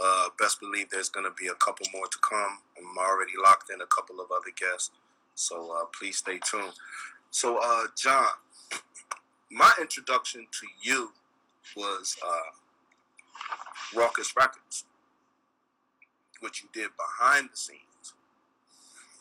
Uh, 0.02 0.28
best 0.38 0.60
believe 0.60 0.88
there's 0.90 1.08
gonna 1.08 1.30
be 1.38 1.48
a 1.48 1.54
couple 1.54 1.86
more 1.92 2.06
to 2.06 2.18
come. 2.18 2.58
I'm 2.78 2.98
already 2.98 3.32
locked 3.42 3.70
in 3.70 3.80
a 3.80 3.86
couple 3.86 4.20
of 4.20 4.30
other 4.30 4.50
guests, 4.58 4.90
so 5.34 5.72
uh, 5.76 5.84
please 5.98 6.16
stay 6.18 6.38
tuned. 6.50 6.72
So, 7.30 7.58
uh, 7.62 7.84
John, 7.96 8.26
my 9.50 9.72
introduction 9.80 10.46
to 10.50 10.66
you 10.82 11.12
was 11.76 12.16
uh, 12.26 13.98
Rawkus 13.98 14.36
Records, 14.36 14.84
what 16.40 16.62
you 16.62 16.68
did 16.72 16.90
behind 16.96 17.50
the 17.52 17.56
scenes. 17.56 18.14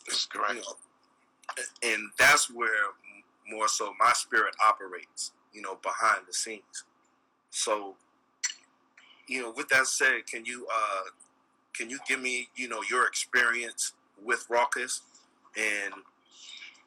that's 0.06 0.26
correct 0.26 0.54
You 0.54 0.60
know, 0.60 0.76
and 1.82 2.10
that's 2.18 2.50
where 2.50 2.94
more 3.48 3.68
so 3.68 3.92
my 3.98 4.12
spirit 4.14 4.54
operates 4.64 5.32
you 5.52 5.60
know 5.62 5.76
behind 5.82 6.22
the 6.26 6.32
scenes 6.32 6.84
so 7.50 7.94
you 9.30 9.40
know 9.42 9.52
with 9.56 9.68
that 9.68 9.86
said 9.86 10.26
can 10.26 10.44
you 10.44 10.66
uh 10.72 11.02
can 11.72 11.88
you 11.88 11.98
give 12.06 12.20
me 12.20 12.48
you 12.56 12.68
know 12.68 12.80
your 12.90 13.06
experience 13.06 13.92
with 14.22 14.44
Rawkus? 14.50 15.00
And 15.56 15.94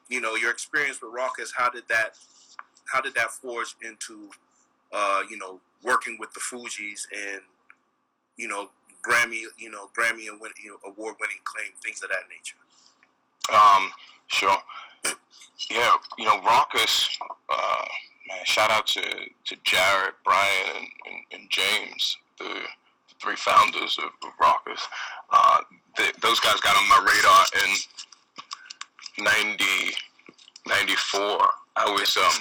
you 0.08 0.20
know 0.20 0.34
your 0.34 0.50
experience 0.50 1.00
with 1.02 1.12
Rawkus 1.12 1.50
how 1.56 1.70
did 1.70 1.84
that 1.88 2.10
how 2.92 3.00
did 3.00 3.14
that 3.14 3.30
forge 3.30 3.74
into 3.82 4.28
uh 4.92 5.22
you 5.30 5.38
know 5.38 5.58
working 5.82 6.18
with 6.20 6.32
the 6.34 6.40
fugees 6.40 7.06
and 7.12 7.40
you 8.36 8.46
know 8.46 8.68
grammy 9.02 9.42
you 9.58 9.70
know 9.70 9.90
grammy 9.98 10.28
and 10.28 10.38
you 10.62 10.70
know, 10.70 10.76
award 10.84 11.14
winning 11.20 11.42
claim 11.44 11.72
things 11.82 12.02
of 12.02 12.10
that 12.10 12.24
nature? 12.28 12.56
Um, 13.52 13.90
sure. 14.26 14.56
Yeah, 15.70 15.96
you 16.18 16.24
know, 16.24 16.40
Rawkus, 16.40 17.08
uh, 17.48 17.84
man, 18.28 18.44
shout 18.44 18.70
out 18.70 18.86
to, 18.88 19.02
to 19.02 19.56
Jared, 19.62 20.14
Brian, 20.24 20.76
and, 20.76 20.86
and, 21.06 21.40
and 21.40 21.50
James, 21.50 22.16
the, 22.38 22.62
three 23.20 23.36
founders 23.36 23.98
of, 23.98 24.10
of 24.26 24.36
Rawkus. 24.40 24.82
Uh, 25.30 25.58
th 25.96 26.12
those 26.20 26.40
guys 26.40 26.60
got 26.60 26.76
on 26.76 26.88
my 26.88 27.00
radar 27.00 27.42
in 27.64 29.24
90, 29.24 29.64
94. 30.66 31.48
I 31.76 31.90
was, 31.90 32.16
um, 32.16 32.36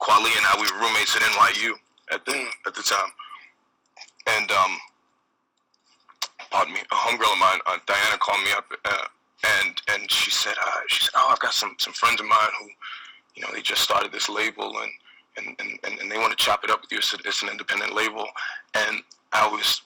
Kweli 0.00 0.32
and 0.36 0.46
I, 0.46 0.56
we 0.56 0.70
were 0.70 0.80
roommates 0.80 1.16
at 1.16 1.22
NYU 1.22 1.72
at 2.12 2.24
the, 2.24 2.46
at 2.66 2.74
the 2.74 2.82
time. 2.82 3.10
And, 4.26 4.50
um, 4.50 4.78
pardon 6.50 6.74
me, 6.74 6.80
a 6.80 6.94
homegirl 6.94 7.32
of 7.32 7.38
mine, 7.38 7.60
uh, 7.66 7.78
Diana, 7.86 8.16
called 8.18 8.42
me 8.44 8.52
up, 8.52 8.64
uh, 8.84 9.04
and 9.60 9.82
and 9.88 10.10
she 10.10 10.30
said, 10.30 10.54
uh, 10.64 10.80
she 10.88 11.04
said, 11.04 11.12
oh, 11.16 11.28
I've 11.30 11.40
got 11.40 11.52
some 11.52 11.74
some 11.78 11.92
friends 11.92 12.20
of 12.20 12.26
mine 12.26 12.48
who, 12.58 12.68
you 13.34 13.42
know, 13.42 13.52
they 13.52 13.60
just 13.60 13.82
started 13.82 14.12
this 14.12 14.28
label 14.28 14.78
and 14.78 14.90
and 15.36 15.56
and, 15.58 15.98
and, 16.00 16.10
they 16.10 16.18
want 16.18 16.30
to 16.30 16.36
chop 16.36 16.64
it 16.64 16.70
up 16.70 16.80
with 16.82 16.92
you. 16.92 16.98
It's, 16.98 17.14
it's 17.24 17.42
an 17.42 17.48
independent 17.48 17.94
label, 17.94 18.26
and 18.74 19.02
I 19.32 19.46
was 19.48 19.82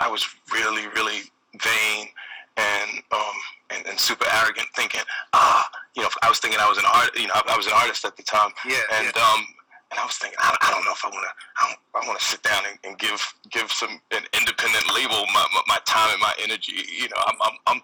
I 0.00 0.08
was 0.08 0.26
really 0.52 0.86
really 0.88 1.22
vain 1.62 2.08
and 2.56 3.02
um 3.12 3.36
and, 3.70 3.86
and 3.86 3.98
super 3.98 4.26
arrogant, 4.42 4.68
thinking, 4.74 5.00
ah, 5.32 5.68
you 5.96 6.02
know, 6.02 6.08
I 6.22 6.28
was 6.28 6.38
thinking 6.38 6.60
I 6.60 6.68
was 6.68 6.78
an 6.78 6.84
art, 6.86 7.10
you 7.18 7.26
know, 7.26 7.34
I, 7.34 7.42
I 7.48 7.56
was 7.56 7.66
an 7.66 7.72
artist 7.74 8.04
at 8.04 8.16
the 8.16 8.22
time, 8.22 8.50
yeah 8.66 8.78
and 8.92 9.16
um 9.16 9.46
and 9.90 10.00
I 10.00 10.06
was 10.06 10.16
thinking, 10.16 10.38
I, 10.42 10.56
I 10.60 10.70
don't 10.72 10.84
know 10.84 10.90
if 10.90 11.04
I 11.04 11.08
want 11.08 11.22
to, 11.22 11.34
I, 11.62 12.02
I 12.02 12.06
want 12.08 12.18
to 12.18 12.24
sit 12.24 12.42
down 12.42 12.62
and, 12.68 12.78
and 12.82 12.98
give 12.98 13.22
give 13.50 13.70
some 13.70 14.00
an 14.10 14.24
independent 14.34 14.84
label 14.94 15.22
my, 15.32 15.46
my, 15.54 15.62
my 15.68 15.78
time 15.86 16.10
and 16.10 16.20
my 16.20 16.34
energy. 16.42 16.74
You 16.98 17.08
know, 17.08 17.22
I'm 17.26 17.36
I'm, 17.40 17.56
I'm 17.66 17.82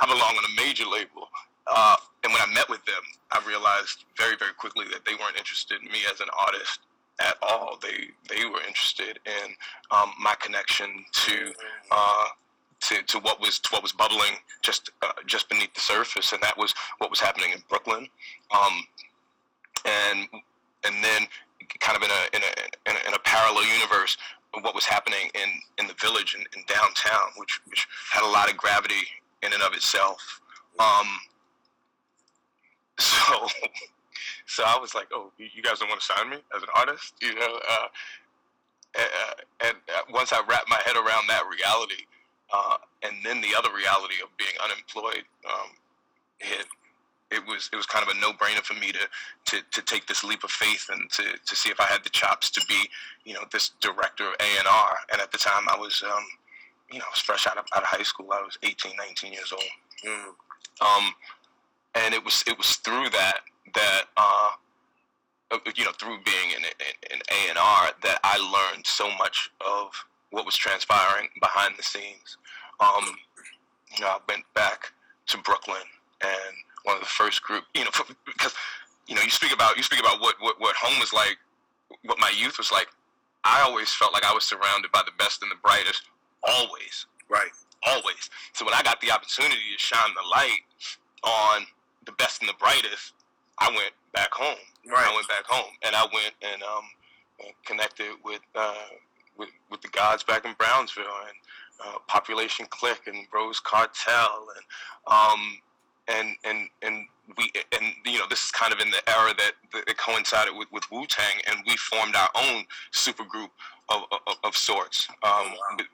I 0.00 0.06
belong 0.06 0.38
on 0.38 0.44
a 0.44 0.54
major 0.54 0.86
label. 0.86 1.28
Uh, 1.70 1.96
and 2.24 2.32
when 2.32 2.42
I 2.42 2.52
met 2.52 2.68
with 2.68 2.84
them, 2.84 3.02
I 3.30 3.42
realized 3.46 4.04
very 4.16 4.36
very 4.36 4.54
quickly 4.54 4.86
that 4.92 5.04
they 5.04 5.14
weren't 5.14 5.36
interested 5.36 5.80
in 5.80 5.88
me 5.88 6.00
as 6.12 6.20
an 6.20 6.28
artist 6.46 6.80
at 7.20 7.36
all. 7.42 7.78
They 7.82 8.08
they 8.28 8.44
were 8.44 8.60
interested 8.66 9.18
in 9.26 9.54
um, 9.90 10.12
my 10.20 10.34
connection 10.40 11.04
to 11.12 11.52
uh, 11.90 12.24
to, 12.80 13.02
to 13.02 13.18
what 13.18 13.40
was 13.40 13.58
to 13.58 13.68
what 13.70 13.82
was 13.82 13.92
bubbling 13.92 14.34
just 14.62 14.90
uh, 15.02 15.12
just 15.26 15.48
beneath 15.48 15.74
the 15.74 15.80
surface, 15.80 16.32
and 16.32 16.42
that 16.42 16.56
was 16.56 16.74
what 16.98 17.10
was 17.10 17.20
happening 17.20 17.52
in 17.52 17.62
Brooklyn. 17.68 18.08
Um, 18.50 18.84
and 19.84 20.28
and 20.84 21.04
then 21.04 21.26
kind 21.80 21.96
of 21.96 22.02
in 22.02 22.10
a 22.10 22.36
in 22.36 22.42
a 22.42 22.90
in 22.90 22.96
a, 22.96 23.08
in 23.08 23.14
a 23.14 23.18
parallel 23.20 23.64
universe, 23.64 24.16
what 24.62 24.74
was 24.74 24.84
happening 24.84 25.30
in 25.34 25.48
in 25.78 25.86
the 25.86 25.94
village 26.00 26.34
and 26.34 26.46
in, 26.56 26.62
downtown, 26.66 27.30
which 27.36 27.60
which 27.66 27.86
had 28.10 28.22
a 28.22 28.30
lot 28.30 28.50
of 28.50 28.56
gravity 28.56 29.02
in 29.42 29.52
and 29.52 29.62
of 29.62 29.72
itself. 29.72 30.40
Um, 30.78 31.06
so 33.00 33.46
so 34.46 34.64
I 34.66 34.78
was 34.78 34.94
like, 34.94 35.08
oh, 35.12 35.30
you 35.36 35.62
guys 35.62 35.78
don't 35.78 35.88
want 35.88 36.00
to 36.00 36.06
sign 36.06 36.30
me 36.30 36.38
as 36.56 36.62
an 36.62 36.68
artist, 36.74 37.14
you 37.20 37.34
know? 37.34 37.60
Uh, 37.70 37.88
uh, 38.98 39.34
and 39.66 39.76
uh, 39.94 40.00
once 40.10 40.32
I 40.32 40.42
wrapped 40.48 40.68
my 40.68 40.80
head 40.84 40.96
around 40.96 41.28
that 41.28 41.42
reality, 41.46 42.04
uh, 42.52 42.78
and 43.02 43.14
then 43.24 43.40
the 43.40 43.54
other 43.56 43.68
reality 43.68 44.16
of 44.22 44.34
being 44.38 44.56
unemployed 44.64 45.24
um, 45.46 45.70
hit, 46.38 46.66
it 47.30 47.46
was 47.46 47.68
it 47.72 47.76
was 47.76 47.84
kind 47.84 48.02
of 48.02 48.16
a 48.16 48.18
no 48.18 48.32
brainer 48.32 48.64
for 48.64 48.72
me 48.74 48.90
to, 48.90 49.06
to 49.44 49.62
to 49.70 49.82
take 49.82 50.06
this 50.06 50.24
leap 50.24 50.44
of 50.44 50.50
faith 50.50 50.88
and 50.90 51.10
to, 51.10 51.22
to 51.44 51.54
see 51.54 51.68
if 51.68 51.78
I 51.78 51.84
had 51.84 52.02
the 52.02 52.08
chops 52.08 52.50
to 52.52 52.64
be 52.66 52.88
you 53.24 53.34
know 53.34 53.44
this 53.52 53.72
director 53.80 54.28
of 54.28 54.34
A 54.40 54.58
and 54.58 54.66
R. 54.66 54.96
And 55.12 55.20
at 55.20 55.30
the 55.30 55.38
time, 55.38 55.68
I 55.68 55.76
was 55.76 56.02
um, 56.02 56.24
you 56.90 56.98
know 56.98 57.04
I 57.04 57.12
was 57.12 57.20
fresh 57.20 57.46
out 57.46 57.58
of 57.58 57.66
out 57.76 57.82
of 57.82 57.88
high 57.88 58.02
school. 58.02 58.32
I 58.32 58.40
was 58.40 58.58
18, 58.62 58.92
19 58.96 59.32
years 59.32 59.52
old. 59.52 59.62
Mm. 60.06 60.32
Um, 60.80 61.12
and 61.94 62.14
it 62.14 62.24
was 62.24 62.44
it 62.46 62.56
was 62.58 62.76
through 62.76 63.10
that 63.10 63.40
that 63.74 64.04
uh, 64.16 64.50
uh, 65.50 65.58
you 65.76 65.84
know 65.84 65.92
through 65.92 66.18
being 66.24 66.50
in 66.56 66.64
in 67.12 67.20
A 67.30 67.48
and 67.48 67.58
R 67.58 67.90
that 68.02 68.20
I 68.24 68.38
learned 68.38 68.86
so 68.86 69.10
much 69.18 69.50
of 69.60 69.92
what 70.30 70.44
was 70.44 70.56
transpiring 70.56 71.28
behind 71.40 71.74
the 71.78 71.82
scenes. 71.82 72.36
Um, 72.80 73.16
you 73.96 74.02
know, 74.02 74.08
I 74.08 74.18
went 74.28 74.44
back 74.54 74.92
to 75.28 75.38
Brooklyn 75.38 75.82
and 76.20 76.54
one 76.84 76.96
of 76.96 77.02
the 77.02 77.08
first 77.08 77.42
group, 77.42 77.64
you 77.74 77.84
know, 77.84 77.90
because 78.26 78.54
you 79.06 79.14
know 79.14 79.22
you 79.22 79.30
speak 79.30 79.52
about 79.52 79.76
you 79.76 79.82
speak 79.82 80.00
about 80.00 80.20
what 80.20 80.36
what 80.40 80.60
what 80.60 80.76
home 80.76 80.98
was 81.00 81.12
like, 81.12 81.38
what 82.04 82.18
my 82.18 82.32
youth 82.36 82.58
was 82.58 82.70
like. 82.70 82.88
I 83.44 83.62
always 83.62 83.92
felt 83.94 84.12
like 84.12 84.24
I 84.24 84.34
was 84.34 84.44
surrounded 84.44 84.92
by 84.92 85.02
the 85.06 85.12
best 85.16 85.42
and 85.42 85.50
the 85.50 85.56
brightest, 85.62 86.02
always 86.42 87.06
right 87.28 87.50
always. 87.86 88.30
So 88.52 88.64
when 88.64 88.74
I 88.74 88.82
got 88.82 89.00
the 89.00 89.10
opportunity 89.10 89.70
to 89.72 89.78
shine 89.78 90.10
the 90.14 90.26
light 90.28 90.62
on 91.22 91.66
the 92.08 92.12
best 92.12 92.40
and 92.40 92.48
the 92.48 92.58
brightest, 92.58 93.12
I 93.58 93.68
went 93.68 93.92
back 94.14 94.32
home. 94.32 94.56
I 94.88 95.12
went 95.14 95.28
back 95.28 95.44
home, 95.44 95.72
and 95.82 95.94
I 95.94 96.02
went 96.02 96.32
and 96.40 96.62
um, 96.62 96.84
connected 97.66 98.12
with 98.24 98.40
uh, 98.54 98.88
with 99.36 99.50
with 99.70 99.82
the 99.82 99.88
gods 99.88 100.24
back 100.24 100.46
in 100.46 100.54
Brownsville 100.58 101.04
and 101.04 101.36
uh, 101.84 101.98
Population 102.08 102.66
Click 102.70 103.02
and 103.06 103.26
Rose 103.32 103.60
Cartel 103.60 104.46
and 104.56 104.64
um, 105.06 105.58
and 106.08 106.36
and 106.44 106.68
and 106.82 107.06
we 107.36 107.52
and 107.78 107.92
you 108.06 108.18
know 108.18 108.24
this 108.30 108.44
is 108.44 108.50
kind 108.50 108.72
of 108.72 108.80
in 108.80 108.90
the 108.90 109.02
era 109.08 109.32
that, 109.36 109.52
that 109.72 109.84
it 109.88 109.98
coincided 109.98 110.56
with, 110.56 110.68
with 110.72 110.84
Wu 110.90 111.04
Tang, 111.06 111.42
and 111.48 111.58
we 111.66 111.76
formed 111.76 112.16
our 112.16 112.30
own 112.34 112.64
super 112.92 113.24
group 113.24 113.50
of, 113.90 114.02
of, 114.26 114.36
of 114.44 114.56
sorts 114.56 115.08
um, 115.22 115.30
wow. 115.30 115.76
with, 115.76 115.86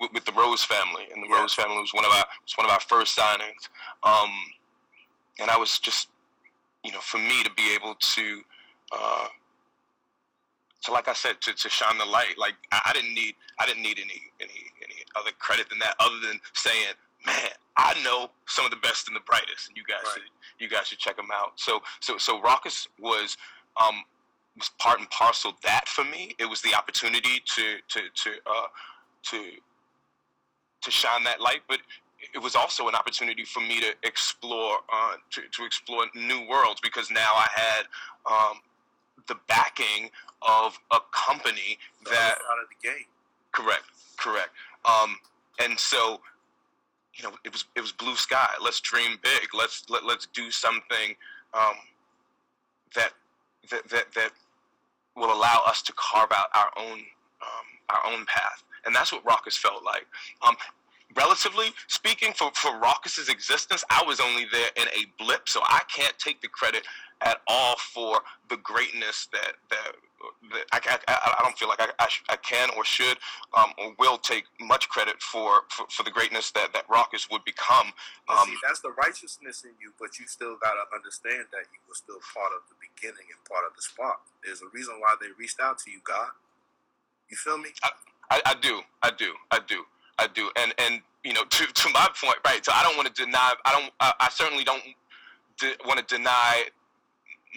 with, 0.00 0.10
with 0.12 0.24
the 0.24 0.32
Rose 0.32 0.62
family, 0.64 1.04
and 1.12 1.22
the 1.22 1.28
Yeah. 1.28 1.40
Rose 1.40 1.54
family 1.54 1.78
was 1.78 1.94
one 1.94 2.04
of 2.04 2.12
our 2.12 2.26
was 2.42 2.56
one 2.56 2.66
of 2.66 2.72
our 2.72 2.80
first 2.80 3.16
signings, 3.16 3.68
um, 4.02 4.30
and 5.40 5.50
I 5.50 5.56
was 5.56 5.78
just 5.78 6.08
you 6.84 6.92
know 6.92 7.00
for 7.00 7.18
me 7.18 7.42
to 7.42 7.50
be 7.56 7.74
able 7.74 7.94
to 7.98 8.40
uh, 8.92 9.26
so 10.80 10.92
like 10.92 11.08
I 11.08 11.14
said, 11.14 11.40
to, 11.40 11.54
to 11.54 11.68
shine 11.70 11.96
the 11.96 12.04
light, 12.04 12.34
like 12.36 12.54
I, 12.70 12.80
I 12.86 12.92
didn't 12.92 13.14
need 13.14 13.34
I 13.58 13.66
didn't 13.66 13.82
need 13.82 13.98
any 13.98 14.20
any 14.40 14.60
any 14.82 14.96
other 15.16 15.30
credit 15.38 15.68
than 15.70 15.78
that, 15.78 15.94
other 15.98 16.18
than 16.20 16.38
saying, 16.52 16.92
man, 17.24 17.48
I 17.78 17.94
know 18.02 18.28
some 18.46 18.66
of 18.66 18.70
the 18.70 18.76
best 18.76 19.08
and 19.08 19.16
the 19.16 19.20
brightest, 19.20 19.68
and 19.68 19.76
you 19.76 19.82
guys 19.88 20.02
Right. 20.04 20.14
should 20.14 20.30
you 20.58 20.68
guys 20.68 20.88
should 20.88 20.98
check 20.98 21.16
them 21.16 21.28
out. 21.32 21.52
So 21.56 21.80
so 22.00 22.18
so 22.18 22.40
Rawkus 22.40 22.86
was 23.00 23.36
um 23.80 24.04
was 24.56 24.70
part 24.78 25.00
and 25.00 25.08
parcel 25.10 25.54
that 25.64 25.88
for 25.88 26.04
me. 26.04 26.34
It 26.38 26.44
was 26.44 26.60
the 26.60 26.74
opportunity 26.74 27.40
to 27.56 27.76
to 27.88 28.00
to 28.22 28.30
uh 28.46 28.66
to 29.30 29.50
to 30.82 30.90
shine 30.90 31.24
that 31.24 31.40
light, 31.40 31.62
but 31.66 31.78
it 32.32 32.38
was 32.38 32.54
also 32.54 32.88
an 32.88 32.94
opportunity 32.94 33.44
for 33.44 33.60
me 33.60 33.80
to 33.80 33.94
explore 34.02 34.78
uh, 34.92 35.14
to, 35.30 35.42
to 35.52 35.64
explore 35.64 36.06
new 36.14 36.46
worlds 36.48 36.80
because 36.80 37.10
now 37.10 37.32
I 37.34 37.46
had 37.54 37.82
um, 38.30 38.58
the 39.28 39.36
backing 39.48 40.10
of 40.42 40.78
a 40.92 40.98
company 41.12 41.78
The 42.04 42.10
that 42.10 42.36
side 42.38 42.62
of 42.62 42.68
the 42.68 42.88
game. 42.88 43.06
correct 43.52 43.84
correct. 44.16 44.50
Um, 44.84 45.16
and 45.60 45.78
so 45.78 46.20
you 47.14 47.24
know 47.24 47.34
it 47.44 47.52
was 47.52 47.64
it 47.76 47.80
was 47.80 47.92
blue 47.92 48.16
sky. 48.16 48.50
Let's 48.62 48.80
dream 48.80 49.18
big. 49.22 49.48
Let's 49.54 49.84
let, 49.88 50.04
let's 50.04 50.26
do 50.26 50.50
something 50.50 51.14
um, 51.52 51.76
that, 52.94 53.12
that 53.70 53.88
that 53.90 54.12
that 54.14 54.30
will 55.16 55.32
allow 55.32 55.62
us 55.66 55.82
to 55.82 55.92
carve 55.92 56.32
out 56.32 56.46
our 56.54 56.70
own 56.76 56.98
um, 56.98 57.66
our 57.90 58.12
own 58.12 58.24
path. 58.26 58.62
And 58.86 58.94
that's 58.94 59.12
what 59.12 59.24
Rawkus 59.24 59.56
felt 59.56 59.82
like. 59.84 60.06
Um, 60.46 60.56
relatively 61.16 61.66
speaking 61.88 62.32
for 62.32 62.50
for 62.54 62.72
Rawkus's 62.80 63.28
existence 63.28 63.84
I 63.90 64.02
was 64.06 64.20
only 64.20 64.46
there 64.50 64.70
in 64.76 64.88
a 64.88 65.06
blip 65.18 65.48
so 65.48 65.60
I 65.64 65.82
can't 65.94 66.18
take 66.18 66.40
the 66.40 66.48
credit 66.48 66.84
at 67.22 67.40
all 67.46 67.76
for 67.76 68.20
the 68.48 68.56
greatness 68.58 69.28
that 69.32 69.54
that, 69.70 69.92
that 70.52 70.64
I, 70.72 70.98
I, 71.08 71.34
I 71.38 71.42
don't 71.42 71.56
feel 71.58 71.68
like 71.68 71.80
I, 71.80 71.88
I, 71.98 72.08
sh- 72.08 72.22
I 72.28 72.36
can 72.36 72.70
or 72.76 72.84
should 72.84 73.18
um, 73.56 73.72
or 73.78 73.94
will 73.98 74.18
take 74.18 74.44
much 74.60 74.88
credit 74.88 75.20
for, 75.20 75.62
for, 75.70 75.86
for 75.90 76.02
the 76.02 76.10
greatness 76.10 76.50
that, 76.52 76.72
that 76.72 76.88
Rawkus 76.88 77.30
would 77.30 77.44
become. 77.44 77.92
Um, 78.28 78.46
see, 78.46 78.56
that's 78.66 78.80
the 78.80 78.92
righteousness 78.92 79.64
in 79.64 79.70
you, 79.80 79.92
but 79.98 80.18
you 80.18 80.26
still 80.26 80.56
gotta 80.62 80.84
understand 80.94 81.46
that 81.52 81.68
you 81.72 81.80
were 81.88 81.94
still 81.94 82.20
part 82.34 82.52
of 82.56 82.62
the 82.68 82.76
beginning 82.80 83.26
and 83.28 83.40
part 83.48 83.64
of 83.68 83.76
the 83.76 83.82
spark. 83.82 84.20
There's 84.44 84.62
a 84.62 84.68
reason 84.72 84.94
why 85.00 85.14
they 85.20 85.28
reached 85.38 85.60
out 85.60 85.78
to 85.84 85.90
you, 85.90 86.00
God. 86.04 86.30
You 87.30 87.36
feel 87.36 87.58
me? 87.58 87.70
I, 88.30 88.40
I 88.46 88.54
do, 88.60 88.80
I 89.02 89.10
do, 89.10 89.32
I 89.50 89.60
do, 89.66 89.84
I 90.18 90.28
do, 90.28 90.50
and 90.56 90.74
and 90.78 91.00
you 91.24 91.32
know 91.32 91.44
to, 91.50 91.66
to 91.66 91.88
my 91.90 92.08
point, 92.22 92.38
right? 92.46 92.64
So 92.64 92.72
I 92.74 92.82
don't 92.82 92.96
want 92.96 93.14
to 93.14 93.24
deny. 93.24 93.54
I 93.64 93.72
don't. 93.72 93.92
I, 94.00 94.12
I 94.20 94.30
certainly 94.30 94.64
don't 94.64 94.82
de- 95.58 95.76
want 95.86 96.06
to 96.06 96.16
deny 96.16 96.64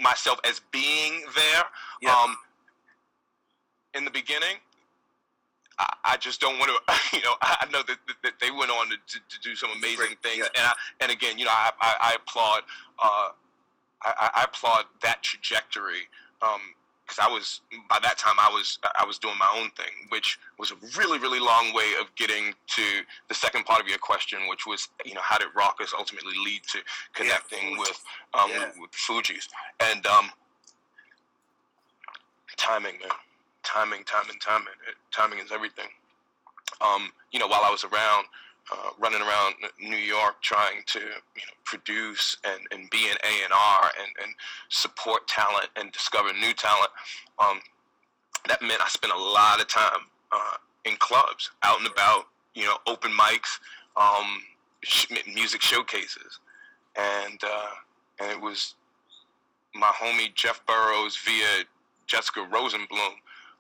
myself 0.02 0.40
as 0.44 0.62
being 0.72 1.24
there. 1.36 1.64
Yeah. 2.02 2.12
Um, 2.16 2.38
in 3.96 4.06
the 4.06 4.12
beginning, 4.12 4.58
I, 5.80 5.94
I 6.06 6.18
just 6.18 6.42
don't 6.42 6.60
want 6.60 6.72
to. 6.72 6.94
You 7.14 7.24
know, 7.24 7.36
I, 7.42 7.66
know 7.72 7.82
that, 7.88 7.98
that, 8.08 8.16
that 8.24 8.34
they 8.42 8.52
went 8.52 8.70
on 8.70 8.90
to, 8.90 8.96
to, 8.96 9.20
to 9.30 9.40
do 9.42 9.56
some 9.56 9.70
amazing 9.72 9.98
Great, 9.98 10.22
things, 10.24 10.38
yeah. 10.40 10.62
and 10.62 10.68
I, 10.68 10.74
and 11.02 11.12
again, 11.12 11.40
you 11.40 11.46
know, 11.46 11.52
I, 11.52 11.72
I, 11.82 11.96
I 12.02 12.16
applaud. 12.16 12.62
Uh, 13.02 13.30
I, 14.04 14.14
I- 14.20 14.32
I 14.42 14.44
applaud 14.44 14.86
that 15.02 15.24
trajectory. 15.24 16.08
Um, 16.42 16.62
because 17.08 17.20
I 17.26 17.32
was 17.32 17.62
by 17.90 18.00
that 18.04 18.18
time 18.18 18.36
I 18.40 18.50
was 18.50 18.80
I 19.00 19.06
was 19.06 19.18
doing 19.18 19.38
my 19.40 19.50
own 19.56 19.70
thing, 19.72 19.94
which 20.10 20.38
was 20.60 20.72
a 20.72 20.76
really 20.98 21.20
really 21.20 21.40
long 21.40 21.74
way 21.74 21.94
of 22.02 22.14
getting 22.16 22.54
to 22.76 22.82
the 23.30 23.34
second 23.34 23.66
part 23.66 23.82
of 23.82 23.88
your 23.88 23.98
question, 24.00 24.40
which 24.50 24.66
was 24.68 24.90
you 25.06 25.14
know 25.14 25.22
how 25.24 25.38
did 25.38 25.48
Rawkus 25.56 25.94
ultimately 25.98 26.34
lead 26.44 26.62
to 26.74 26.80
connecting 27.14 27.76
Fugee. 27.76 27.80
with 27.80 28.04
um 28.34 28.50
Yeah. 28.52 28.60
with, 28.66 28.78
with 28.82 28.92
Fugees 28.92 29.48
and 29.80 30.06
um 30.06 30.30
timing 32.58 33.00
man 33.00 33.10
timing 33.64 34.04
timing 34.04 34.40
timing 34.40 34.74
timing 35.14 35.40
is 35.40 35.52
everything. 35.52 35.88
Um, 36.82 37.12
you 37.32 37.40
know 37.40 37.48
while 37.48 37.64
I 37.64 37.72
was 37.72 37.84
around 37.86 38.26
uh, 38.72 38.90
running 39.00 39.22
around 39.22 39.56
New 39.80 39.98
York 39.98 40.42
trying 40.42 40.82
to 40.88 41.00
you 41.00 41.06
know 41.46 41.56
produce 41.64 42.38
and, 42.44 42.62
and 42.72 42.90
be 42.90 43.10
an 43.10 43.18
A 43.24 43.44
and 43.44 43.54
R 43.54 43.92
and 44.22 44.34
support 44.70 45.28
talent 45.28 45.70
and 45.76 45.92
discover 45.92 46.34
new 46.34 46.54
talent. 46.54 46.90
Um, 47.40 47.60
that 48.48 48.62
meant 48.62 48.82
I 48.82 48.88
spent 48.88 49.14
a 49.14 49.18
lot 49.18 49.60
of 49.62 49.68
time 49.68 50.08
uh, 50.32 50.58
in 50.86 50.96
clubs, 50.98 51.52
out 51.64 51.80
and 51.80 51.88
about, 51.88 52.26
you 52.56 52.66
know, 52.66 52.78
open 52.88 53.12
mics, 53.12 53.60
um, 53.96 54.42
music 55.34 55.62
showcases, 55.62 56.40
and 56.96 57.40
uh, 57.44 57.70
and 58.20 58.32
it 58.32 58.42
was 58.42 58.76
my 59.76 59.88
homie 59.88 60.34
Jeff 60.34 60.66
Burrows 60.66 61.18
via 61.18 61.66
Jessica 62.06 62.48
Rosenblum 62.52 63.14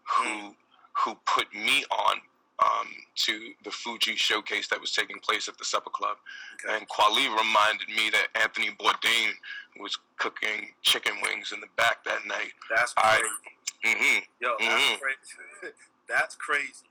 who 0.03 0.55
who 0.93 1.17
put 1.25 1.53
me 1.53 1.83
on 1.91 2.17
um, 2.63 2.87
to 3.15 3.51
the 3.63 3.69
Fugee 3.69 4.17
showcase 4.17 4.67
that 4.67 4.79
was 4.81 4.91
taking 4.91 5.19
place 5.19 5.47
at 5.47 5.57
the 5.57 5.65
Supper 5.65 5.89
Club. 5.91 6.17
Okay. 6.65 6.75
And 6.75 6.87
Kweli 6.89 7.27
reminded 7.29 7.87
me 7.89 8.09
that 8.11 8.27
Anthony 8.41 8.69
Bourdain 8.79 9.31
was 9.79 9.97
cooking 10.17 10.69
chicken 10.81 11.13
wings 11.21 11.51
in 11.53 11.59
the 11.59 11.67
back 11.77 12.03
that 12.05 12.25
night. 12.25 12.51
That's 12.75 12.93
I- 12.97 13.19
crazy. 13.83 13.97
hmm 13.97 14.19
Yo, 14.41 14.55
that's 14.59 14.83
Mhm. 14.83 14.99
crazy. 14.99 15.73
that's 16.07 16.35
crazy. 16.35 16.85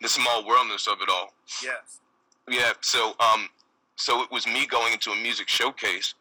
The 0.00 0.08
small 0.08 0.44
worldness 0.46 0.86
of 0.86 1.00
it 1.02 1.08
all. 1.08 1.34
Yes. 1.62 2.00
Yeah. 2.48 2.72
So, 2.80 3.14
um, 3.20 3.48
so 3.96 4.22
it 4.22 4.30
was 4.30 4.46
me 4.46 4.66
going 4.66 4.92
into 4.92 5.10
a 5.10 5.16
music 5.16 5.48
showcase 5.48 6.14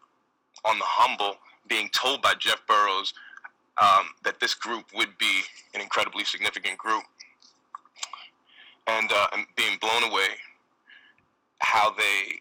on 0.66 0.80
the 0.80 0.86
humble, 0.86 1.38
being 1.68 1.90
told 1.90 2.22
by 2.22 2.34
Jeff 2.36 2.66
Burrows 2.68 3.14
um, 3.78 4.08
that 4.24 4.40
this 4.40 4.54
group 4.54 4.86
would 4.96 5.18
be 5.18 5.42
an 5.74 5.82
incredibly 5.82 6.24
significant 6.24 6.78
group, 6.78 7.04
and, 8.88 9.12
uh, 9.12 9.28
and 9.34 9.46
being 9.56 9.78
blown 9.80 10.04
away 10.04 10.28
how 11.60 11.92
they 11.92 12.40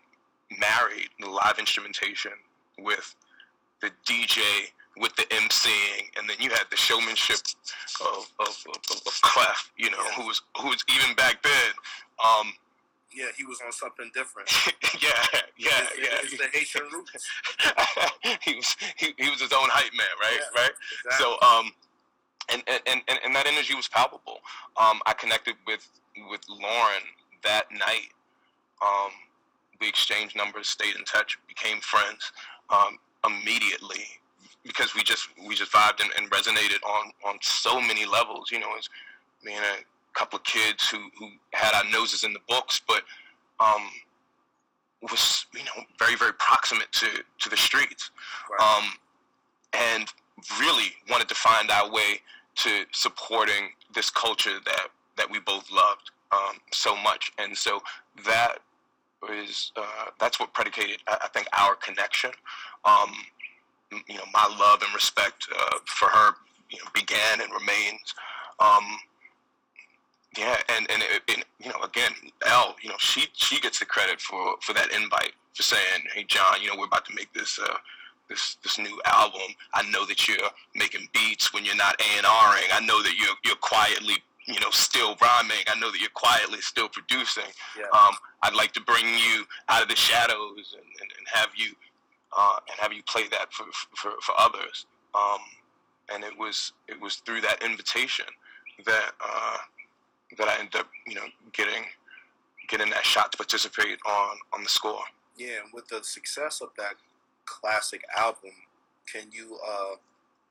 married 0.59 1.09
the 1.21 1.29
live 1.29 1.59
instrumentation 1.59 2.33
with 2.79 3.15
the 3.81 3.91
DJ 4.07 4.41
with 4.97 5.15
the 5.17 5.25
emceeing, 5.25 6.05
and 6.17 6.29
then 6.31 6.37
you 6.39 6.51
had 6.51 6.65
the 6.71 6.77
showmanship 6.77 7.39
of 8.01 8.31
of, 8.39 8.49
of, 8.69 8.77
of 9.07 9.21
Clef, 9.23 9.73
you 9.77 9.91
know, 9.91 9.99
Yeah. 10.05 10.13
who 10.15 10.27
was 10.27 10.41
who 10.61 10.69
was 10.69 10.85
even 10.89 11.17
back 11.17 11.43
then. 11.43 11.73
Um, 12.25 12.53
Yeah, 13.13 13.27
he 13.37 13.45
was 13.45 13.61
on 13.67 13.73
something 13.73 14.11
different. 14.15 14.49
yeah, 15.03 15.11
yeah, 15.59 15.71
It's, 15.83 15.99
yeah. 15.99 16.19
it's 16.23 16.39
the 16.39 16.49
Haitian 16.57 16.83
roots. 16.93 17.27
he 18.43 18.55
was 18.55 18.77
he, 18.97 19.15
he 19.19 19.31
was 19.31 19.41
his 19.41 19.53
own 19.53 19.69
hype 19.71 19.93
man, 19.97 20.07
right? 20.21 20.39
Yeah, 20.55 20.63
right. 20.63 20.71
Exactly. 21.05 21.19
So 21.19 21.41
um, 21.47 21.73
and, 22.53 22.63
and 22.67 22.81
and 22.87 23.01
and 23.09 23.19
and 23.25 23.35
that 23.35 23.47
energy 23.47 23.75
was 23.75 23.89
palpable. 23.89 24.39
Um, 24.77 25.01
I 25.07 25.13
connected 25.15 25.55
with 25.67 25.89
with 26.31 26.41
Lauryn 26.49 27.05
that 27.43 27.65
night. 27.73 28.11
Um, 28.83 29.11
we 29.81 29.89
exchanged 29.89 30.37
numbers, 30.37 30.69
stayed 30.69 30.97
in 30.97 31.05
touch, 31.05 31.39
became 31.49 31.81
friends 31.81 32.33
um, 32.71 32.99
immediately 33.27 34.05
because 34.63 34.95
we 34.95 35.03
just 35.03 35.29
we 35.47 35.55
just 35.55 35.73
vibed 35.73 36.01
and, 36.01 36.11
and 36.19 36.31
resonated 36.31 36.83
on 36.87 37.13
on 37.27 37.39
so 37.41 37.81
many 37.81 38.07
levels. 38.07 38.51
You 38.51 38.61
know, 38.61 38.77
as 38.79 38.89
being 39.45 39.59
a 39.59 40.19
couple 40.19 40.39
of 40.39 40.45
kids 40.45 40.89
who 40.89 40.99
who 41.19 41.29
had 41.53 41.75
our 41.75 41.85
noses 41.91 42.25
in 42.25 42.33
the 42.33 42.41
books, 42.49 42.81
but 42.87 43.03
um, 43.61 43.89
was 45.03 45.47
you 45.55 45.65
know 45.65 45.85
very 45.99 46.17
very 46.17 46.33
proximate 46.35 46.91
to 46.93 47.09
to 47.39 47.49
the 47.49 47.57
streets 47.57 48.11
Right. 48.51 48.79
um, 48.79 48.85
and 49.73 50.09
really 50.59 50.93
wanted 51.11 51.29
to 51.29 51.35
find 51.35 51.71
our 51.71 51.91
way 51.91 52.21
to 52.57 52.85
supporting 52.93 53.71
this 53.95 54.11
culture 54.11 54.59
that 54.65 54.89
that 55.17 55.31
we 55.31 55.39
both 55.41 55.71
loved 55.71 56.11
um, 56.33 56.57
so 56.73 56.97
much, 56.97 57.33
and 57.39 57.57
so 57.57 57.81
that 58.25 58.59
is 59.33 59.73
uh, 59.77 60.07
that's 60.19 60.39
what 60.41 60.53
predicated, 60.53 60.99
I, 61.07 61.29
think, 61.33 61.47
our 61.59 61.75
connection. 61.77 62.31
Um, 62.85 63.13
you 64.09 64.17
know, 64.17 64.25
my 64.33 64.47
love 64.59 64.83
and 64.83 64.93
respect 64.95 65.47
uh, 65.57 65.79
for 65.87 66.09
her, 66.09 66.33
you 66.71 66.79
know, 66.79 66.91
began 66.95 67.41
and 67.41 67.53
remains. 67.53 68.15
Um, 68.59 68.85
yeah, 70.37 70.57
and 70.69 70.91
and, 70.91 71.03
it, 71.03 71.23
and 71.29 71.45
you 71.61 71.71
know, 71.71 71.81
again, 71.83 72.13
Elle, 72.47 72.75
you 72.83 72.89
know, 72.89 72.97
she 72.99 73.27
she 73.35 73.61
gets 73.61 73.79
the 73.79 73.87
credit 73.87 74.21
for 74.21 74.57
for 74.61 74.73
that 74.73 74.93
invite 74.93 75.33
for 75.55 75.63
saying, 75.63 76.03
"Hey, 76.13 76.25
John, 76.25 76.61
you 76.61 76.69
know, 76.69 76.75
we're 76.79 76.87
about 76.87 77.05
to 77.07 77.15
make 77.15 77.33
this 77.33 77.59
uh, 77.59 77.75
this 78.29 78.57
this 78.63 78.79
new 78.79 79.01
album. 79.05 79.55
I 79.75 79.83
know 79.91 80.05
that 80.07 80.27
you're 80.29 80.51
making 80.75 81.09
beats 81.13 81.53
when 81.53 81.65
you're 81.65 81.77
not 81.77 82.01
A 82.01 82.19
and 82.19 82.27
Ring. 82.55 82.71
I 82.73 82.81
know 82.85 83.03
that 83.03 83.15
you're 83.19 83.37
you're 83.45 83.57
quietly, 83.57 84.17
you 84.47 84.61
know, 84.61 84.71
still 84.71 85.17
rhyming. 85.21 85.65
I 85.67 85.79
know 85.79 85.91
that 85.91 86.01
you're 86.01 86.11
quietly 86.15 86.61
still 86.61 86.89
producing. 86.89 87.51
yeah. 87.79 87.87
Um, 87.93 88.15
I'd 88.43 88.55
like 88.55 88.73
to 88.73 88.81
bring 88.81 89.07
you 89.07 89.45
out 89.69 89.83
of 89.83 89.89
the 89.89 89.97
shadows 89.97 90.75
and, 90.77 90.87
and, 91.01 91.11
and 91.19 91.27
have 91.33 91.51
you 91.57 91.75
uh, 92.37 92.59
and 92.71 92.79
have 92.81 92.93
you 92.93 93.03
play 93.05 93.29
that 93.29 93.53
for 93.53 93.67
for, 93.95 94.13
for 94.23 94.35
others. 94.39 94.87
Um, 95.15 95.41
and 96.13 96.25
it 96.25 96.37
was 96.39 96.73
it 96.89 97.01
was 97.01 97.17
through 97.17 97.41
that 97.43 97.63
invitation 97.63 98.27
that 98.85 99.13
uh, 99.25 99.57
that 100.39 100.49
I 100.49 100.59
ended 100.59 100.77
up, 100.77 100.89
you 101.07 101.15
know, 101.15 101.27
getting 101.53 101.85
getting 102.69 102.91
that 102.91 103.05
shot 103.05 103.33
to 103.33 103.39
participate 103.39 103.99
on 104.07 104.37
on 104.53 104.63
the 104.63 104.69
score. 104.69 105.05
Yeah, 105.37 105.63
and 105.65 105.73
with 105.73 105.89
the 105.89 106.03
success 106.03 106.61
of 106.61 106.69
that 106.79 106.95
classic 107.47 108.03
album, 108.17 108.53
can 109.13 109.31
you 109.33 109.59
uh, 109.67 109.97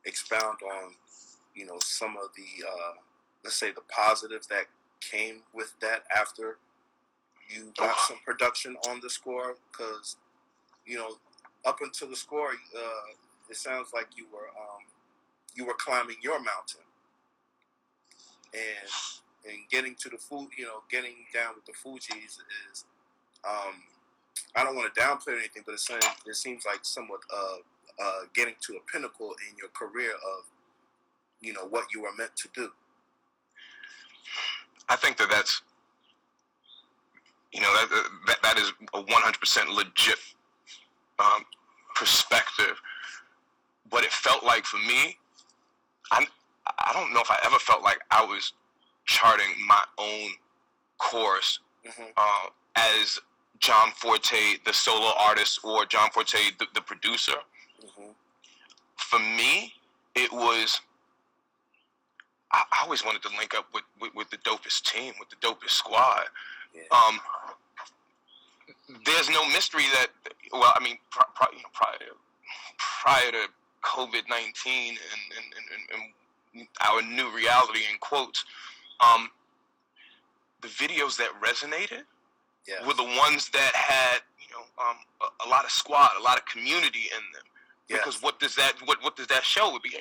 expound 0.05 0.57
on 0.63 0.91
you 1.55 1.65
know, 1.65 1.77
some 1.79 2.15
of 2.17 2.29
the 2.35 2.65
uh, 2.65 2.93
let's 3.43 3.55
say 3.57 3.71
the 3.71 3.81
positives 3.89 4.47
that 4.47 4.65
came 5.01 5.41
with 5.53 5.73
that 5.81 6.03
after 6.15 6.57
you 7.49 7.71
got 7.77 7.97
some 7.99 8.17
production 8.25 8.75
on 8.89 8.99
the 9.01 9.09
score? 9.09 9.55
Because 9.71 10.17
you 10.85 10.97
know, 10.97 11.17
up 11.65 11.79
until 11.81 12.09
the 12.09 12.15
score, 12.15 12.49
uh, 12.49 13.13
it 13.49 13.55
sounds 13.55 13.89
like 13.93 14.07
you 14.15 14.25
were 14.31 14.49
um, 14.59 14.83
you 15.55 15.65
were 15.65 15.75
climbing 15.77 16.17
your 16.21 16.39
mountain, 16.39 16.81
and 18.53 18.89
and 19.45 19.57
getting 19.69 19.95
to 19.95 20.09
the 20.09 20.17
food, 20.17 20.49
you 20.57 20.65
know, 20.65 20.81
getting 20.89 21.15
down 21.33 21.53
with 21.55 21.65
the 21.65 21.73
Fugees 21.73 22.39
is. 22.71 22.85
Um, 23.45 23.83
I 24.55 24.63
don't 24.63 24.75
want 24.75 24.93
to 24.93 24.99
downplay 24.99 25.37
anything, 25.37 25.63
but 25.65 25.73
it 25.73 25.79
seems, 25.79 26.05
it 26.25 26.35
seems 26.35 26.65
like 26.65 26.79
somewhat 26.83 27.21
uh, 27.33 28.03
uh, 28.03 28.19
getting 28.33 28.55
to 28.61 28.73
a 28.73 28.91
pinnacle 28.91 29.33
in 29.49 29.57
your 29.57 29.69
career 29.69 30.11
of, 30.11 30.45
you 31.41 31.53
know, 31.53 31.67
what 31.69 31.85
you 31.93 32.05
are 32.05 32.15
meant 32.17 32.35
to 32.35 32.49
do. 32.53 32.69
I 34.89 34.95
think 34.95 35.17
that 35.17 35.29
that's, 35.29 35.61
you 37.53 37.61
know, 37.61 37.73
that 37.73 38.09
that, 38.27 38.37
that 38.43 38.57
is 38.57 38.71
a 38.93 39.03
100% 39.03 39.75
legit 39.75 40.19
um, 41.19 41.45
perspective. 41.95 42.79
What 43.89 44.03
it 44.03 44.11
felt 44.11 44.43
like 44.43 44.65
for 44.65 44.77
me, 44.77 45.17
I 46.11 46.25
I 46.65 46.93
don't 46.93 47.13
know 47.13 47.21
if 47.21 47.29
I 47.29 47.37
ever 47.45 47.59
felt 47.59 47.83
like 47.83 47.99
I 48.11 48.23
was 48.23 48.53
charting 49.05 49.47
my 49.67 49.83
own 49.97 50.29
course 50.97 51.59
mm-hmm. 51.85 52.03
uh, 52.15 52.49
as 52.75 53.19
John 53.63 53.91
Forte, 53.95 54.57
the 54.65 54.73
solo 54.73 55.13
artist, 55.17 55.61
or 55.63 55.85
John 55.85 56.09
Forte, 56.11 56.37
the, 56.59 56.65
the 56.75 56.81
producer. 56.81 57.37
Mm-hmm. 57.81 58.11
For 58.97 59.19
me, 59.19 59.73
it 60.15 60.33
was. 60.33 60.81
I, 62.51 62.61
I, 62.73 62.83
always 62.83 63.05
wanted 63.05 63.21
to 63.21 63.29
link 63.37 63.55
up 63.55 63.67
with, 63.73 63.85
with, 64.01 64.13
with, 64.15 64.29
the 64.31 64.37
dopest 64.37 64.83
team, 64.91 65.13
with 65.17 65.29
the 65.29 65.37
dopest 65.37 65.69
squad. 65.69 66.25
Yeah. 66.75 66.81
Um, 66.91 67.21
there's 69.05 69.29
no 69.29 69.47
mystery 69.47 69.85
that, 69.93 70.07
well, 70.51 70.73
I 70.75 70.83
mean, 70.83 70.97
pr- 71.09 71.21
pr- 71.33 71.55
you 71.55 71.59
know, 71.59 71.69
prior, 71.71 71.97
to, 71.99 72.05
prior 73.01 73.31
to 73.31 73.47
COVID 73.81 74.29
19 74.29 74.89
and, 74.89 74.97
and, 75.37 75.53
and, 75.55 76.01
and, 76.55 76.67
our 76.81 77.01
new 77.01 77.33
reality, 77.33 77.79
in 77.89 77.97
quotes, 78.01 78.43
um, 78.99 79.29
the 80.61 80.67
videos 80.67 81.15
that 81.17 81.29
resonated 81.41 82.03
yeah. 82.67 82.85
were 82.85 82.93
the 82.93 83.03
ones 83.03 83.49
that 83.49 83.71
had 83.73 84.19
you 84.39 84.53
know 84.53 84.63
um, 84.83 84.97
a, 85.21 85.47
a, 85.47 85.49
lot 85.49 85.65
of 85.65 85.71
squad, 85.71 86.09
a 86.19 86.23
lot 86.23 86.37
of 86.37 86.45
community 86.45 87.09
in 87.11 87.23
them. 87.33 87.43
Because 87.89 88.23
what 88.23 88.39
does 88.39 88.55
that 88.55 88.73
what 88.85 89.03
what 89.03 89.15
does 89.15 89.27
that 89.27 89.43
show? 89.43 89.71
Would 89.71 89.83
be 89.83 89.91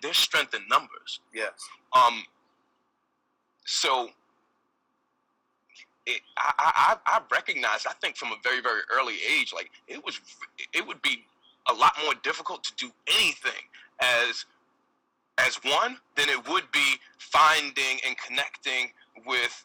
there's 0.00 0.16
strength 0.16 0.54
in 0.54 0.66
numbers. 0.68 1.20
Yes. 1.34 1.52
Um. 1.92 2.22
So. 3.64 4.10
It, 6.06 6.22
I, 6.38 6.96
I 7.06 7.18
I 7.18 7.20
recognized 7.30 7.86
I 7.86 7.92
think 8.00 8.16
from 8.16 8.28
a 8.28 8.36
very 8.42 8.62
very 8.62 8.80
early 8.90 9.16
age 9.30 9.52
like 9.54 9.70
it 9.86 10.02
was 10.02 10.18
it 10.72 10.86
would 10.86 11.00
be 11.02 11.26
a 11.68 11.74
lot 11.74 11.92
more 12.02 12.14
difficult 12.22 12.64
to 12.64 12.72
do 12.76 12.90
anything 13.06 13.68
as 14.00 14.46
as 15.36 15.56
one 15.62 15.98
than 16.16 16.28
it 16.28 16.48
would 16.48 16.70
be 16.72 16.96
finding 17.18 17.98
and 18.06 18.16
connecting 18.16 18.90
with 19.26 19.64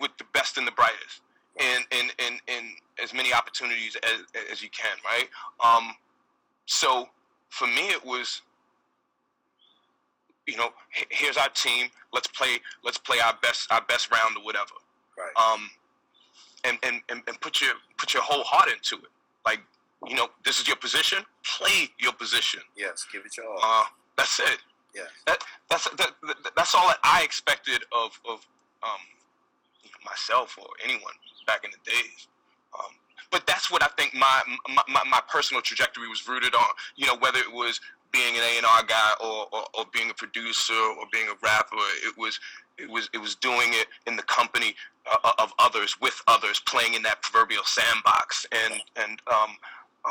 with 0.00 0.10
the 0.18 0.24
best 0.32 0.58
and 0.58 0.66
the 0.66 0.72
brightest 0.72 1.22
and 1.58 1.84
in 1.90 2.10
in, 2.18 2.38
in 2.48 2.72
as 3.02 3.12
many 3.12 3.32
opportunities 3.32 3.96
as, 3.96 4.22
as 4.50 4.62
you 4.62 4.68
can 4.70 4.96
right? 5.04 5.28
Um 5.64 5.94
so 6.66 7.08
for 7.48 7.66
me 7.66 7.88
it 7.88 8.04
was 8.04 8.42
you 10.46 10.56
know 10.56 10.70
here's 11.10 11.36
our 11.36 11.48
team 11.50 11.88
let's 12.12 12.26
play 12.26 12.58
let's 12.84 12.98
play 12.98 13.18
our 13.20 13.34
best 13.42 13.70
our 13.70 13.82
best 13.82 14.10
round 14.10 14.36
or 14.36 14.44
whatever. 14.44 14.74
Right. 15.16 15.32
Um 15.36 15.70
and 16.64 16.78
and 16.82 17.00
and, 17.08 17.22
and 17.26 17.40
put 17.40 17.60
your 17.60 17.72
put 17.98 18.14
your 18.14 18.22
whole 18.22 18.44
heart 18.44 18.70
into 18.70 18.96
it. 19.04 19.10
Like 19.46 19.60
you 20.06 20.14
know 20.16 20.28
this 20.44 20.60
is 20.60 20.66
your 20.66 20.76
position 20.76 21.24
play 21.44 21.88
your 21.98 22.12
position. 22.12 22.60
Yes 22.76 23.06
give 23.12 23.24
it 23.24 23.36
your 23.36 23.46
all. 23.46 23.58
Uh 23.62 23.84
that's 24.16 24.40
it. 24.40 24.58
Yeah 24.94 25.02
that 25.26 25.38
that's 25.70 25.88
that, 25.90 26.12
that's 26.56 26.74
all 26.74 26.88
that 26.88 26.98
i 27.02 27.22
expected 27.22 27.84
of 27.92 28.18
of 28.28 28.46
um 28.82 29.00
myself 30.04 30.56
or 30.58 30.68
anyone 30.82 31.12
back 31.46 31.64
in 31.64 31.70
the 31.70 31.90
days. 31.90 32.28
Um, 32.78 32.92
but 33.30 33.46
that's 33.46 33.70
what 33.70 33.82
I 33.82 33.88
think 33.98 34.14
my, 34.14 34.42
my, 34.88 35.02
my 35.04 35.20
personal 35.28 35.60
trajectory 35.60 36.08
was 36.08 36.26
rooted 36.28 36.54
on. 36.54 36.68
You 36.96 37.06
know, 37.06 37.16
whether 37.16 37.38
it 37.38 37.52
was 37.52 37.80
being 38.12 38.36
an 38.36 38.42
A 38.42 38.56
and 38.58 38.66
R 38.66 38.84
guy 38.84 39.12
or, 39.20 39.48
or, 39.52 39.64
or, 39.74 39.84
being 39.92 40.08
a 40.08 40.14
producer 40.14 40.72
or 40.72 41.04
being 41.12 41.26
a 41.26 41.34
rapper, 41.42 41.74
it 42.06 42.16
was 42.16 42.38
it 42.78 42.88
was 42.88 43.10
it 43.12 43.18
was 43.18 43.34
doing 43.34 43.70
it 43.72 43.88
in 44.06 44.14
the 44.14 44.22
company 44.22 44.74
uh, 45.10 45.32
of 45.38 45.52
others, 45.58 46.00
with 46.00 46.22
others, 46.28 46.60
playing 46.60 46.94
in 46.94 47.02
that 47.02 47.22
proverbial 47.22 47.64
sandbox, 47.64 48.46
and 48.52 48.74
and 48.96 49.20
um, 49.26 49.56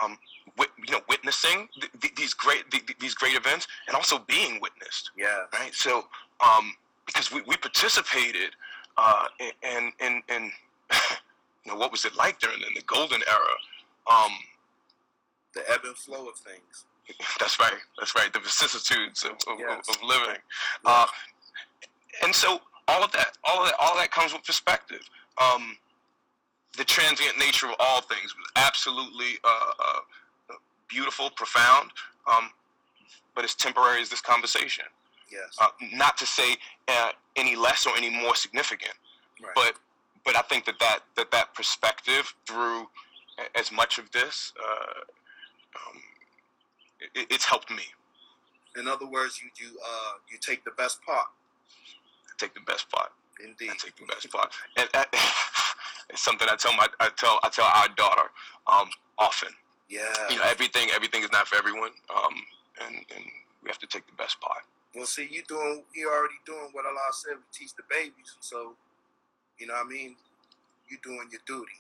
um, 0.02 0.18
you 0.58 0.92
know, 0.92 1.02
witnessing 1.08 1.70
th- 1.80 1.92
th- 2.02 2.16
these 2.16 2.34
great 2.34 2.70
th- 2.72 2.84
these 3.00 3.16
great 3.16 3.36
events, 3.36 3.68
and 3.88 3.96
also 3.96 4.20
being 4.20 4.60
witnessed. 4.62 5.12
Yeah. 5.18 5.44
Right. 5.54 5.74
So, 5.74 6.06
um, 6.46 6.74
because 7.06 7.32
we, 7.32 7.42
we 7.48 7.56
participated 7.58 8.52
uh, 8.98 9.26
and 9.64 9.92
and 10.00 10.22
and 10.30 10.52
you 11.66 11.72
know 11.72 11.78
what 11.78 11.92
was 11.92 12.06
it 12.06 12.16
like 12.16 12.40
during 12.40 12.60
the 12.76 12.82
golden 12.82 13.22
era? 13.28 13.56
Um, 14.12 14.32
the 15.54 15.62
ebb 15.72 15.82
and 15.86 15.96
flow 15.96 16.28
of 16.28 16.36
things. 16.36 16.86
That's 17.40 17.60
right. 17.60 17.74
That's 17.98 18.16
right. 18.16 18.32
The 18.32 18.40
vicissitudes 18.40 19.24
of, 19.24 19.32
of, 19.32 19.60
yes. 19.60 19.88
of 19.90 19.98
living, 20.04 20.38
uh, 20.86 21.06
and 22.24 22.34
so 22.34 22.60
all 22.88 23.04
of 23.04 23.12
that, 23.12 23.38
all 23.44 23.62
of 23.62 23.68
that, 23.68 23.76
all 23.80 23.92
of 23.94 23.98
that 23.98 24.12
comes 24.12 24.34
with 24.34 24.44
perspective. 24.44 25.02
Um, 25.42 25.78
the 26.78 26.84
transient 26.84 27.38
nature 27.38 27.68
of 27.68 27.76
all 27.80 28.02
things 28.02 28.36
was 28.36 28.48
absolutely 28.56 29.38
uh, 29.44 29.50
uh, 29.80 30.56
beautiful, 30.88 31.30
profound, 31.32 31.92
um, 32.32 32.50
but 33.36 33.44
as 33.44 33.56
temporary 33.56 34.02
as 34.02 34.10
this 34.10 34.22
conversation. 34.22 34.86
Yes. 35.34 35.58
Uh, 35.60 35.68
not 35.94 36.16
to 36.18 36.26
say 36.26 36.56
uh, 36.88 37.10
any 37.36 37.56
less 37.56 37.88
or 37.88 37.98
any 37.98 38.10
more 38.10 38.36
significant, 38.36 38.94
right. 39.42 39.52
but 39.56 39.74
but 40.24 40.36
I 40.36 40.42
think 40.44 40.66
that 40.66 40.80
that 40.80 41.00
that, 41.16 41.32
that 41.32 41.54
perspective 41.56 42.34
through 42.48 42.88
as 43.56 43.72
much 43.72 43.98
of 43.98 44.12
this, 44.12 44.54
uh, 44.60 45.00
um, 45.76 46.02
it, 47.16 47.28
it's 47.30 47.46
helped 47.46 47.72
me. 47.72 47.84
In 48.78 48.88
other 48.88 49.08
words, 49.08 49.42
you 49.42 49.50
you 49.60 49.78
uh, 49.84 50.14
you 50.32 50.38
take 50.40 50.64
the 50.64 50.72
best 50.78 51.02
part. 51.04 51.28
I 52.28 52.34
take 52.38 52.54
the 52.54 52.62
best 52.62 52.90
part. 52.90 53.12
Indeed, 53.44 53.72
I 53.72 53.76
take 53.76 53.96
the 53.96 54.06
best 54.06 54.30
part, 54.32 54.52
and, 54.78 54.88
and 54.94 55.06
it's 56.10 56.22
something 56.22 56.48
I 56.50 56.56
tell 56.56 56.74
my 56.74 56.88
I 57.00 57.10
tell 57.18 57.40
I 57.44 57.50
tell 57.50 57.66
our 57.66 57.88
daughter 57.96 58.30
um, 58.68 58.90
often. 59.18 59.50
Yeah, 59.90 60.02
you 60.30 60.38
know 60.38 60.44
everything 60.46 60.90
everything 60.94 61.24
is 61.24 61.32
not 61.32 61.48
for 61.48 61.56
everyone, 61.56 61.92
um, 62.16 62.34
and 62.86 62.96
and 63.16 63.26
we 63.64 63.70
have 63.70 63.80
to 63.80 63.88
take 63.88 64.06
the 64.08 64.14
best 64.14 64.40
part. 64.40 64.64
Well, 64.96 65.06
see, 65.06 65.28
you 65.32 65.44
doing, 65.48 65.84
you 65.96 66.10
already 66.10 66.36
doing 66.46 66.70
what 66.72 66.86
Allah 66.86 67.00
said 67.12 67.36
we 67.36 67.44
teach 67.52 67.76
the 67.76 67.84
babies. 67.90 68.38
So, 68.42 68.74
you 69.58 69.68
know 69.68 69.74
what 69.74 69.88
I 69.88 69.90
mean? 69.90 70.16
You 70.90 70.98
doing 71.04 71.28
your 71.32 71.42
duty. 71.48 71.72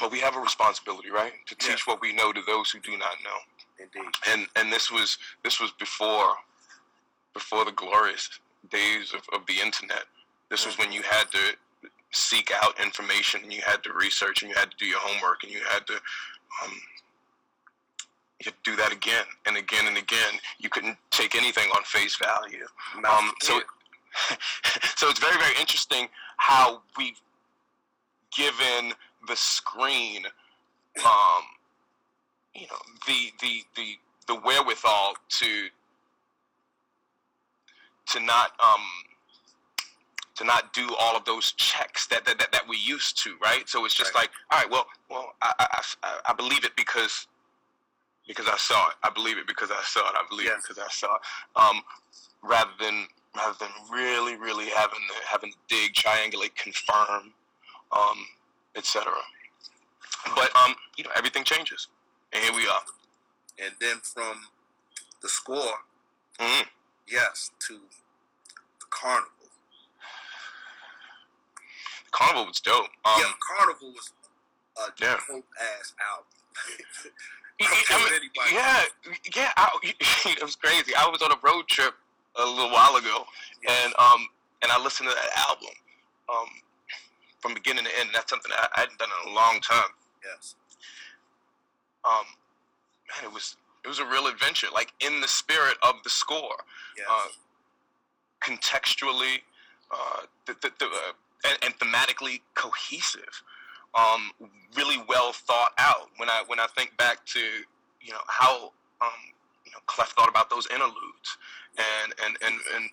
But 0.00 0.10
we 0.10 0.20
have 0.20 0.36
a 0.36 0.40
responsibility, 0.40 1.10
right? 1.10 1.32
To 1.46 1.54
teach 1.54 1.86
what 1.86 2.00
we 2.00 2.12
know 2.12 2.32
to 2.32 2.40
those 2.46 2.70
who 2.70 2.80
do 2.80 2.92
not 2.92 3.16
know. 3.22 3.38
Indeed. 3.78 4.12
And 4.28 4.46
and 4.56 4.72
this 4.72 4.90
was 4.90 5.18
this 5.44 5.60
was 5.60 5.70
before 5.72 6.34
before 7.34 7.64
the 7.64 7.72
glorious 7.72 8.28
days 8.70 9.12
of, 9.14 9.22
of 9.32 9.46
the 9.46 9.60
internet. 9.62 10.04
This 10.50 10.66
was 10.66 10.76
when 10.78 10.92
you 10.92 11.02
had 11.02 11.30
to 11.32 11.56
seek 12.12 12.50
out 12.62 12.80
information 12.80 13.42
and 13.42 13.52
you 13.52 13.62
had 13.64 13.82
to 13.84 13.92
research 13.92 14.42
and 14.42 14.50
you 14.50 14.56
had 14.56 14.70
to 14.70 14.76
do 14.76 14.86
your 14.86 14.98
homework 15.00 15.44
and 15.44 15.52
you 15.52 15.60
had 15.68 15.86
to 15.86 15.94
um, 15.94 16.72
you 18.44 18.52
do 18.64 18.76
that 18.76 18.92
again 18.92 19.24
and 19.46 19.56
again 19.56 19.86
and 19.86 19.96
again. 19.96 20.34
You 20.58 20.68
couldn't 20.68 20.96
take 21.10 21.34
anything 21.34 21.68
on 21.70 21.82
face 21.84 22.16
value. 22.16 22.66
Um, 23.08 23.32
so, 23.40 23.60
so 24.96 25.08
it's 25.08 25.20
very, 25.20 25.36
very 25.38 25.54
interesting 25.58 26.08
how 26.38 26.80
we've 26.96 27.20
given 28.34 28.92
the 29.28 29.36
screen, 29.36 30.24
um, 31.04 31.42
you 32.54 32.66
know, 32.66 32.78
the 33.06 33.30
the 33.40 33.62
the 33.76 33.96
the 34.26 34.34
wherewithal 34.36 35.14
to 35.28 35.68
to 38.06 38.20
not 38.20 38.52
um 38.60 38.80
to 40.36 40.44
not 40.44 40.72
do 40.72 40.88
all 40.98 41.16
of 41.16 41.24
those 41.26 41.52
checks 41.52 42.06
that 42.06 42.24
that, 42.24 42.38
that, 42.38 42.50
that 42.52 42.66
we 42.66 42.78
used 42.78 43.22
to, 43.22 43.34
right? 43.42 43.68
So 43.68 43.84
it's 43.84 43.94
just 43.94 44.14
right. 44.14 44.22
like, 44.22 44.30
all 44.50 44.58
right, 44.58 44.70
well, 44.70 44.86
well, 45.10 45.34
I, 45.42 45.52
I, 46.02 46.20
I 46.30 46.32
believe 46.32 46.64
it 46.64 46.74
because 46.76 47.26
because 48.30 48.46
I 48.46 48.56
saw 48.56 48.88
it. 48.90 48.94
I 49.02 49.10
believe 49.10 49.38
it 49.38 49.46
because 49.48 49.70
I 49.72 49.82
saw 49.82 50.00
it. 50.08 50.14
I 50.14 50.24
believe 50.30 50.46
yes. 50.46 50.58
it 50.58 50.68
because 50.68 50.78
I 50.78 50.88
saw 50.90 51.16
it. 51.16 51.20
Um, 51.56 51.82
rather 52.44 52.70
than 52.80 53.06
rather 53.36 53.56
than 53.58 53.68
really, 53.92 54.36
really 54.36 54.66
having 54.66 55.00
to 55.08 55.14
having 55.28 55.50
to 55.50 55.58
dig, 55.68 55.94
triangulate, 55.94 56.54
confirm, 56.54 57.32
um, 57.90 58.18
etc. 58.76 59.12
But 60.36 60.54
um, 60.56 60.76
you 60.96 61.02
know, 61.02 61.10
everything 61.16 61.42
changes, 61.42 61.88
and 62.32 62.42
here 62.42 62.54
we 62.54 62.68
are. 62.68 62.82
And 63.62 63.74
then 63.80 63.96
from 64.02 64.42
the 65.22 65.28
score, 65.28 65.74
mm-hmm. 66.38 66.68
yes, 67.10 67.50
to 67.66 67.74
the 67.74 68.86
carnival. 68.90 69.26
Carnival 72.12 72.46
was 72.46 72.60
dope. 72.60 72.90
Um, 73.04 73.12
yeah, 73.18 73.32
Carnival 73.56 73.92
was 73.92 74.12
a 74.78 74.92
Yeah. 75.00 75.18
dope 75.28 75.44
ass 75.60 75.94
album. 76.00 77.12
I 77.60 77.64
I 77.64 77.68
don't 77.68 77.86
care 77.86 77.98
what 77.98 78.10
mean, 78.12 78.30
anybody- 78.30 78.54
yeah, 78.54 78.84
yeah. 79.36 79.52
I, 79.56 79.68
it 80.38 80.42
was 80.42 80.56
crazy. 80.56 80.94
I 80.94 81.08
was 81.08 81.22
on 81.22 81.32
a 81.32 81.36
road 81.42 81.68
trip 81.68 81.94
a 82.36 82.44
little 82.46 82.70
while 82.70 82.96
ago, 82.96 83.24
and 83.68 83.92
um, 83.98 84.28
and 84.62 84.72
I 84.72 84.78
listened 84.82 85.08
to 85.08 85.14
that 85.14 85.30
album, 85.48 85.74
um, 86.28 86.48
from 87.40 87.54
beginning 87.54 87.84
to 87.84 87.90
end. 87.98 88.10
That's 88.14 88.30
something 88.30 88.52
I, 88.52 88.68
I 88.76 88.80
hadn't 88.80 88.98
done 88.98 89.08
in 89.26 89.32
a 89.32 89.34
long 89.34 89.60
time. 89.60 89.90
yes, 90.24 90.54
Um, 92.04 92.24
man, 93.14 93.24
it 93.30 93.32
was 93.32 93.56
it 93.84 93.88
was 93.88 93.98
a 93.98 94.04
real 94.06 94.26
adventure. 94.26 94.68
Like 94.72 94.92
in 95.00 95.20
the 95.20 95.28
spirit 95.28 95.76
of 95.82 95.96
the 96.04 96.10
score, 96.10 96.56
yes, 96.96 97.06
uh, 97.10 97.28
contextually, 98.40 99.40
uh, 99.90 100.22
the, 100.46 100.54
the, 100.62 100.70
the, 100.78 100.86
uh, 100.86 101.12
and, 101.44 101.58
and 101.62 101.78
thematically 101.78 102.40
cohesive. 102.54 103.42
Um, 103.94 104.30
really 104.76 105.02
well 105.08 105.32
thought 105.32 105.72
out. 105.78 106.10
When 106.16 106.28
I 106.28 106.42
when 106.46 106.60
I 106.60 106.66
think 106.76 106.96
back 106.96 107.24
to 107.26 107.40
you 107.40 108.12
know 108.12 108.20
how 108.28 108.72
um, 109.00 109.10
you 109.64 109.72
know 109.72 109.78
Clef 109.86 110.10
thought 110.10 110.28
about 110.28 110.50
those 110.50 110.66
interludes 110.68 111.38
and 111.76 112.14
and 112.24 112.36
and 112.44 112.54
and. 112.76 112.90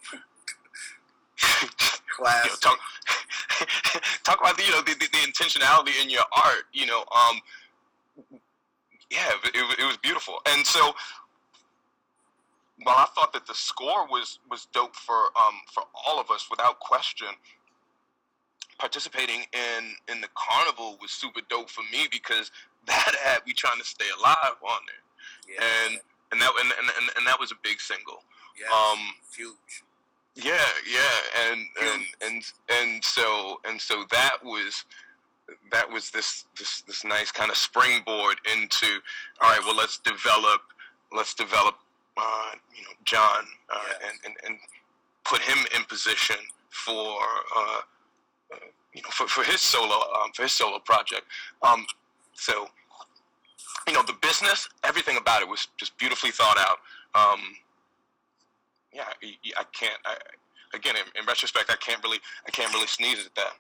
you 2.19 2.25
know, 2.25 2.55
talk, 2.61 2.79
talk 4.23 4.39
about 4.41 4.57
the, 4.57 4.63
you 4.63 4.71
know 4.71 4.81
the, 4.81 4.93
the, 4.93 5.07
the 5.11 5.19
intentionality 5.19 6.01
in 6.01 6.09
your 6.09 6.23
art 6.35 6.63
you 6.73 6.85
know 6.87 7.01
um 7.15 7.39
yeah 9.11 9.29
it, 9.43 9.55
it, 9.55 9.79
it 9.79 9.85
was 9.85 9.97
beautiful 9.97 10.39
and 10.47 10.65
so 10.65 10.93
while 12.83 12.95
I 12.97 13.05
thought 13.15 13.33
that 13.33 13.45
the 13.45 13.53
score 13.53 14.07
was 14.07 14.39
was 14.49 14.67
dope 14.73 14.95
for 14.95 15.15
um 15.37 15.61
for 15.71 15.83
all 16.07 16.19
of 16.19 16.29
us 16.31 16.47
without 16.49 16.79
question 16.79 17.27
participating 18.79 19.41
in 19.53 19.95
in 20.13 20.21
the 20.21 20.27
carnival 20.35 20.97
was 21.01 21.11
super 21.11 21.41
dope 21.49 21.69
for 21.69 21.83
me 21.91 22.07
because 22.11 22.51
that 22.87 23.13
had 23.21 23.39
we 23.45 23.53
trying 23.53 23.79
to 23.79 23.85
stay 23.85 24.05
alive 24.17 24.55
on 24.63 24.79
there 24.87 25.55
yeah, 25.55 25.63
and 25.85 25.99
and 26.31 26.41
that 26.41 26.51
and, 26.59 26.71
and, 26.71 27.09
and, 27.17 27.27
that 27.27 27.39
was 27.39 27.51
a 27.51 27.55
big 27.63 27.79
single 27.79 28.23
yes, 28.59 28.69
um 28.71 28.99
huge. 29.35 29.83
yeah, 30.35 30.57
yeah, 30.89 31.49
and 31.51 31.61
and 31.81 32.03
and 32.21 32.43
and 32.69 33.03
so 33.03 33.59
and 33.65 33.79
so 33.81 34.05
that 34.11 34.37
was 34.43 34.85
that 35.71 35.89
was 35.89 36.09
this 36.11 36.45
this 36.57 36.81
this 36.81 37.03
nice 37.03 37.31
kind 37.31 37.49
of 37.49 37.57
springboard 37.57 38.37
into 38.53 38.87
all 39.41 39.49
right. 39.51 39.61
Well, 39.65 39.75
let's 39.75 39.97
develop 39.99 40.61
let's 41.15 41.33
develop 41.33 41.75
uh, 42.17 42.51
you 42.75 42.83
know 42.83 42.89
John 43.05 43.45
uh, 43.69 43.79
Yes. 43.87 44.09
and, 44.09 44.19
and 44.25 44.35
and 44.45 44.59
put 45.23 45.41
him 45.41 45.57
in 45.75 45.83
position 45.85 46.37
for 46.69 47.17
uh, 47.55 47.81
you 48.93 49.01
know 49.01 49.09
for, 49.11 49.27
for 49.27 49.43
his 49.43 49.61
solo 49.61 49.95
um, 49.95 50.31
for 50.33 50.43
his 50.43 50.51
solo 50.51 50.79
project. 50.79 51.23
Um, 51.61 51.85
so 52.33 52.67
you 53.87 53.93
know 53.93 54.03
the 54.03 54.17
business, 54.21 54.67
everything 54.83 55.17
about 55.17 55.41
it 55.41 55.47
was 55.47 55.67
just 55.77 55.97
beautifully 55.97 56.31
thought 56.31 56.57
out. 56.57 56.79
Um, 57.15 57.41
yeah, 58.93 59.03
I, 59.07 59.35
I 59.57 59.63
can't. 59.71 59.99
I, 60.05 60.15
again, 60.73 60.95
in, 60.95 61.05
in 61.19 61.25
retrospect, 61.25 61.69
I 61.69 61.77
can't 61.77 62.01
really, 62.03 62.19
I 62.45 62.51
can't 62.51 62.73
really 62.73 62.87
sneeze 62.87 63.25
at 63.25 63.35
that. 63.35 63.53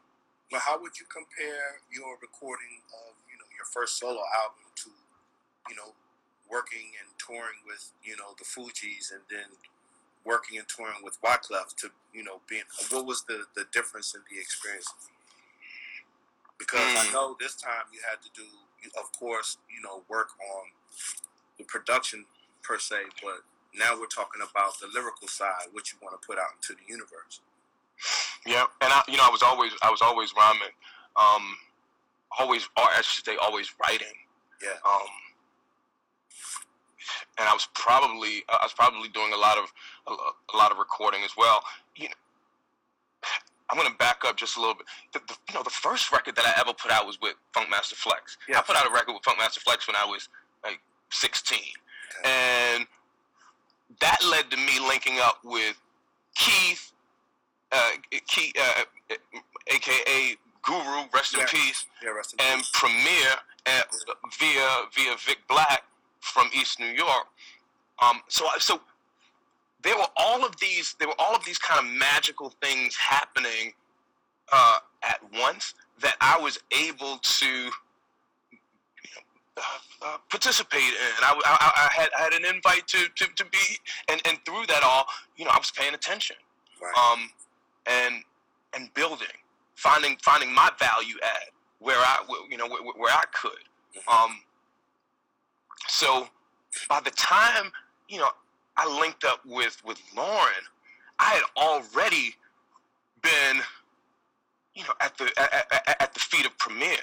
Now, 0.51 0.59
how 0.59 0.79
would 0.79 0.99
you 0.99 1.05
compare 1.11 1.83
your 1.91 2.17
recording 2.21 2.83
of 3.07 3.15
you 3.27 3.37
know 3.37 3.47
your 3.55 3.67
first 3.71 3.99
solo 3.99 4.23
album 4.43 4.67
to 4.83 4.89
you 5.69 5.75
know 5.75 5.91
working 6.49 6.95
and 7.03 7.07
touring 7.19 7.59
with 7.67 7.91
you 8.03 8.15
know 8.15 8.35
the 8.39 8.47
Fugees 8.47 9.11
and 9.11 9.23
then 9.29 9.51
working 10.27 10.59
and 10.59 10.67
touring 10.67 11.01
with 11.03 11.17
Wyclef 11.23 11.73
to 11.77 11.89
you 12.13 12.23
know 12.23 12.41
being 12.49 12.63
what 12.91 13.05
was 13.05 13.23
the 13.27 13.45
the 13.55 13.65
difference 13.73 14.13
in 14.13 14.21
the 14.29 14.39
experience? 14.39 14.91
Because 16.59 16.81
I 16.81 17.05
Mm. 17.07 17.13
know 17.13 17.37
this 17.39 17.55
time 17.55 17.85
you 17.93 18.01
had 18.09 18.21
to 18.23 18.29
do, 18.33 18.45
of 18.99 19.11
course, 19.13 19.57
you 19.69 19.81
know, 19.81 20.03
work 20.09 20.29
on 20.41 20.71
the 21.57 21.63
production 21.65 22.25
per 22.63 22.79
se, 22.79 22.97
but 23.23 23.43
now 23.75 23.97
we're 23.99 24.07
talking 24.07 24.41
about 24.41 24.79
the 24.79 24.87
lyrical 24.87 25.27
side, 25.27 25.67
what 25.71 25.91
you 25.91 25.99
want 26.01 26.19
to 26.19 26.25
put 26.25 26.39
out 26.39 26.49
into 26.55 26.73
the 26.73 26.85
universe. 26.89 27.41
Yeah, 28.45 28.65
and 28.81 28.91
I, 28.91 29.03
you 29.07 29.17
know, 29.17 29.23
I 29.23 29.29
was 29.29 29.43
always, 29.43 29.71
I 29.83 29.91
was 29.91 30.01
always 30.01 30.33
rhyming, 30.35 30.73
um, 31.15 31.57
always, 32.39 32.65
or 32.77 32.85
I 32.85 33.01
should 33.01 33.25
say, 33.25 33.35
always 33.37 33.69
writing. 33.81 34.15
Yeah. 34.63 34.79
Um, 34.85 35.07
and 37.37 37.47
I 37.47 37.53
was 37.53 37.67
probably, 37.75 38.43
I 38.49 38.59
was 38.63 38.73
probably 38.73 39.09
doing 39.09 39.33
a 39.33 39.37
lot 39.37 39.57
of, 39.57 39.71
a, 40.07 40.11
a 40.11 40.55
lot 40.57 40.71
of 40.71 40.77
recording 40.77 41.21
as 41.23 41.31
well. 41.37 41.61
You 41.95 42.09
know, 42.09 42.15
I'm 43.69 43.77
gonna 43.77 43.95
back 43.99 44.21
up 44.25 44.37
just 44.37 44.57
a 44.57 44.59
little 44.59 44.75
bit. 44.75 44.85
The, 45.13 45.19
the, 45.27 45.35
you 45.49 45.55
know, 45.55 45.63
the 45.63 45.69
first 45.69 46.11
record 46.11 46.35
that 46.35 46.45
I 46.45 46.59
ever 46.61 46.73
put 46.73 46.91
out 46.91 47.05
was 47.05 47.19
with 47.21 47.35
Funkmaster 47.55 47.95
Flex. 47.95 48.37
Yeah. 48.47 48.59
I 48.59 48.61
put 48.61 48.75
out 48.75 48.87
a 48.87 48.93
record 48.93 49.13
with 49.13 49.23
Funkmaster 49.23 49.59
Flex 49.59 49.87
when 49.87 49.95
I 49.95 50.05
was 50.05 50.29
like 50.63 50.79
16, 51.11 51.57
Okay. 51.59 52.29
and 52.75 52.87
that 54.01 54.17
led 54.29 54.49
to 54.51 54.57
me 54.57 54.79
linking 54.79 55.17
up 55.19 55.39
with 55.43 55.75
Keith, 56.35 56.91
uh, 57.71 57.91
Keith, 58.27 58.53
uh, 58.59 58.83
aka 59.67 60.35
Guru, 60.63 61.05
rest 61.13 61.33
in 61.37 61.45
peace, 61.45 61.85
Yeah, 62.03 62.09
rest 62.09 62.33
in 62.33 62.39
and 62.45 62.59
peace. 62.59 62.71
Premier 62.73 63.31
uh, 63.65 63.81
via 64.39 64.69
via 64.95 65.15
Vic 65.25 65.39
Black 65.49 65.83
from 66.21 66.49
East 66.53 66.79
New 66.79 66.87
York. 66.87 67.27
Um, 68.01 68.21
so 68.27 68.45
I- 68.47 68.59
so 68.59 68.79
there 69.83 69.95
were 69.97 70.07
all 70.17 70.45
of 70.45 70.57
these 70.59 70.95
there 70.99 71.07
were 71.07 71.19
all 71.19 71.35
of 71.35 71.45
these 71.45 71.57
kind 71.57 71.79
of 71.79 71.91
magical 71.93 72.53
things 72.61 72.95
happening 72.95 73.73
uh, 74.51 74.79
at 75.03 75.19
once 75.33 75.73
that 76.01 76.15
I 76.21 76.39
was 76.39 76.59
able 76.71 77.17
to 77.21 77.45
you 77.47 77.71
know, 79.15 79.21
uh, 79.57 80.05
uh, 80.05 80.17
participate 80.29 80.81
in. 80.81 81.23
I, 81.23 81.39
I, 81.45 81.89
I 81.89 81.93
had 82.01 82.09
I 82.17 82.21
had 82.23 82.33
an 82.33 82.45
invite 82.45 82.87
to, 82.87 83.07
to, 83.15 83.25
to 83.35 83.45
be 83.45 83.77
and, 84.09 84.21
and 84.27 84.39
through 84.45 84.65
that 84.67 84.83
all 84.83 85.05
you 85.37 85.45
know 85.45 85.51
I 85.51 85.57
was 85.57 85.71
paying 85.71 85.93
attention 85.93 86.35
Right. 86.81 86.93
um, 86.95 87.29
and 87.87 88.23
and 88.75 88.93
building, 88.93 89.27
finding 89.75 90.17
finding 90.23 90.53
my 90.53 90.69
value 90.79 91.15
add 91.23 91.49
where 91.79 91.97
I 91.97 92.23
you 92.49 92.57
know 92.57 92.67
where, 92.67 92.81
where 92.83 93.13
I 93.13 93.23
could. 93.33 93.63
Mhm. 93.97 94.13
Um, 94.25 94.39
so 95.87 96.27
by 96.89 96.99
the 97.01 97.11
time 97.11 97.71
you 98.09 98.19
know 98.19 98.29
I 98.77 98.99
linked 98.99 99.23
up 99.23 99.41
with 99.45 99.81
with 99.85 99.99
Lauryn, 100.15 100.63
I 101.19 101.25
had 101.33 101.43
already 101.57 102.35
been 103.21 103.61
you 104.75 104.83
know 104.83 104.93
at 105.01 105.17
the 105.17 105.25
at, 105.37 105.65
at, 105.87 106.01
at 106.01 106.13
the 106.13 106.19
feet 106.19 106.45
of 106.45 106.57
Premier. 106.57 106.97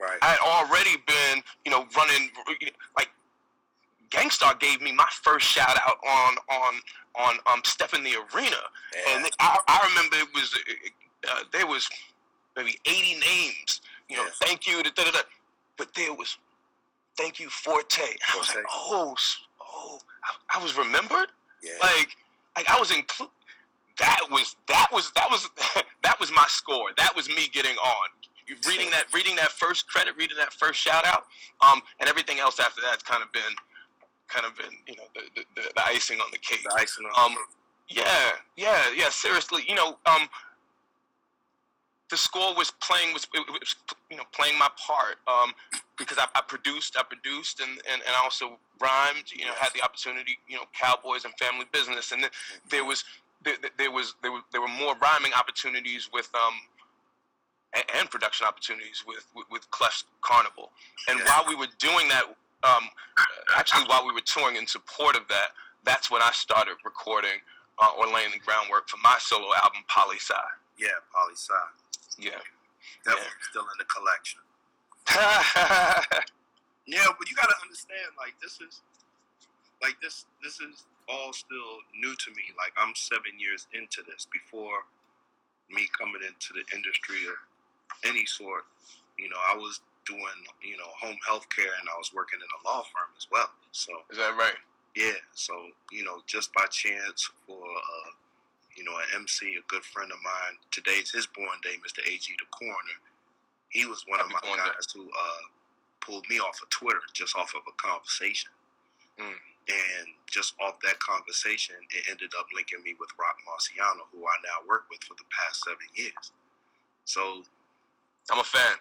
right. 0.00 0.18
I 0.22 0.26
had 0.30 0.40
already 0.44 0.96
been 1.06 1.42
you 1.64 1.70
know 1.70 1.86
running 1.96 2.30
like 2.96 3.08
Gang 4.10 4.30
Starr 4.30 4.54
gave 4.56 4.80
me 4.80 4.90
my 4.92 5.06
first 5.22 5.46
shout 5.46 5.76
out 5.86 5.98
on 6.06 6.36
on 6.50 6.74
on 7.14 7.34
um 7.46 7.60
Step 7.64 7.94
in 7.94 8.02
the 8.02 8.14
Arena. 8.16 8.56
Yeah. 8.94 9.16
And 9.16 9.30
I, 9.38 9.56
I 9.68 9.88
remember 9.88 10.16
it 10.16 10.28
was 10.34 10.58
uh, 11.28 11.42
there 11.52 11.66
was 11.66 11.88
maybe 12.56 12.78
80 12.86 13.20
names. 13.20 13.80
You 14.08 14.16
know, 14.16 14.24
Yeah. 14.24 14.30
thank 14.42 14.66
you. 14.66 14.82
Da, 14.82 14.90
da, 14.94 15.04
da, 15.04 15.10
da. 15.12 15.18
But 15.76 15.94
there 15.94 16.12
was 16.12 16.36
thank 17.16 17.38
you 17.38 17.48
Forte. 17.48 18.00
I 18.02 18.38
was 18.38 18.52
like, 18.54 18.64
oh, 18.72 19.14
oh, 19.80 19.98
I, 20.52 20.58
I 20.58 20.62
was 20.62 20.76
remembered. 20.76 21.28
yeah. 21.62 21.72
Like, 21.82 22.16
like 22.56 22.68
I 22.68 22.78
was 22.78 22.90
included. 22.90 23.32
That 23.98 24.20
was 24.30 24.56
that 24.68 24.88
was 24.92 25.10
that 25.12 25.28
was 25.30 25.48
that 26.02 26.18
was 26.20 26.30
my 26.32 26.46
score. 26.48 26.90
That 26.96 27.14
was 27.16 27.28
me 27.28 27.48
getting 27.52 27.76
on. 27.76 28.08
You 28.46 28.56
Reading 28.66 28.90
that, 28.90 29.04
reading 29.14 29.36
that 29.36 29.52
first 29.52 29.86
credit, 29.88 30.14
reading 30.16 30.36
that 30.38 30.52
first 30.52 30.80
shout 30.80 31.04
out, 31.06 31.26
um, 31.60 31.80
and 32.00 32.08
everything 32.08 32.40
else 32.40 32.58
after 32.58 32.80
that's 32.82 33.02
kind 33.02 33.22
of 33.22 33.30
been, 33.30 33.54
kind 34.26 34.44
of 34.44 34.56
been, 34.56 34.74
you 34.88 34.96
know, 34.96 35.04
the, 35.14 35.20
the, 35.36 35.44
the, 35.54 35.68
the 35.76 35.84
icing 35.86 36.18
on 36.18 36.26
the 36.32 36.38
cake. 36.38 36.64
the 36.64 36.74
icing 36.74 37.06
on 37.16 37.30
Um, 37.30 37.38
yeah, 37.88 38.32
yeah, 38.56 38.82
yeah. 38.96 39.08
Seriously, 39.10 39.62
you 39.68 39.76
know, 39.76 39.98
um, 40.06 40.28
the 42.10 42.16
score 42.16 42.54
was 42.54 42.72
playing 42.80 43.12
was, 43.14 43.26
it 43.34 43.46
was 43.48 43.76
you 44.10 44.16
know 44.16 44.24
playing 44.32 44.58
my 44.58 44.68
part 44.76 45.16
um, 45.28 45.52
because 45.98 46.18
I, 46.18 46.26
I 46.34 46.42
produced, 46.46 46.96
I 46.98 47.02
produced, 47.02 47.60
and, 47.60 47.70
and, 47.70 48.02
and 48.06 48.12
I 48.18 48.20
also 48.22 48.58
rhymed. 48.80 49.30
You 49.32 49.46
know, 49.46 49.52
had 49.58 49.72
the 49.74 49.82
opportunity. 49.82 50.38
You 50.48 50.56
know, 50.56 50.64
Cowboys 50.78 51.24
and 51.24 51.32
Family 51.38 51.66
Business, 51.72 52.12
and 52.12 52.22
then 52.22 52.30
there 52.68 52.84
was 52.84 53.04
there, 53.44 53.54
there 53.78 53.90
was 53.90 54.14
there 54.22 54.32
were 54.32 54.40
there 54.52 54.60
were 54.60 54.68
more 54.68 54.94
rhyming 55.00 55.32
opportunities 55.34 56.10
with 56.12 56.28
um 56.34 56.54
and, 57.74 57.84
and 57.98 58.10
production 58.10 58.46
opportunities 58.46 59.04
with 59.06 59.26
with, 59.34 59.46
with 59.50 59.70
Clef's 59.70 60.04
Carnival. 60.22 60.70
And 61.08 61.18
Yeah. 61.18 61.24
while 61.26 61.44
we 61.48 61.54
were 61.54 61.70
doing 61.78 62.08
that, 62.08 62.24
um, 62.64 62.88
actually 63.56 63.84
while 63.84 64.04
we 64.06 64.12
were 64.12 64.20
touring 64.26 64.56
in 64.56 64.66
support 64.66 65.16
of 65.16 65.28
that, 65.28 65.48
that's 65.84 66.10
when 66.10 66.22
I 66.22 66.30
started 66.32 66.74
recording 66.84 67.38
uh, 67.80 67.92
or 67.98 68.06
laying 68.08 68.32
the 68.32 68.38
groundwork 68.38 68.88
for 68.88 68.98
my 68.98 69.16
solo 69.20 69.48
album 69.62 69.82
Poly 69.88 70.16
Sci. 70.18 70.34
yeah, 70.78 70.88
Poly 71.14 71.34
Sci. 71.34 71.54
Yeah. 72.20 72.40
Definitely 73.04 73.44
still 73.50 73.62
in 73.62 73.78
the 73.78 73.88
collection. 73.88 74.40
yeah. 75.16 76.20
Yeah, 76.86 77.06
but 77.18 77.30
you 77.30 77.36
gotta 77.36 77.54
understand, 77.62 78.18
like 78.18 78.34
this 78.42 78.58
is 78.58 78.82
like 79.82 79.94
this 80.02 80.26
this 80.42 80.58
is 80.58 80.84
all 81.08 81.32
still 81.32 81.78
new 81.94 82.14
to 82.16 82.30
me. 82.34 82.50
Like 82.58 82.72
I'm 82.76 82.94
seven 82.96 83.38
years 83.38 83.68
into 83.74 84.02
this 84.10 84.26
before 84.26 84.82
me 85.70 85.86
coming 85.94 86.22
into 86.26 86.50
the 86.50 86.64
industry 86.74 87.22
of 87.30 87.38
any 88.04 88.26
sort. 88.26 88.64
You 89.18 89.28
know, 89.28 89.38
I 89.38 89.54
was 89.54 89.80
doing 90.06 90.40
you 90.64 90.76
know 90.78 90.90
home 90.98 91.18
health 91.22 91.46
care 91.54 91.70
and 91.78 91.86
I 91.86 91.94
was 91.96 92.10
working 92.12 92.40
in 92.42 92.48
a 92.50 92.60
law 92.66 92.82
firm 92.82 93.12
as 93.16 93.28
well. 93.30 93.50
So 93.70 93.92
Is 94.10 94.18
that 94.18 94.34
right? 94.36 94.58
yeah, 94.96 95.20
so 95.34 95.54
you 95.92 96.02
know, 96.02 96.22
just 96.26 96.52
by 96.54 96.66
chance 96.70 97.30
for 97.46 97.60
uh, 97.62 98.10
you 98.80 98.88
know 98.88 98.96
an 98.96 99.20
MC, 99.20 99.60
a 99.60 99.64
good 99.68 99.84
friend 99.84 100.08
of 100.08 100.16
mine. 100.24 100.56
Today's 100.72 101.12
his 101.12 101.28
born 101.28 101.60
day, 101.62 101.76
Mr. 101.84 102.00
AG 102.08 102.24
the 102.24 102.48
coroner. 102.48 102.96
He 103.68 103.84
was 103.84 104.08
one 104.08 104.24
Happy 104.24 104.32
of 104.32 104.40
my 104.40 104.48
born 104.48 104.56
day. 104.56 104.72
guys 104.72 104.88
who 104.88 105.04
uh, 105.04 105.44
pulled 106.00 106.24
me 106.32 106.40
off 106.40 106.56
of 106.64 106.70
Twitter 106.70 107.04
just 107.12 107.36
off 107.36 107.52
of 107.52 107.60
a 107.68 107.76
conversation. 107.76 108.48
Mm. 109.20 109.36
And 109.68 110.06
just 110.24 110.56
off 110.64 110.80
that 110.80 110.98
conversation, 110.98 111.76
it 111.92 112.08
ended 112.08 112.32
up 112.40 112.48
linking 112.56 112.80
me 112.82 112.96
with 112.98 113.12
Roc 113.20 113.36
Marciano, 113.44 114.08
who 114.16 114.24
I 114.24 114.34
now 114.48 114.64
work 114.66 114.88
with 114.88 115.04
for 115.04 115.12
the 115.20 115.28
past 115.28 115.62
seven 115.62 115.84
years. 115.92 116.32
So 117.04 117.44
I'm 118.32 118.40
a 118.40 118.48
fan. 118.48 118.80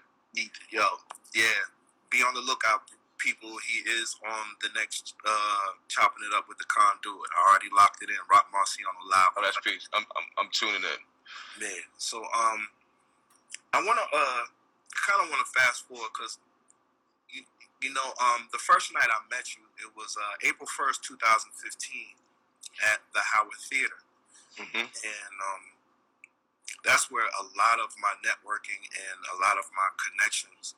yo, 0.72 0.88
yeah, 1.36 1.60
be 2.10 2.24
on 2.24 2.34
the 2.34 2.40
lookout, 2.40 2.88
people. 3.20 3.52
He 3.68 3.84
is 4.02 4.16
on 4.26 4.46
the 4.64 4.70
next 4.76 5.16
uh, 5.28 5.70
chopping 5.90 6.24
it 6.28 6.36
up 6.36 6.48
with 6.50 6.58
the 6.60 6.66
conduit. 6.68 7.30
I 7.36 7.52
already 7.52 7.70
locked 7.76 8.04
it 8.04 8.10
in. 8.10 8.18
Roc 8.32 8.48
Marciano 8.56 8.96
live. 9.12 9.36
Oh, 9.38 9.44
that's 9.44 9.60
peace. 9.64 9.88
I'm, 9.94 10.06
I'm, 10.18 10.28
I'm 10.46 10.50
tuning 10.52 10.82
in. 10.84 11.02
man. 11.62 11.84
So 11.98 12.20
um, 12.34 12.68
I 13.74 13.80
wanna 13.86 14.06
uh, 14.14 14.44
kind 14.96 15.22
of 15.24 15.30
wanna 15.32 15.48
fast 15.56 15.88
forward 15.88 16.10
because 16.18 16.40
you 17.32 17.44
you 17.84 17.94
know 17.94 18.10
um 18.22 18.50
the 18.54 18.60
first 18.60 18.94
night 18.94 19.08
I 19.12 19.20
met 19.30 19.56
you, 19.56 19.64
it 19.84 19.92
was 19.98 20.18
uh, 20.18 20.48
April 20.48 20.68
first, 20.68 21.04
two 21.04 21.18
thousand 21.18 21.52
fifteen, 21.56 22.16
at 22.94 23.00
the 23.14 23.22
Howard 23.22 23.60
Theater 23.70 24.00
hmm 24.58 24.86
and 24.88 25.36
um, 25.52 25.64
that's 26.86 27.12
where 27.12 27.26
a 27.28 27.46
lot 27.58 27.80
of 27.84 27.92
my 28.02 28.14
networking 28.24 28.82
and 28.82 29.18
a 29.34 29.38
lot 29.42 29.58
of 29.60 29.66
my 29.76 29.90
connections 30.00 30.76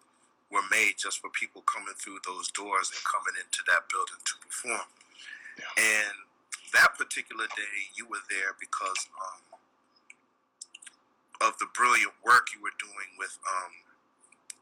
were 0.51 0.65
made 0.69 0.99
just 0.99 1.19
for 1.19 1.29
people 1.31 1.63
coming 1.63 1.95
through 1.95 2.19
those 2.27 2.51
doors 2.51 2.91
and 2.91 3.01
coming 3.07 3.35
into 3.39 3.63
that 3.71 3.87
building 3.87 4.19
to 4.19 4.35
perform. 4.43 4.87
Yeah. 5.57 6.05
And 6.05 6.15
that 6.75 6.95
particular 6.99 7.47
day, 7.55 7.77
you 7.95 8.07
were 8.07 8.23
there 8.29 8.55
because 8.59 9.07
um, 9.15 9.41
of 11.47 11.57
the 11.59 11.67
brilliant 11.73 12.13
work 12.23 12.51
you 12.53 12.61
were 12.61 12.75
doing 12.79 13.15
with, 13.17 13.35
um, 13.47 13.73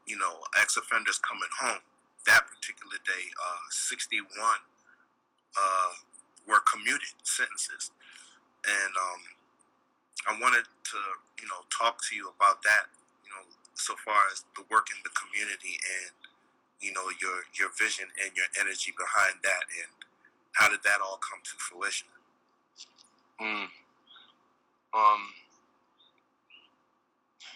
you 0.05 0.17
know, 0.17 0.45
ex 0.61 0.77
offenders 0.77 1.19
coming 1.19 1.49
home. 1.59 1.81
That 2.25 2.45
particular 2.45 2.97
day, 3.05 3.25
uh, 3.37 3.65
61 3.69 4.29
uh, 4.29 5.91
were 6.45 6.61
commuted 6.69 7.17
sentences 7.23 7.89
and 8.67 8.93
um, 8.97 9.21
I 10.27 10.31
wanted 10.41 10.67
to, 10.67 10.99
you 11.39 11.47
know, 11.47 11.63
talk 11.71 12.03
to 12.09 12.15
you 12.15 12.31
about 12.35 12.59
that, 12.63 12.91
so 13.79 13.95
far 14.03 14.19
as 14.31 14.43
the 14.55 14.63
work 14.69 14.87
in 14.91 14.99
the 15.03 15.13
community 15.15 15.79
and, 15.79 16.11
you 16.83 16.91
know, 16.91 17.07
your 17.21 17.43
your 17.57 17.69
vision 17.79 18.05
and 18.23 18.35
your 18.35 18.45
energy 18.59 18.93
behind 18.97 19.39
that, 19.43 19.63
and 19.79 19.91
how 20.53 20.69
did 20.69 20.83
that 20.83 20.99
all 21.01 21.19
come 21.23 21.39
to 21.43 21.55
fruition? 21.57 22.07
Mm. 23.41 23.67
Um, 24.93 25.21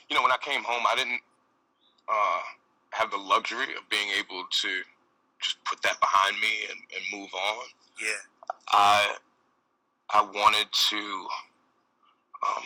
you 0.10 0.16
know, 0.16 0.24
when 0.24 0.32
I 0.32 0.38
came 0.42 0.64
home, 0.64 0.84
I 0.88 0.96
didn't 0.96 1.22
uh, 2.08 2.42
have 2.92 3.12
the 3.12 3.18
luxury 3.18 3.76
of 3.76 3.88
being 3.90 4.10
able 4.18 4.44
to 4.50 4.70
just 5.42 5.58
put 5.66 5.82
that 5.84 6.00
behind 6.00 6.40
me 6.40 6.68
and, 6.70 6.80
and 6.96 7.20
move 7.20 7.30
on. 7.34 7.66
Yeah, 8.00 8.24
I 8.72 9.16
I 10.10 10.22
wanted 10.22 10.72
to. 10.72 11.28
Um, 12.44 12.64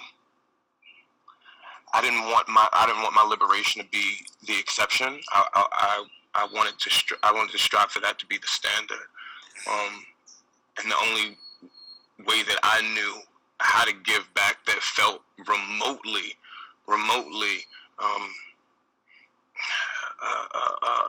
I 1.94 2.02
didn't 2.02 2.24
want 2.24 2.48
my 2.48 2.68
I 2.74 2.86
didn't 2.86 3.02
want 3.02 3.16
my 3.16 3.24
liberation 3.24 3.82
to 3.82 3.88
be 3.90 4.26
the 4.46 4.58
exception. 4.58 5.20
I 5.34 5.46
I, 5.54 6.06
I, 6.36 6.48
wanted 6.54 6.78
to 6.80 6.90
stri- 6.90 7.20
I 7.24 7.32
wanted 7.32 7.52
to 7.52 7.58
strive 7.58 7.92
for 7.92 8.00
that 8.02 8.20
to 8.20 8.26
be 8.26 8.38
the 8.38 8.48
standard. 8.48 9.08
Um, 9.70 10.06
and 10.80 10.92
the 10.92 10.96
only 10.96 11.38
way 12.28 12.44
that 12.44 12.60
I 12.64 12.82
knew 12.94 13.22
how 13.60 13.86
to 13.86 13.94
give 14.04 14.28
back 14.36 14.58
that 14.68 14.82
felt 14.82 15.22
remotely, 15.48 16.36
remotely, 16.88 17.66
um, 18.00 18.30
uh, 20.22 20.46
uh, 20.54 20.76
uh, 20.84 21.08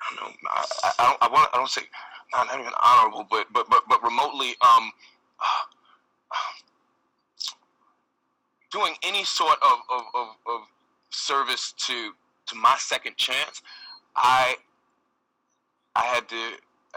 I 0.00 0.16
don't 0.16 0.28
know. 0.28 0.50
I, 0.50 0.90
I, 0.98 1.04
don't. 1.04 1.22
I 1.22 1.28
want. 1.32 1.50
I 1.52 1.56
don't 1.58 1.68
say 1.68 1.82
not, 2.32 2.46
not 2.46 2.60
even 2.60 2.72
honorable, 2.82 3.26
but 3.30 3.46
but 3.52 3.68
but 3.68 3.82
but 3.88 4.02
remotely, 4.02 4.56
um, 4.60 4.90
doing 8.74 8.94
any 9.04 9.22
sort 9.24 9.56
of, 9.62 9.78
of, 9.88 10.02
of, 10.14 10.28
of 10.46 10.60
service 11.10 11.72
to 11.86 12.12
to 12.46 12.56
my 12.56 12.74
second 12.78 13.16
chance, 13.16 13.62
I 14.16 14.56
I 15.94 16.02
had 16.04 16.28
to 16.28 16.42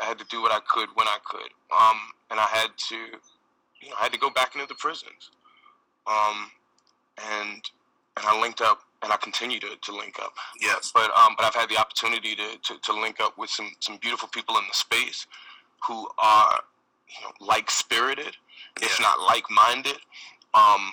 I 0.01 0.05
had 0.05 0.17
to 0.19 0.25
do 0.25 0.41
what 0.41 0.51
I 0.51 0.59
could 0.67 0.89
when 0.95 1.07
I 1.07 1.19
could, 1.23 1.51
um, 1.71 1.97
and 2.31 2.39
I 2.39 2.47
had 2.51 2.69
to 2.89 2.95
you 2.95 3.89
know 3.89 3.95
I 3.99 4.03
had 4.03 4.13
to 4.13 4.19
go 4.19 4.29
back 4.31 4.55
into 4.55 4.67
the 4.67 4.75
prisons, 4.75 5.31
um, 6.07 6.51
and 7.17 7.61
and 8.17 8.25
I 8.25 8.41
linked 8.41 8.61
up 8.61 8.81
and 9.03 9.13
I 9.13 9.17
continue 9.17 9.59
to, 9.59 9.75
to 9.79 9.95
link 9.95 10.17
up. 10.19 10.33
yes, 10.59 10.91
But 10.93 11.11
um, 11.15 11.35
but 11.37 11.45
I've 11.45 11.55
had 11.55 11.69
the 11.69 11.77
opportunity 11.77 12.35
to, 12.35 12.57
to, 12.63 12.79
to 12.81 12.93
link 12.93 13.19
up 13.21 13.37
with 13.37 13.49
some, 13.51 13.69
some 13.79 13.97
beautiful 13.97 14.27
people 14.29 14.57
in 14.57 14.63
the 14.67 14.73
space 14.73 15.27
who 15.87 16.07
are 16.17 16.59
you 17.07 17.23
know 17.23 17.45
like 17.45 17.69
spirited, 17.69 18.35
if 18.81 18.99
not 18.99 19.21
like 19.21 19.45
minded. 19.51 19.97
Um, 20.55 20.91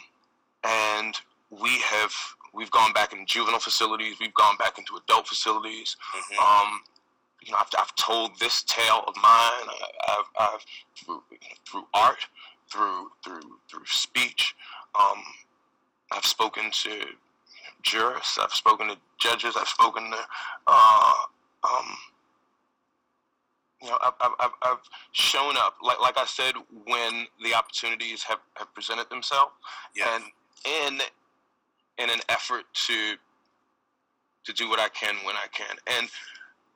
and 0.65 1.15
we 1.51 1.79
have 1.81 2.13
we've 2.53 2.71
gone 2.71 2.93
back 2.93 3.13
into 3.13 3.25
juvenile 3.27 3.61
facilities, 3.61 4.17
we've 4.21 4.35
gone 4.35 4.57
back 4.59 4.79
into 4.79 4.97
adult 4.97 5.27
facilities. 5.27 5.97
mhm, 6.15 6.39
Um, 6.65 6.81
you 7.43 7.53
know, 7.53 7.59
I've, 7.59 7.69
I've 7.79 7.95
told 7.97 8.39
this 8.39 8.63
tale 8.63 9.05
of 9.07 9.15
mine. 9.17 9.23
I, 9.69 9.89
I've, 10.09 10.31
I've 10.55 10.65
through, 10.97 11.23
through 11.69 11.85
art, 11.93 12.27
through 12.73 13.11
through 13.25 13.41
through 13.71 13.85
speech. 13.87 14.55
Um, 14.99 15.23
I've 16.13 16.25
spoken 16.25 16.71
to 16.85 17.01
jurists. 17.83 18.39
I've 18.39 18.53
spoken 18.53 18.89
to 18.89 18.97
judges. 19.19 19.57
I've 19.57 19.69
spoken 19.69 20.11
to, 20.11 20.19
uh, 20.67 21.13
um, 21.65 21.87
you 23.83 23.91
know, 23.91 23.99
I've, 24.03 24.13
I've, 24.41 24.51
I've- 24.63 24.81
shown 25.13 25.57
up. 25.57 25.77
Like 25.83 26.01
like 26.01 26.17
I 26.19 26.25
said, 26.25 26.55
when 26.87 27.27
the 27.43 27.55
opportunities 27.55 28.23
have, 28.25 28.39
have 28.55 28.73
presented 28.75 29.09
themselves, 29.11 29.53
yeah, 29.95 30.15
and 30.17 30.25
in 30.65 31.01
in 31.99 32.11
an 32.11 32.21
effort 32.29 32.65
to 32.73 33.15
to 34.45 34.53
do 34.53 34.69
what 34.69 34.79
I 34.79 34.89
can 34.91 35.15
when 35.25 35.37
I 35.37 35.47
can, 35.53 35.77
and 35.87 36.09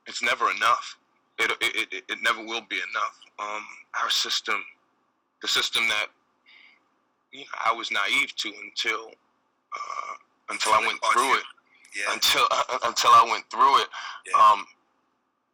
it's 0.07 0.23
never 0.23 0.51
enough. 0.51 0.97
It 1.37 1.51
it, 1.61 1.87
it, 1.91 2.03
it 2.09 2.17
never 2.21 2.39
will 2.39 2.65
be 2.69 2.77
enough. 2.77 3.19
Um, 3.39 3.63
our 4.01 4.09
system, 4.09 4.63
the 5.41 5.47
system 5.47 5.87
that 5.87 6.07
you 7.31 7.41
know, 7.41 7.45
I 7.65 7.73
was 7.73 7.91
naive 7.91 8.35
to 8.35 8.51
until 8.63 9.07
uh, 9.07 10.13
until 10.49 10.73
I 10.73 10.79
went 10.85 10.99
through 11.13 11.35
it, 11.35 11.43
yeah, 11.95 12.13
until 12.13 12.45
uh, 12.51 12.79
until 12.85 13.11
I 13.11 13.27
went 13.29 13.49
through 13.49 13.81
it. 13.81 13.87
Yeah. 14.27 14.41
Um, 14.41 14.65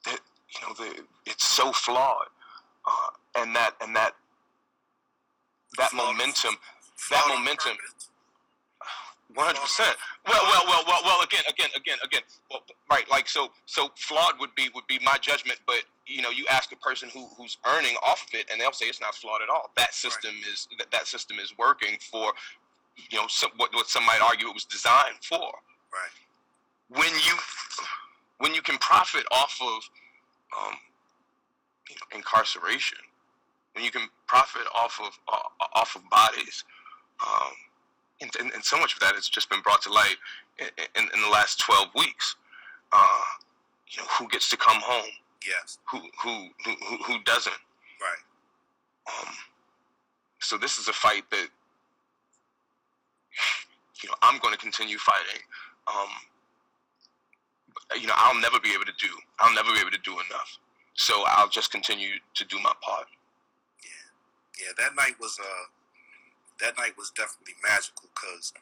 that 0.05 0.19
you 0.49 0.67
know, 0.67 0.73
the, 0.73 1.03
it's 1.25 1.45
so 1.45 1.71
flawed, 1.71 2.27
uh, 2.85 3.09
and 3.37 3.55
that 3.55 3.75
and 3.81 3.95
that 3.95 4.15
that 5.77 5.93
momentum 5.93 6.55
on 7.13 7.29
momentum-. 7.29 7.77
One 9.35 9.47
hundred 9.47 9.61
percent. 9.61 9.97
Well, 10.25 10.41
well, 10.43 10.63
well, 10.65 10.83
well, 10.87 11.01
well. 11.03 11.21
Again, 11.21 11.43
again, 11.49 11.67
again, 11.75 11.97
again. 12.05 12.21
Well, 12.49 12.61
right. 12.89 13.03
Like 13.11 13.27
so, 13.27 13.49
so 13.65 13.89
flawed 13.95 14.39
would 14.39 14.55
be 14.55 14.69
would 14.73 14.87
be 14.87 14.97
my 15.03 15.17
judgment. 15.19 15.59
But 15.67 15.83
you 16.07 16.21
know, 16.21 16.29
you 16.29 16.45
ask 16.49 16.71
a 16.71 16.77
person 16.77 17.09
who 17.09 17.27
who's 17.37 17.57
earning 17.67 17.95
off 18.01 18.25
of 18.25 18.33
it, 18.33 18.47
and 18.49 18.61
they'll 18.61 18.71
say 18.71 18.85
it's 18.85 19.01
not 19.01 19.13
flawed 19.13 19.41
at 19.41 19.49
all. 19.49 19.71
That 19.75 19.93
system 19.93 20.31
is 20.49 20.69
that 20.79 20.89
that 20.91 21.07
system 21.07 21.37
is 21.37 21.53
working 21.57 21.97
for, 21.99 22.31
you 23.09 23.17
know, 23.17 23.25
some, 23.27 23.51
what 23.57 23.73
what 23.73 23.87
some 23.87 24.05
might 24.05 24.21
argue 24.21 24.47
it 24.47 24.53
was 24.53 24.63
designed 24.63 25.19
for. 25.21 25.51
Right. 25.91 26.15
When 26.87 27.11
you 27.11 27.35
when 28.37 28.53
you 28.55 28.61
can 28.61 28.77
profit 28.77 29.25
off 29.31 29.59
of, 29.61 29.89
um, 30.57 30.75
you 31.89 31.95
know, 31.97 32.17
incarceration, 32.17 32.99
when 33.73 33.83
you 33.83 33.91
can 33.91 34.07
profit 34.27 34.63
off 34.73 34.97
of 35.03 35.19
uh, 35.27 35.65
off 35.73 35.97
of 35.97 36.09
bodies. 36.09 36.63
Um, 37.25 37.51
and, 38.21 38.31
and, 38.39 38.51
and 38.53 38.63
so 38.63 38.77
much 38.79 38.93
of 38.93 38.99
that 39.01 39.15
has 39.15 39.27
just 39.27 39.49
been 39.49 39.61
brought 39.61 39.81
to 39.83 39.91
light 39.91 40.15
in, 40.59 40.67
in, 40.95 41.09
in 41.13 41.21
the 41.21 41.29
last 41.29 41.59
12 41.59 41.89
weeks. 41.95 42.35
Uh, 42.91 43.21
you 43.89 44.01
know, 44.01 44.07
who 44.17 44.27
gets 44.29 44.49
to 44.49 44.57
come 44.57 44.77
home? 44.81 45.09
Yes. 45.45 45.77
Who, 45.91 45.99
who, 46.23 46.47
who, 46.65 46.75
who- 47.03 47.23
doesn't? 47.25 47.53
Right. 48.01 48.23
Um, 49.27 49.33
so 50.39 50.57
this 50.57 50.77
is 50.77 50.87
a 50.87 50.93
fight 50.93 51.23
that, 51.31 51.47
you 54.03 54.09
know, 54.09 54.15
I'm 54.21 54.39
going 54.39 54.53
to 54.53 54.59
continue 54.59 54.97
fighting. 54.97 55.41
Um, 55.87 56.09
you 57.99 58.07
know, 58.07 58.13
I'll 58.17 58.39
never 58.39 58.59
be 58.59 58.73
able 58.73 58.85
to 58.85 58.93
do, 58.99 59.09
I'll 59.39 59.53
never 59.53 59.71
be 59.73 59.79
able 59.79 59.91
to 59.91 59.99
do 60.03 60.13
enough. 60.13 60.57
so 60.95 61.23
I'll 61.27 61.49
just 61.49 61.71
continue 61.71 62.09
to 62.35 62.45
do 62.45 62.57
my 62.59 62.71
part. 62.81 63.07
Yeah, 63.83 64.65
yeah. 64.67 64.71
That 64.77 64.95
night 64.95 65.15
was 65.19 65.37
uh, 65.39 65.65
that 66.61 66.77
night 66.77 66.95
was 66.97 67.11
definitely 67.11 67.55
magical 67.63 68.07
because 68.15 68.53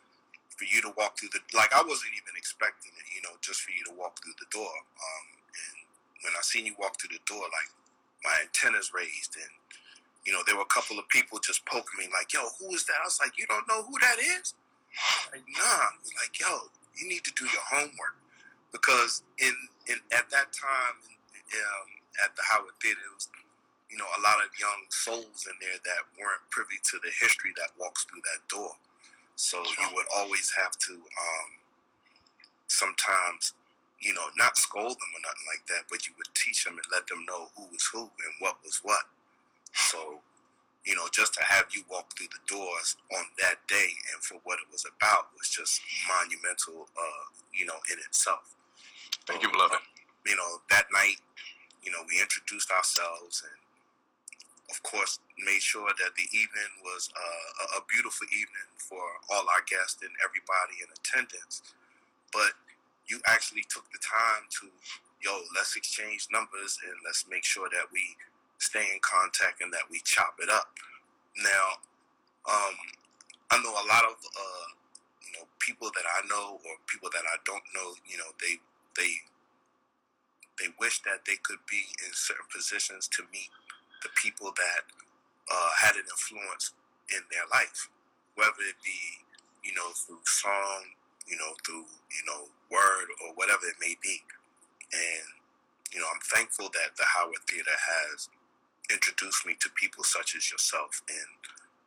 for 0.54 0.66
you 0.66 0.82
to 0.82 0.94
walk 0.98 1.18
through 1.18 1.34
the 1.34 1.42
like 1.58 1.74
I 1.74 1.82
wasn't 1.82 2.14
even 2.14 2.38
expecting 2.38 2.94
it, 2.96 3.06
you 3.14 3.22
know, 3.26 3.36
just 3.42 3.62
for 3.62 3.72
you 3.74 3.84
to 3.90 3.94
walk 3.98 4.22
through 4.22 4.38
the 4.38 4.50
door. 4.54 4.72
Um, 4.72 5.28
and 5.34 5.76
when 6.24 6.34
I 6.38 6.42
seen 6.46 6.66
you 6.66 6.76
walk 6.78 7.00
through 7.00 7.14
the 7.14 7.24
door, 7.26 7.44
like 7.50 7.70
my 8.24 8.34
antennas 8.46 8.94
raised, 8.94 9.36
and 9.36 9.54
you 10.26 10.32
know, 10.32 10.42
there 10.46 10.56
were 10.56 10.68
a 10.68 10.74
couple 10.74 11.00
of 11.00 11.10
people 11.10 11.40
just 11.42 11.66
poking 11.66 11.98
me 12.00 12.08
like, 12.14 12.32
"Yo, 12.34 12.46
who 12.60 12.74
is 12.74 12.86
that?" 12.86 13.02
I 13.02 13.06
was 13.06 13.20
like, 13.20 13.38
"You 13.38 13.46
don't 13.48 13.68
know 13.68 13.84
who 13.84 13.98
that 14.00 14.20
is?" 14.20 14.54
Like, 15.32 15.44
nah. 15.58 15.90
Like, 16.22 16.40
yo, 16.40 16.70
you 16.96 17.08
need 17.10 17.24
to 17.26 17.34
do 17.34 17.46
your 17.46 17.66
homework 17.70 18.16
because 18.72 19.24
in 19.40 19.54
in 19.88 19.98
at 20.12 20.30
that 20.30 20.54
time, 20.54 20.98
um, 21.02 21.88
at 22.24 22.36
the 22.36 22.44
Howard 22.50 22.78
Theater, 22.82 23.02
it 23.02 23.14
was 23.14 23.28
you 23.94 24.02
know 24.02 24.10
a 24.18 24.22
lot 24.26 24.42
of 24.42 24.50
young 24.58 24.90
souls 24.90 25.46
in 25.46 25.54
there 25.62 25.78
that 25.86 26.02
weren't 26.18 26.42
privy 26.50 26.82
to 26.82 26.98
the 27.06 27.14
history 27.14 27.54
that 27.62 27.78
walks 27.78 28.10
through 28.10 28.26
that 28.26 28.42
door. 28.50 28.74
So 29.38 29.62
you 29.62 29.88
would 29.94 30.10
always 30.18 30.50
have 30.58 30.74
to 30.90 30.94
um, 30.98 31.50
sometimes, 32.66 33.54
you 34.02 34.18
know, 34.18 34.34
not 34.34 34.58
scold 34.58 34.98
them 34.98 35.12
or 35.14 35.22
nothing 35.22 35.46
like 35.46 35.62
that, 35.70 35.86
but 35.94 36.10
you 36.10 36.18
would 36.18 36.34
teach 36.34 36.66
them 36.66 36.74
and 36.74 36.90
let 36.90 37.06
them 37.06 37.22
know 37.30 37.54
who 37.54 37.70
was 37.70 37.86
who 37.94 38.10
and 38.10 38.34
what 38.40 38.58
was 38.66 38.82
what. 38.82 39.06
So, 39.74 40.26
you 40.86 40.96
know, 40.98 41.06
just 41.14 41.34
to 41.36 41.44
have 41.46 41.70
you 41.70 41.86
walk 41.86 42.18
through 42.18 42.34
the 42.34 42.42
doors 42.50 42.98
on 43.14 43.26
that 43.46 43.62
day 43.70 43.94
and 44.10 44.22
for 44.26 44.42
what 44.44 44.58
it 44.58 44.70
was 44.74 44.86
about 44.90 45.30
was 45.38 45.50
just 45.54 45.82
monumental, 46.10 46.90
uh, 46.98 47.26
you 47.54 47.66
know, 47.66 47.78
in 47.94 48.02
itself. 48.02 48.58
Thank 49.30 49.44
you, 49.44 49.52
beloved. 49.52 49.78
You 50.26 50.36
know, 50.36 50.62
that 50.70 50.90
night, 50.92 51.22
you 51.84 51.92
know, 51.92 52.02
we 52.10 52.22
introduced 52.22 52.72
ourselves 52.72 53.44
and 53.46 53.63
of 54.70 54.82
course, 54.84 55.20
made 55.38 55.62
sure 55.62 55.90
that 56.00 56.16
the 56.16 56.28
evening 56.32 56.72
was 56.84 57.10
uh, 57.16 57.80
a 57.80 57.82
beautiful 57.90 58.28
evening 58.32 58.70
for 58.78 59.04
all 59.32 59.44
our 59.52 59.64
guests 59.68 60.02
and 60.02 60.12
everybody 60.24 60.80
in 60.80 60.88
attendance. 60.90 61.62
But 62.32 62.56
you 63.08 63.20
actually 63.28 63.68
took 63.68 63.86
the 63.92 64.00
time 64.00 64.48
to, 64.62 64.72
yo, 65.22 65.44
let's 65.56 65.76
exchange 65.76 66.28
numbers 66.32 66.80
and 66.88 66.96
let's 67.04 67.26
make 67.30 67.44
sure 67.44 67.68
that 67.70 67.92
we 67.92 68.02
stay 68.58 68.88
in 68.94 69.00
contact 69.04 69.62
and 69.62 69.72
that 69.74 69.86
we 69.92 70.00
chop 70.06 70.40
it 70.42 70.50
up. 70.50 70.72
Now, 71.38 71.84
um, 72.48 72.76
I 73.52 73.62
know 73.62 73.76
a 73.76 73.88
lot 73.92 74.08
of, 74.08 74.16
uh, 74.16 74.68
you 75.28 75.32
know, 75.38 75.46
people 75.60 75.92
that 75.94 76.08
I 76.08 76.26
know 76.28 76.58
or 76.64 76.74
people 76.88 77.10
that 77.12 77.28
I 77.28 77.38
don't 77.46 77.64
know, 77.76 77.94
you 78.08 78.18
know, 78.18 78.32
they, 78.40 78.58
they, 78.96 79.12
they 80.60 80.72
wish 80.80 81.02
that 81.04 81.26
they 81.28 81.38
could 81.44 81.60
be 81.70 81.84
in 82.06 82.14
certain 82.14 82.48
positions 82.54 83.08
to 83.10 83.24
meet 83.34 83.50
the 84.04 84.12
people 84.20 84.52
that 84.56 84.84
uh, 85.50 85.72
had 85.80 85.96
an 85.96 86.06
influence 86.06 86.74
in 87.12 87.24
their 87.32 87.48
life, 87.52 87.90
whether 88.36 88.64
it 88.68 88.80
be, 88.84 89.00
you 89.64 89.74
know, 89.76 89.92
through 89.96 90.24
song, 90.26 90.96
you 91.28 91.38
know, 91.38 91.56
through, 91.66 91.88
you 91.88 92.24
know, 92.28 92.48
word 92.72 93.08
or 93.24 93.34
whatever 93.36 93.64
it 93.68 93.80
may 93.80 93.96
be. 94.04 94.22
And, 94.94 95.28
you 95.94 96.00
know, 96.00 96.08
I'm 96.14 96.22
thankful 96.22 96.70
that 96.74 96.96
the 96.98 97.06
Howard 97.08 97.44
Theater 97.48 97.74
has 97.76 98.30
introduced 98.92 99.46
me 99.46 99.56
to 99.60 99.70
people 99.76 100.04
such 100.04 100.36
as 100.36 100.52
yourself 100.52 101.02
and, 101.08 101.32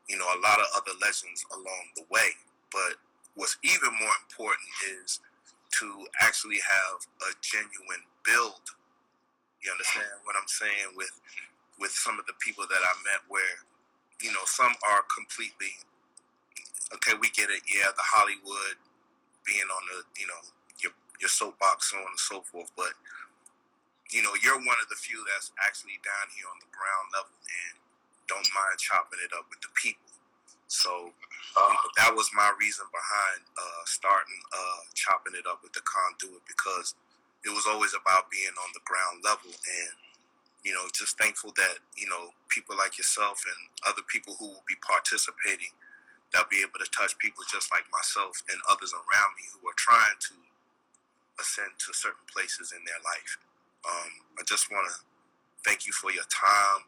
you 0.08 0.16
know, 0.18 0.26
a 0.26 0.40
lot 0.42 0.60
of 0.60 0.66
other 0.76 0.96
legends 1.02 1.44
along 1.52 1.92
the 1.96 2.04
way. 2.10 2.34
But 2.72 2.96
what's 3.34 3.58
even 3.62 3.92
more 4.00 4.16
important 4.28 4.68
is 5.02 5.20
to 5.80 6.06
actually 6.20 6.58
have 6.62 7.04
a 7.28 7.30
genuine 7.42 8.06
build. 8.24 8.64
You 9.62 9.72
understand 9.72 10.22
what 10.24 10.36
I'm 10.38 10.48
saying? 10.48 10.94
With 10.96 11.12
with 11.78 11.92
some 11.92 12.18
of 12.18 12.26
the 12.26 12.36
people 12.40 12.64
that 12.68 12.82
I 12.82 12.94
met 13.04 13.22
where, 13.28 13.64
you 14.20 14.32
know, 14.32 14.44
some 14.46 14.72
are 14.88 15.04
completely 15.12 15.76
okay, 16.94 17.18
we 17.20 17.28
get 17.30 17.50
it, 17.50 17.62
yeah, 17.66 17.90
the 17.96 18.06
Hollywood 18.06 18.78
being 19.46 19.66
on 19.66 19.82
the, 19.90 19.98
you 20.20 20.26
know, 20.26 20.40
your 20.82 20.92
your 21.20 21.30
soapbox, 21.30 21.90
so 21.90 21.98
on 21.98 22.14
and 22.14 22.20
so 22.20 22.40
forth, 22.42 22.70
but 22.76 22.94
you 24.10 24.22
know, 24.22 24.34
you're 24.38 24.58
one 24.58 24.78
of 24.78 24.88
the 24.88 24.98
few 24.98 25.18
that's 25.26 25.50
actually 25.58 25.98
down 26.06 26.30
here 26.30 26.46
on 26.46 26.58
the 26.62 26.70
ground 26.70 27.10
level 27.10 27.34
and 27.42 27.74
don't 28.30 28.46
mind 28.54 28.78
chopping 28.78 29.18
it 29.18 29.34
up 29.34 29.50
with 29.50 29.58
the 29.62 29.72
people. 29.74 30.06
So 30.70 31.10
uh, 31.58 31.74
that 31.98 32.14
was 32.14 32.30
my 32.34 32.50
reason 32.58 32.86
behind 32.94 33.42
uh, 33.58 33.82
starting 33.86 34.38
uh, 34.54 34.82
chopping 34.94 35.34
it 35.34 35.46
up 35.46 35.62
with 35.62 35.74
the 35.74 35.82
conduit 35.82 36.42
because 36.46 36.94
it 37.46 37.50
was 37.50 37.66
always 37.66 37.94
about 37.94 38.30
being 38.30 38.54
on 38.62 38.70
the 38.74 38.82
ground 38.86 39.22
level 39.22 39.50
and 39.50 39.94
you 40.64 40.72
know, 40.72 40.84
just 40.94 41.18
thankful 41.18 41.52
that, 41.57 41.78
you 41.96 42.09
know, 42.09 42.32
people 42.48 42.76
like 42.76 42.98
yourself 42.98 43.42
and 43.46 43.61
other 43.86 44.02
people 44.09 44.36
who 44.38 44.48
will 44.48 44.66
be 44.68 44.76
participating, 44.82 45.70
they'll 46.32 46.48
be 46.50 46.62
able 46.62 46.78
to 46.82 46.90
touch 46.90 47.16
people 47.18 47.44
just 47.46 47.70
like 47.70 47.86
myself 47.92 48.42
and 48.50 48.59
others 48.70 48.92
around 48.92 49.30
me 49.38 49.46
who 49.54 49.68
are 49.68 49.78
trying 49.78 50.18
to 50.18 50.34
ascend 51.40 51.72
to 51.78 51.92
certain 51.94 52.26
places 52.32 52.72
in 52.72 52.82
their 52.84 53.00
life. 53.04 53.38
Um, 53.86 54.12
I 54.40 54.42
just 54.48 54.70
want 54.72 54.88
to 54.90 54.94
thank 55.62 55.86
you 55.86 55.92
for 55.92 56.11
your 56.11 56.26
time. 56.28 56.82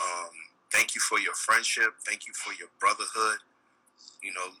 Um, 0.00 0.34
thank 0.72 0.94
you 0.94 1.00
for 1.04 1.20
your 1.20 1.34
friendship. 1.34 2.00
Thank 2.06 2.26
you 2.26 2.32
for 2.32 2.56
your 2.56 2.72
brotherhood. 2.80 3.44
You 4.24 4.32
know, 4.32 4.54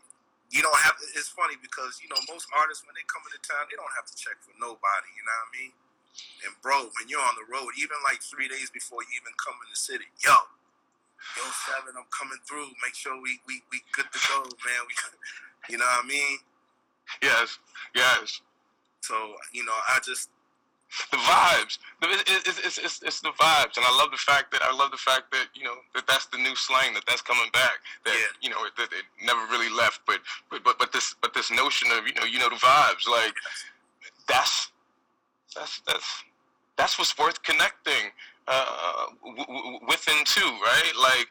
you 0.52 0.60
don't 0.60 0.76
have. 0.84 0.98
It's 1.16 1.32
funny 1.32 1.56
because 1.56 2.02
you 2.04 2.12
know 2.12 2.20
most 2.28 2.44
artists 2.52 2.84
when 2.84 2.92
they 2.92 3.06
come 3.08 3.24
into 3.24 3.40
town, 3.40 3.64
they 3.72 3.78
don't 3.80 3.94
have 3.96 4.04
to 4.04 4.16
check 4.18 4.36
for 4.44 4.52
nobody. 4.60 5.10
You 5.16 5.24
know 5.24 5.32
what 5.32 5.48
I 5.48 5.56
mean? 5.56 5.72
And 6.44 6.52
bro, 6.60 6.90
when 6.98 7.08
you're 7.08 7.22
on 7.22 7.36
the 7.38 7.48
road, 7.48 7.72
even 7.78 7.96
like 8.04 8.22
three 8.22 8.48
days 8.48 8.70
before 8.70 9.02
you 9.02 9.12
even 9.20 9.32
come 9.40 9.56
in 9.64 9.68
the 9.70 9.78
city, 9.78 10.06
yo, 10.20 10.34
yo 11.36 11.44
seven, 11.66 11.94
I'm 11.96 12.08
coming 12.12 12.40
through. 12.44 12.68
Make 12.82 12.94
sure 12.94 13.16
we 13.20 13.40
we 13.46 13.62
we 13.70 13.80
good 13.92 14.10
to 14.10 14.20
go, 14.28 14.42
man. 14.42 14.82
We, 14.86 14.94
you 15.72 15.78
know 15.78 15.86
what 15.86 16.04
I 16.04 16.08
mean? 16.08 16.38
Yes, 17.22 17.58
yes. 17.94 18.40
So 19.00 19.14
you 19.52 19.64
know, 19.64 19.76
I 19.88 19.98
just 20.04 20.28
the 21.10 21.16
vibes. 21.16 21.78
It's, 22.02 22.58
it's, 22.58 22.78
it's, 22.78 23.02
it's, 23.02 23.20
the 23.20 23.30
vibes, 23.30 23.76
and 23.76 23.86
I 23.86 23.96
love 23.96 24.10
the 24.10 24.18
fact 24.18 24.52
that 24.52 24.60
I 24.62 24.76
love 24.76 24.90
the 24.90 24.98
fact 24.98 25.32
that 25.32 25.46
you 25.54 25.64
know 25.64 25.76
that 25.94 26.06
that's 26.06 26.26
the 26.26 26.36
new 26.36 26.54
slang 26.54 26.92
that 26.94 27.04
that's 27.06 27.22
coming 27.22 27.48
back. 27.52 27.80
That 28.04 28.12
yeah. 28.12 28.26
you 28.42 28.50
know 28.50 28.60
that 28.76 28.92
it 28.92 29.04
never 29.24 29.40
really 29.50 29.70
left, 29.70 30.00
but 30.06 30.20
but 30.50 30.62
but 30.64 30.78
but 30.78 30.92
this 30.92 31.14
but 31.22 31.32
this 31.32 31.50
notion 31.50 31.90
of 31.92 32.06
you 32.06 32.14
know 32.14 32.24
you 32.24 32.38
know 32.38 32.50
the 32.50 32.56
vibes 32.56 33.08
like 33.08 33.34
that's 34.28 34.71
that's 35.54 35.80
that's 35.86 36.24
that's 36.76 36.98
what's 36.98 37.16
worth 37.18 37.42
connecting 37.42 38.10
uh, 38.48 39.06
w- 39.24 39.46
w- 39.46 39.78
within 39.88 40.24
too, 40.24 40.40
right? 40.40 40.92
Like 41.00 41.28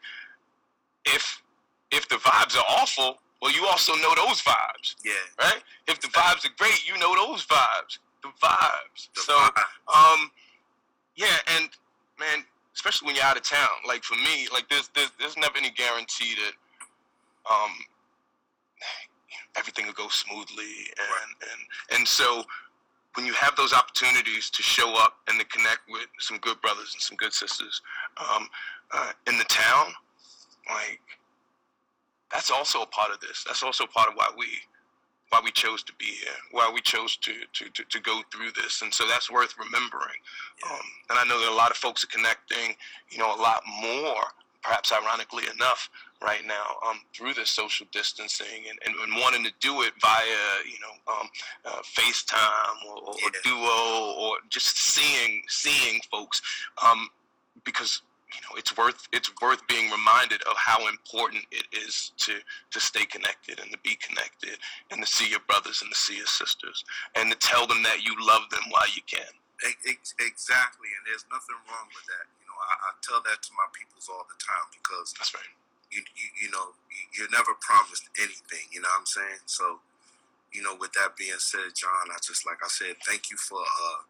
if 1.04 1.42
if 1.90 2.08
the 2.08 2.16
vibes 2.16 2.56
are 2.56 2.64
awful, 2.68 3.18
well, 3.40 3.52
you 3.52 3.66
also 3.66 3.94
know 3.96 4.14
those 4.14 4.40
vibes. 4.42 4.96
Yeah. 5.04 5.12
Right. 5.40 5.62
If 5.88 6.00
the 6.00 6.08
vibes 6.08 6.44
are 6.46 6.54
great, 6.56 6.86
you 6.88 6.98
know 6.98 7.14
those 7.14 7.44
vibes. 7.46 7.98
The 8.22 8.28
vibes. 8.42 9.08
The 9.14 9.20
so, 9.20 9.34
vibes. 9.36 9.62
um, 9.94 10.30
yeah, 11.16 11.36
and 11.56 11.68
man, 12.18 12.44
especially 12.74 13.06
when 13.06 13.16
you're 13.16 13.24
out 13.24 13.36
of 13.36 13.42
town. 13.42 13.68
Like 13.86 14.04
for 14.04 14.14
me, 14.14 14.48
like 14.52 14.68
there's 14.68 14.88
there's 14.94 15.10
there's 15.18 15.36
never 15.36 15.58
any 15.58 15.70
guarantee 15.70 16.34
that 16.36 16.52
um 17.52 17.70
everything 19.56 19.86
will 19.86 19.92
go 19.92 20.08
smoothly 20.08 20.88
and 20.98 21.08
right. 21.10 21.50
and 21.50 21.98
and 21.98 22.08
so 22.08 22.44
when 23.14 23.26
you 23.26 23.32
have 23.34 23.54
those 23.56 23.72
opportunities 23.72 24.50
to 24.50 24.62
show 24.62 24.94
up 24.96 25.16
and 25.28 25.38
to 25.38 25.46
connect 25.46 25.80
with 25.88 26.06
some 26.18 26.38
good 26.38 26.60
brothers 26.60 26.92
and 26.94 27.02
some 27.02 27.16
good 27.16 27.32
sisters 27.32 27.82
um, 28.16 28.48
uh, 28.92 29.12
in 29.26 29.36
the 29.38 29.44
town, 29.44 29.92
like 30.70 31.00
that's 32.32 32.50
also 32.50 32.82
a 32.82 32.86
part 32.86 33.12
of 33.12 33.20
this. 33.20 33.44
That's 33.46 33.62
also 33.62 33.86
part 33.86 34.08
of 34.08 34.14
why 34.14 34.30
we 34.36 34.46
why 35.28 35.40
we 35.42 35.50
chose 35.50 35.82
to 35.82 35.94
be 35.98 36.04
here, 36.04 36.36
why 36.50 36.70
we 36.72 36.80
chose 36.82 37.16
to 37.16 37.32
to, 37.52 37.70
to, 37.70 37.84
to 37.84 38.00
go 38.00 38.22
through 38.32 38.50
this, 38.52 38.82
and 38.82 38.92
so 38.92 39.06
that's 39.06 39.30
worth 39.30 39.54
remembering. 39.58 40.20
Um, 40.70 40.80
and 41.10 41.18
I 41.18 41.24
know 41.24 41.40
that 41.40 41.50
a 41.50 41.54
lot 41.54 41.70
of 41.70 41.76
folks 41.76 42.04
are 42.04 42.08
connecting, 42.08 42.76
you 43.10 43.18
know, 43.18 43.34
a 43.34 43.40
lot 43.40 43.62
more, 43.80 44.24
perhaps 44.62 44.92
ironically 44.92 45.44
enough, 45.54 45.90
right 46.22 46.46
now 46.46 46.76
um, 46.88 47.00
through 47.14 47.34
this 47.34 47.50
social 47.50 47.86
distancing 47.92 48.64
and, 48.68 48.78
and, 48.86 48.94
and, 49.02 49.20
wanting 49.20 49.44
to 49.44 49.52
do 49.60 49.82
it 49.82 49.92
via 50.00 50.24
you 50.64 50.78
know 50.80 51.12
um, 51.12 51.28
uh, 51.66 51.82
FaceTime 51.82 52.88
or, 52.88 53.08
or, 53.08 53.14
yeah. 53.20 53.26
or, 53.26 53.30
Duo 53.42 54.14
or 54.20 54.36
just 54.48 54.78
seeing 54.78 55.42
seeing 55.48 56.00
folks 56.10 56.40
um, 56.84 57.08
because 57.64 58.02
you 58.34 58.40
know 58.42 58.56
it's 58.56 58.76
worth 58.76 59.08
it's 59.12 59.30
worth 59.42 59.66
being 59.66 59.90
reminded 59.90 60.42
of 60.42 60.56
how 60.56 60.88
important 60.88 61.44
it 61.50 61.66
is 61.72 62.12
to 62.18 62.34
to 62.70 62.80
stay 62.80 63.04
connected 63.04 63.60
and 63.60 63.70
to 63.72 63.78
be 63.78 63.96
connected 63.96 64.58
and 64.90 65.04
to 65.04 65.06
see 65.10 65.28
your 65.28 65.40
brothers 65.48 65.82
and 65.82 65.90
to 65.92 65.98
see 65.98 66.16
your 66.16 66.26
sisters 66.26 66.84
and 67.16 67.30
to 67.30 67.38
tell 67.38 67.66
them 67.66 67.82
that 67.82 68.02
you 68.04 68.14
love 68.20 68.42
them 68.50 68.62
while 68.70 68.88
you 68.94 69.02
can. 69.06 69.26
Exactly, 69.64 70.90
and 70.98 71.02
there's 71.06 71.26
nothing 71.32 71.58
wrong 71.70 71.88
with 71.94 72.06
that. 72.10 72.26
You 72.42 72.46
know, 72.50 72.58
I, 72.58 72.74
I 72.74 72.90
tell 73.02 73.22
that 73.24 73.40
to 73.46 73.50
my 73.56 73.66
peoples 73.74 74.10
all 74.10 74.26
the 74.28 74.38
time 74.42 74.66
because 74.74 75.14
that's 75.18 75.34
right 75.34 75.44
you, 75.92 76.02
you, 76.16 76.28
you 76.48 76.50
know, 76.50 76.72
you're 77.14 77.30
never 77.30 77.52
promised 77.60 78.08
anything, 78.18 78.66
you 78.72 78.80
know 78.80 78.88
what 78.96 79.04
I'm 79.04 79.10
saying? 79.10 79.42
So, 79.46 79.78
you 80.52 80.62
know, 80.62 80.76
with 80.80 80.92
that 80.94 81.16
being 81.18 81.38
said, 81.38 81.74
John, 81.76 82.08
I 82.12 82.18
just, 82.24 82.46
like 82.46 82.60
I 82.64 82.68
said, 82.70 82.96
thank 83.06 83.30
you 83.30 83.36
for, 83.38 83.60
uh, 83.60 84.00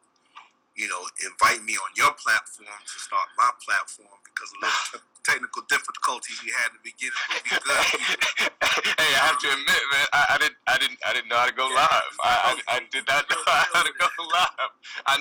you 0.76 0.88
know, 0.88 1.02
invite 1.24 1.64
me 1.64 1.74
on 1.76 1.90
your 1.96 2.14
platform 2.16 2.70
to 2.70 2.96
start 3.00 3.28
my 3.38 3.50
platform 3.64 4.21
because 4.34 4.50
of 4.52 4.58
little 4.64 5.06
technical 5.28 5.62
difficulties 5.70 6.42
we 6.42 6.50
had 6.50 6.74
in 6.74 6.82
the 6.82 6.86
beginning. 6.90 7.14
But 7.30 7.42
we 7.46 7.50
good. 7.62 8.90
hey, 8.98 9.12
I 9.14 9.22
have 9.30 9.38
to 9.38 9.48
admit, 9.54 9.82
man, 9.94 10.06
I, 10.10 10.22
I 10.34 10.36
didn't, 10.42 10.58
I 10.66 10.76
didn't, 10.82 10.98
I 11.06 11.10
didn't 11.14 11.28
know 11.30 11.38
how 11.38 11.46
to 11.46 11.54
go 11.54 11.66
live. 11.70 12.12
I, 12.26 12.32
I, 12.42 12.52
I 12.66 12.76
did 12.90 13.06
not 13.06 13.28
know 13.30 13.38
how 13.46 13.82
to 13.86 13.94
go 13.94 14.08
live. 14.18 14.72
I, 15.06 15.14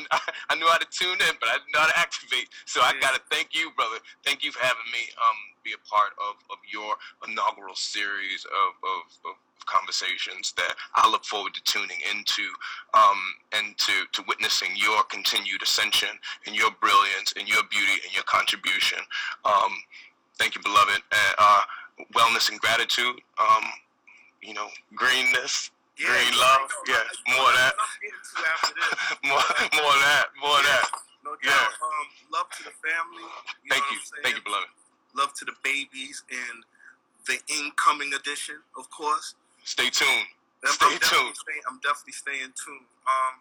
I 0.49 0.53
knew 0.57 0.65
how 0.65 0.81
to 0.81 0.89
tune 0.89 1.21
in, 1.21 1.33
but 1.37 1.53
I 1.53 1.61
didn't 1.61 1.73
know 1.73 1.85
how 1.85 1.91
to 1.93 1.99
activate. 1.99 2.49
So 2.65 2.81
I 2.81 2.97
gotta 2.97 3.21
thank 3.29 3.53
you, 3.53 3.69
brother. 3.77 4.01
Thank 4.25 4.43
you 4.43 4.51
for 4.51 4.59
having 4.65 4.89
me 4.89 5.05
um 5.21 5.39
be 5.63 5.73
a 5.77 5.81
part 5.85 6.17
of, 6.17 6.41
of 6.49 6.57
your 6.65 6.97
inaugural 7.27 7.77
series 7.77 8.45
of, 8.49 8.69
of, 8.81 9.01
of 9.29 9.35
conversations 9.65 10.53
that 10.57 10.75
I 10.95 11.09
look 11.09 11.25
forward 11.25 11.53
to 11.53 11.63
tuning 11.63 11.97
into 12.09 12.43
um, 12.93 13.19
and 13.53 13.77
to, 13.77 13.93
to 14.13 14.23
witnessing 14.27 14.69
your 14.75 15.03
continued 15.03 15.61
ascension 15.61 16.09
and 16.45 16.55
your 16.55 16.71
brilliance 16.81 17.33
and 17.37 17.47
your 17.47 17.63
beauty 17.69 18.01
and 18.03 18.13
your 18.13 18.23
contribution. 18.23 18.99
Um, 19.45 19.71
thank 20.37 20.55
you, 20.55 20.61
beloved. 20.61 21.01
Uh, 21.11 21.33
uh, 21.37 21.61
wellness 22.13 22.49
and 22.49 22.59
gratitude, 22.59 23.21
um, 23.39 23.65
you 24.41 24.53
know, 24.53 24.67
greenness. 24.95 25.71
Yeah, 25.99 26.07
Green 26.07 26.39
love, 26.39 26.71
yeah, 26.87 27.03
more 27.35 27.45
of 27.45 27.55
that. 27.61 27.73
I'm 27.77 27.99
getting 28.01 28.25
to 28.25 28.41
after 28.49 28.73
this. 28.73 29.17
more, 29.29 29.43
more 29.83 29.93
of 29.93 30.01
that, 30.01 30.25
more 30.41 30.57
of 30.57 30.65
that. 30.65 30.89
No 31.23 31.31
doubt. 31.31 31.45
Yeah. 31.45 31.85
Um, 31.85 32.07
love 32.33 32.49
to 32.57 32.63
the 32.63 32.73
family. 32.81 33.21
You 33.63 33.69
Thank 33.69 33.83
you, 33.91 33.97
thank 34.23 34.35
you, 34.37 34.41
beloved. 34.41 34.67
Love 35.15 35.33
to 35.35 35.45
the 35.45 35.53
babies 35.63 36.23
and 36.31 36.63
the 37.27 37.37
incoming 37.53 38.13
edition, 38.13 38.55
of 38.77 38.89
course. 38.89 39.35
Stay 39.63 39.89
tuned. 39.89 40.27
I'm, 40.65 40.73
Stay 40.73 40.95
tuned. 41.01 41.35
Staying, 41.37 41.63
I'm 41.69 41.79
definitely 41.81 42.13
staying 42.17 42.53
tuned. 42.57 42.87
Um, 43.07 43.35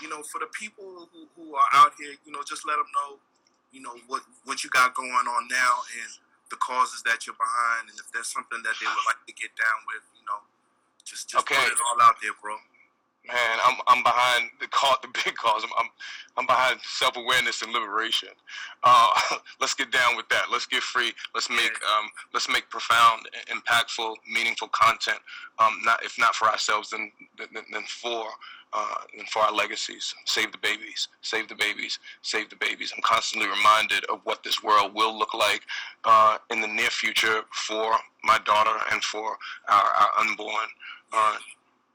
you 0.00 0.08
know, 0.08 0.22
for 0.22 0.38
the 0.40 0.50
people 0.54 1.08
who, 1.12 1.26
who 1.36 1.54
are 1.54 1.70
out 1.74 1.92
here, 1.98 2.14
you 2.24 2.32
know, 2.32 2.42
just 2.46 2.66
let 2.66 2.76
them 2.78 2.88
know, 3.02 3.18
you 3.72 3.82
know, 3.82 3.94
what 4.08 4.22
what 4.44 4.64
you 4.64 4.70
got 4.70 4.94
going 4.94 5.10
on 5.26 5.48
now 5.48 5.74
and 6.02 6.10
the 6.50 6.56
causes 6.60 7.02
that 7.04 7.26
you're 7.26 7.38
behind, 7.38 7.88
and 7.90 7.96
if 7.98 8.06
there's 8.12 8.28
something 8.28 8.60
that 8.62 8.74
they 8.80 8.86
would 8.88 9.06
like 9.10 9.22
to 9.26 9.34
get 9.34 9.50
down 9.58 9.78
with, 9.90 10.04
you 10.16 10.24
know, 10.26 10.40
just 11.04 11.28
just 11.30 11.42
Okay. 11.44 11.58
put 11.58 11.72
it 11.72 11.80
all 11.90 11.98
out 12.02 12.16
there, 12.22 12.34
bro. 12.40 12.56
Man, 13.26 13.58
I'm 13.64 13.76
I'm 13.86 14.02
behind 14.02 14.50
the 14.60 14.66
call, 14.66 14.96
the 15.00 15.08
big 15.24 15.36
cause. 15.36 15.62
I'm 15.62 15.70
I'm, 15.78 15.90
I'm 16.36 16.46
behind 16.46 16.80
self 16.82 17.16
awareness 17.16 17.62
and 17.62 17.72
liberation. 17.72 18.30
Uh, 18.82 19.10
let's 19.60 19.74
get 19.74 19.92
down 19.92 20.16
with 20.16 20.28
that. 20.30 20.46
Let's 20.50 20.66
get 20.66 20.82
free. 20.82 21.12
Let's 21.34 21.48
make 21.48 21.72
um, 21.86 22.10
let's 22.34 22.48
make 22.48 22.68
profound, 22.68 23.28
impactful, 23.48 24.16
meaningful 24.32 24.68
content. 24.68 25.18
Um, 25.60 25.80
not 25.84 26.02
if 26.04 26.18
not 26.18 26.34
for 26.34 26.48
ourselves, 26.48 26.90
then 26.90 27.12
then, 27.38 27.64
then 27.72 27.84
for 27.86 28.26
uh, 28.72 28.94
then 29.16 29.26
for 29.26 29.40
our 29.40 29.52
legacies. 29.52 30.14
Save 30.24 30.50
the 30.50 30.58
babies. 30.58 31.08
Save 31.20 31.48
the 31.48 31.54
babies. 31.54 31.98
Save 32.22 32.50
the 32.50 32.56
babies. 32.56 32.92
I'm 32.96 33.02
constantly 33.02 33.48
reminded 33.48 34.04
of 34.06 34.20
what 34.24 34.42
this 34.42 34.62
world 34.62 34.94
will 34.94 35.16
look 35.16 35.34
like 35.34 35.62
uh, 36.04 36.38
in 36.50 36.60
the 36.60 36.66
near 36.66 36.90
future 36.90 37.42
for 37.52 37.94
my 38.24 38.38
daughter 38.44 38.76
and 38.90 39.02
for 39.04 39.36
our, 39.68 39.84
our 39.84 40.10
unborn. 40.18 40.66
Uh, 41.12 41.36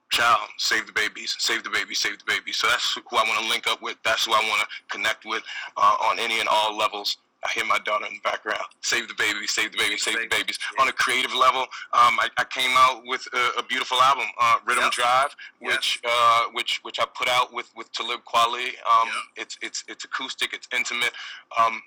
child, 0.09 0.49
save 0.57 0.85
the 0.87 0.93
babies, 0.93 1.35
save 1.39 1.63
the 1.63 1.69
babies, 1.69 1.99
save 1.99 2.17
the 2.19 2.25
babies. 2.27 2.57
So 2.57 2.67
that's 2.67 2.93
who 2.93 3.17
I 3.17 3.23
want 3.27 3.41
to 3.43 3.49
link 3.49 3.67
up 3.67 3.81
with. 3.81 3.97
That's 4.03 4.25
who 4.25 4.33
I 4.33 4.39
want 4.49 4.61
to 4.61 4.67
connect 4.89 5.25
with 5.25 5.43
uh, 5.75 5.95
on 6.09 6.19
any 6.19 6.39
and 6.39 6.47
all 6.49 6.75
levels. 6.77 7.17
I 7.45 7.51
hear 7.51 7.65
my 7.65 7.77
daughter 7.85 8.05
in 8.07 8.15
the 8.15 8.19
background. 8.23 8.63
Save 8.81 9.07
the 9.07 9.13
babies, 9.13 9.51
save 9.53 9.71
the 9.71 9.77
babies, 9.77 10.01
save 10.03 10.15
the 10.19 10.27
babies. 10.27 10.57
On 10.79 10.87
a 10.87 10.91
creative 10.91 11.35
level, 11.35 11.61
um, 11.93 12.17
I, 12.19 12.29
I 12.37 12.43
came 12.45 12.71
out 12.75 13.03
with 13.05 13.27
a, 13.31 13.59
a 13.59 13.63
beautiful 13.63 14.01
album, 14.01 14.25
uh, 14.41 14.55
Rhythm 14.65 14.85
Yep. 14.85 14.91
Drive, 14.93 15.35
Yes. 15.61 15.71
which 15.75 16.01
uh, 16.03 16.43
which 16.53 16.79
which 16.83 16.99
I 16.99 17.05
put 17.15 17.29
out 17.29 17.53
with 17.53 17.69
with 17.75 17.91
Talib 17.91 18.21
Kweli. 18.25 18.69
Um, 18.89 19.07
Yep. 19.07 19.13
It's 19.37 19.57
it's 19.61 19.83
it's 19.87 20.03
acoustic, 20.03 20.51
it's 20.53 20.67
intimate. 20.73 21.11
Um, 21.57 21.79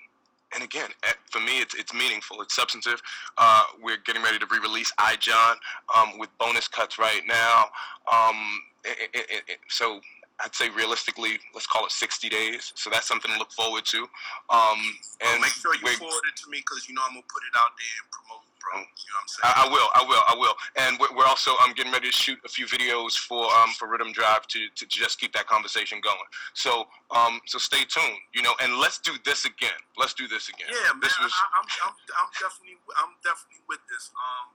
and 0.53 0.63
again, 0.63 0.89
eh, 1.03 1.13
for 1.29 1.39
me, 1.39 1.61
it's 1.61 1.73
it's 1.75 1.93
meaningful. 1.93 2.41
It's 2.41 2.55
substantive. 2.55 3.01
Uh, 3.37 3.63
we're 3.81 3.97
getting 4.05 4.23
ready 4.23 4.39
to 4.39 4.45
re-release 4.51 4.91
I 4.97 5.15
John 5.17 5.57
um, 5.95 6.17
with 6.19 6.29
bonus 6.37 6.67
cuts 6.67 6.99
right 6.99 7.21
now. 7.27 7.65
Um, 8.11 8.61
it, 8.83 9.09
it, 9.13 9.43
it, 9.47 9.59
so 9.69 10.01
I'd 10.43 10.55
say 10.55 10.69
realistically, 10.69 11.37
let's 11.53 11.67
call 11.67 11.85
it 11.85 11.91
60 11.91 12.29
days. 12.29 12.73
So 12.75 12.89
that's 12.89 13.07
something 13.07 13.31
to 13.31 13.37
look 13.37 13.51
forward 13.51 13.85
to. 13.85 14.03
Um, 14.49 14.79
And 15.21 15.33
and 15.33 15.41
make 15.41 15.51
sure 15.51 15.73
you 15.75 15.87
forward 15.97 16.25
it 16.27 16.35
to 16.43 16.49
me 16.49 16.59
because 16.59 16.89
you 16.89 16.95
know 16.95 17.01
I'm 17.05 17.13
gonna 17.13 17.29
put 17.29 17.43
it 17.45 17.53
out 17.55 17.71
there 17.77 17.95
and 18.01 18.09
promote, 18.11 18.43
bro. 18.61 18.79
You 18.79 18.85
know 18.85 19.17
what 19.17 19.25
I'm 19.25 19.29
saying? 19.29 19.45
I, 19.45 19.51
I 19.57 19.65
will, 19.67 19.89
I 19.97 20.01
will, 20.05 20.23
I 20.29 20.35
will. 20.37 20.55
And 20.77 20.91
we're, 21.01 21.11
we're 21.17 21.29
also 21.29 21.57
um, 21.65 21.73
getting 21.73 21.91
ready 21.91 22.07
to 22.07 22.15
shoot 22.15 22.39
a 22.45 22.49
few 22.49 22.65
videos 22.65 23.17
for 23.17 23.45
um, 23.61 23.73
for 23.77 23.89
Rhythm 23.89 24.11
Drive 24.13 24.47
to, 24.53 24.69
to 24.75 24.85
just 24.87 25.19
keep 25.19 25.33
that 25.33 25.47
conversation 25.47 25.99
going. 26.01 26.27
So 26.53 26.85
um, 27.11 27.41
so 27.45 27.57
stay 27.57 27.83
tuned, 27.83 28.21
you 28.33 28.41
know, 28.41 28.53
and 28.61 28.77
let's 28.77 28.99
do 28.99 29.13
this 29.25 29.45
again. 29.45 29.79
Let's 29.97 30.13
do 30.13 30.27
this 30.27 30.49
again. 30.49 30.69
Yeah, 30.69 30.93
man. 30.93 31.01
This 31.01 31.17
was 31.19 31.33
I, 31.33 31.59
I'm, 31.59 31.67
I'm, 31.89 31.95
I'm 31.97 32.31
definitely, 32.37 32.77
I'm 32.95 33.13
definitely 33.25 33.63
with 33.67 33.81
this. 33.89 34.11
Um, 34.15 34.53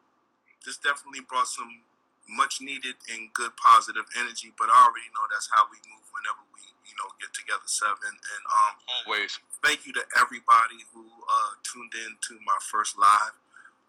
this 0.64 0.78
definitely 0.78 1.22
brought 1.22 1.46
some 1.46 1.82
much 2.28 2.58
needed 2.60 2.98
and 3.14 3.30
good 3.32 3.54
positive 3.54 4.04
energy. 4.18 4.50
But 4.58 4.68
I 4.70 4.78
already 4.82 5.10
know 5.14 5.24
that's 5.30 5.48
how 5.54 5.70
we 5.70 5.78
move 5.86 6.02
whenever 6.10 6.42
we, 6.50 6.62
you 6.86 6.94
know, 6.98 7.06
get 7.22 7.30
together 7.30 7.66
seven. 7.66 8.10
And 8.10 8.42
um, 8.50 8.72
always. 9.06 9.38
thank 9.62 9.86
you 9.86 9.94
to 9.94 10.04
everybody 10.18 10.82
who 10.90 11.06
uh, 11.06 11.52
tuned 11.62 11.94
in 11.94 12.18
to 12.30 12.34
my 12.42 12.58
first 12.66 12.98
live, 12.98 13.38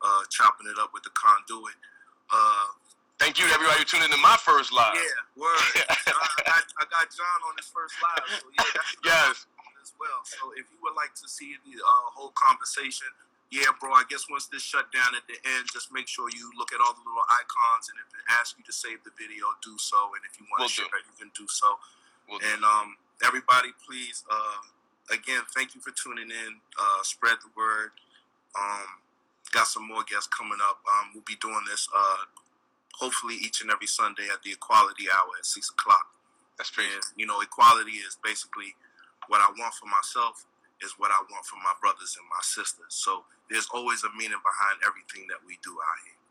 uh, 0.01 0.23
chopping 0.29 0.67
it 0.67 0.77
up 0.79 0.91
with 0.93 1.03
the 1.03 1.13
conduit. 1.13 1.75
Uh, 2.31 2.67
Thank 3.17 3.41
you 3.41 3.49
to 3.49 3.53
everybody 3.57 3.81
who 3.81 3.85
tuned 3.89 4.05
into 4.05 4.21
my 4.21 4.37
first 4.37 4.69
live. 4.69 4.93
yeah, 4.93 5.41
word. 5.41 5.57
I, 5.89 6.41
got, 6.45 6.63
I 6.77 6.85
got 6.85 7.09
John 7.09 7.39
on 7.49 7.57
his 7.57 7.65
first 7.65 7.97
live, 7.97 8.21
so 8.29 8.45
yeah, 8.53 8.69
that's 8.77 8.93
Yes. 9.09 9.35
as 9.81 9.89
well. 9.97 10.21
So 10.21 10.53
if 10.53 10.69
you 10.69 10.77
would 10.85 10.93
like 10.93 11.17
to 11.17 11.25
see 11.25 11.57
the 11.65 11.81
uh, 11.81 12.07
whole 12.13 12.29
conversation, 12.37 13.09
yeah, 13.49 13.73
bro. 13.81 13.89
I 13.97 14.05
guess 14.05 14.29
once 14.29 14.45
this 14.45 14.61
shut 14.61 14.91
down 14.93 15.17
at 15.17 15.25
the 15.25 15.33
end, 15.57 15.65
just 15.73 15.89
make 15.89 16.05
sure 16.05 16.29
you 16.29 16.45
look 16.61 16.69
at 16.75 16.83
all 16.83 16.93
the 16.93 17.01
little 17.01 17.25
icons, 17.41 17.89
and 17.89 17.97
if 18.05 18.09
it 18.13 18.21
asks 18.37 18.53
you 18.53 18.61
to 18.69 18.75
save 18.75 19.01
the 19.01 19.09
video, 19.17 19.49
do 19.65 19.73
so. 19.81 20.13
And 20.13 20.21
if 20.27 20.37
you 20.37 20.45
want 20.53 20.67
Will 20.67 20.69
to 20.69 20.77
do. 20.77 20.85
share 20.85 20.93
it, 21.01 21.07
you 21.09 21.15
can 21.17 21.31
do 21.33 21.47
so. 21.49 21.79
We'll 22.29 22.37
do. 22.37 22.45
And 22.53 22.61
um, 22.61 23.01
everybody, 23.25 23.73
please, 23.81 24.21
uh, 24.29 24.61
again, 25.09 25.41
thank 25.57 25.73
you 25.73 25.81
for 25.81 25.89
tuning 25.97 26.29
in. 26.29 26.51
Uh, 26.77 27.01
spread 27.01 27.39
the 27.41 27.49
word. 27.57 27.97
Um, 28.53 29.01
got 29.51 29.67
some 29.67 29.87
more 29.87 30.03
guests 30.03 30.27
coming 30.27 30.59
up. 30.61 30.79
Um, 30.85 31.11
we'll 31.13 31.27
be 31.27 31.37
doing 31.39 31.63
this 31.69 31.87
uh, 31.95 32.25
hopefully 32.93 33.35
each 33.35 33.61
and 33.61 33.69
every 33.69 33.87
Sunday 33.87 34.27
at 34.33 34.41
the 34.43 34.51
Equality 34.51 35.05
Hour 35.09 35.37
at 35.37 35.45
six 35.45 35.69
o'clock. 35.69 36.07
That's 36.57 36.71
pretty. 36.71 36.89
And 36.93 37.03
you 37.15 37.25
know, 37.25 37.41
equality 37.41 38.01
is 38.01 38.17
basically 38.23 38.75
what 39.27 39.41
I 39.41 39.49
want 39.57 39.73
for 39.75 39.85
myself 39.85 40.45
is 40.81 40.93
what 40.97 41.09
I 41.09 41.21
want 41.29 41.45
for 41.45 41.57
my 41.57 41.73
brothers 41.81 42.17
and 42.17 42.25
my 42.29 42.41
sisters. 42.41 42.93
So 42.93 43.25
there's 43.49 43.67
always 43.73 44.03
a 44.03 44.11
meaning 44.13 44.41
behind 44.41 44.81
everything 44.85 45.25
that 45.29 45.41
we 45.45 45.57
do 45.65 45.73
out 45.73 45.99
here. 46.05 46.21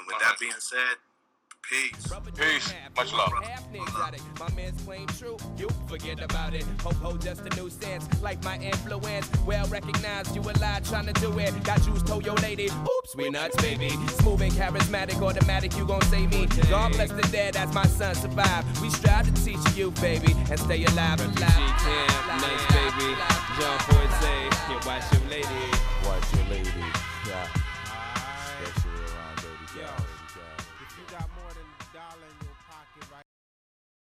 And 0.00 0.06
with 0.08 0.16
that 0.20 0.36
Alright. 0.36 0.40
being 0.40 0.60
said, 0.60 0.96
peace. 1.70 2.12
Peace. 2.36 2.74
Much 2.96 3.12
love. 3.12 3.32
My 4.38 4.50
man's 4.54 4.82
claim 4.82 5.06
true. 5.18 5.36
You 5.56 5.68
forget 5.88 6.22
about 6.22 6.54
it. 6.54 6.64
Ho 6.82 6.90
ho, 6.90 7.16
just 7.16 7.42
a 7.42 7.56
new 7.56 7.70
sense. 7.70 8.08
Like 8.22 8.42
my 8.44 8.58
influence. 8.58 9.30
Well 9.46 9.66
recognized. 9.68 10.34
You 10.34 10.42
a 10.42 10.52
lie 10.60 10.80
trying 10.84 11.06
to 11.06 11.12
do 11.14 11.38
it. 11.38 11.62
Got 11.64 11.82
juice, 11.82 12.02
told 12.02 12.26
your 12.26 12.36
lady. 12.36 12.66
Oops, 12.66 13.16
we 13.16 13.30
nuts, 13.30 13.56
baby. 13.62 13.90
Smooth 14.20 14.42
and 14.42 14.52
charismatic, 14.52 15.20
automatic. 15.22 15.76
You 15.76 15.86
gon' 15.86 16.02
save 16.02 16.30
me. 16.30 16.46
God 16.68 16.92
bless 16.92 17.12
the 17.12 17.22
dead 17.32 17.56
as 17.56 17.72
my 17.74 17.86
son 17.86 18.14
survive. 18.14 18.64
We 18.82 18.90
strive 18.90 19.32
to 19.32 19.44
teach 19.44 19.76
you, 19.76 19.90
baby, 19.92 20.34
and 20.50 20.58
stay 20.58 20.84
alive. 20.84 21.20
alive, 21.20 21.30
alive, 21.30 22.40
nice 22.40 22.66
baby. 22.72 23.14
John 23.58 23.78
Forte, 23.80 24.34
yeah, 24.68 24.86
watch 24.86 25.12
your 25.12 25.30
lady. 25.30 25.70
Watch 26.04 26.34
your 26.34 26.44
lady. 26.48 27.09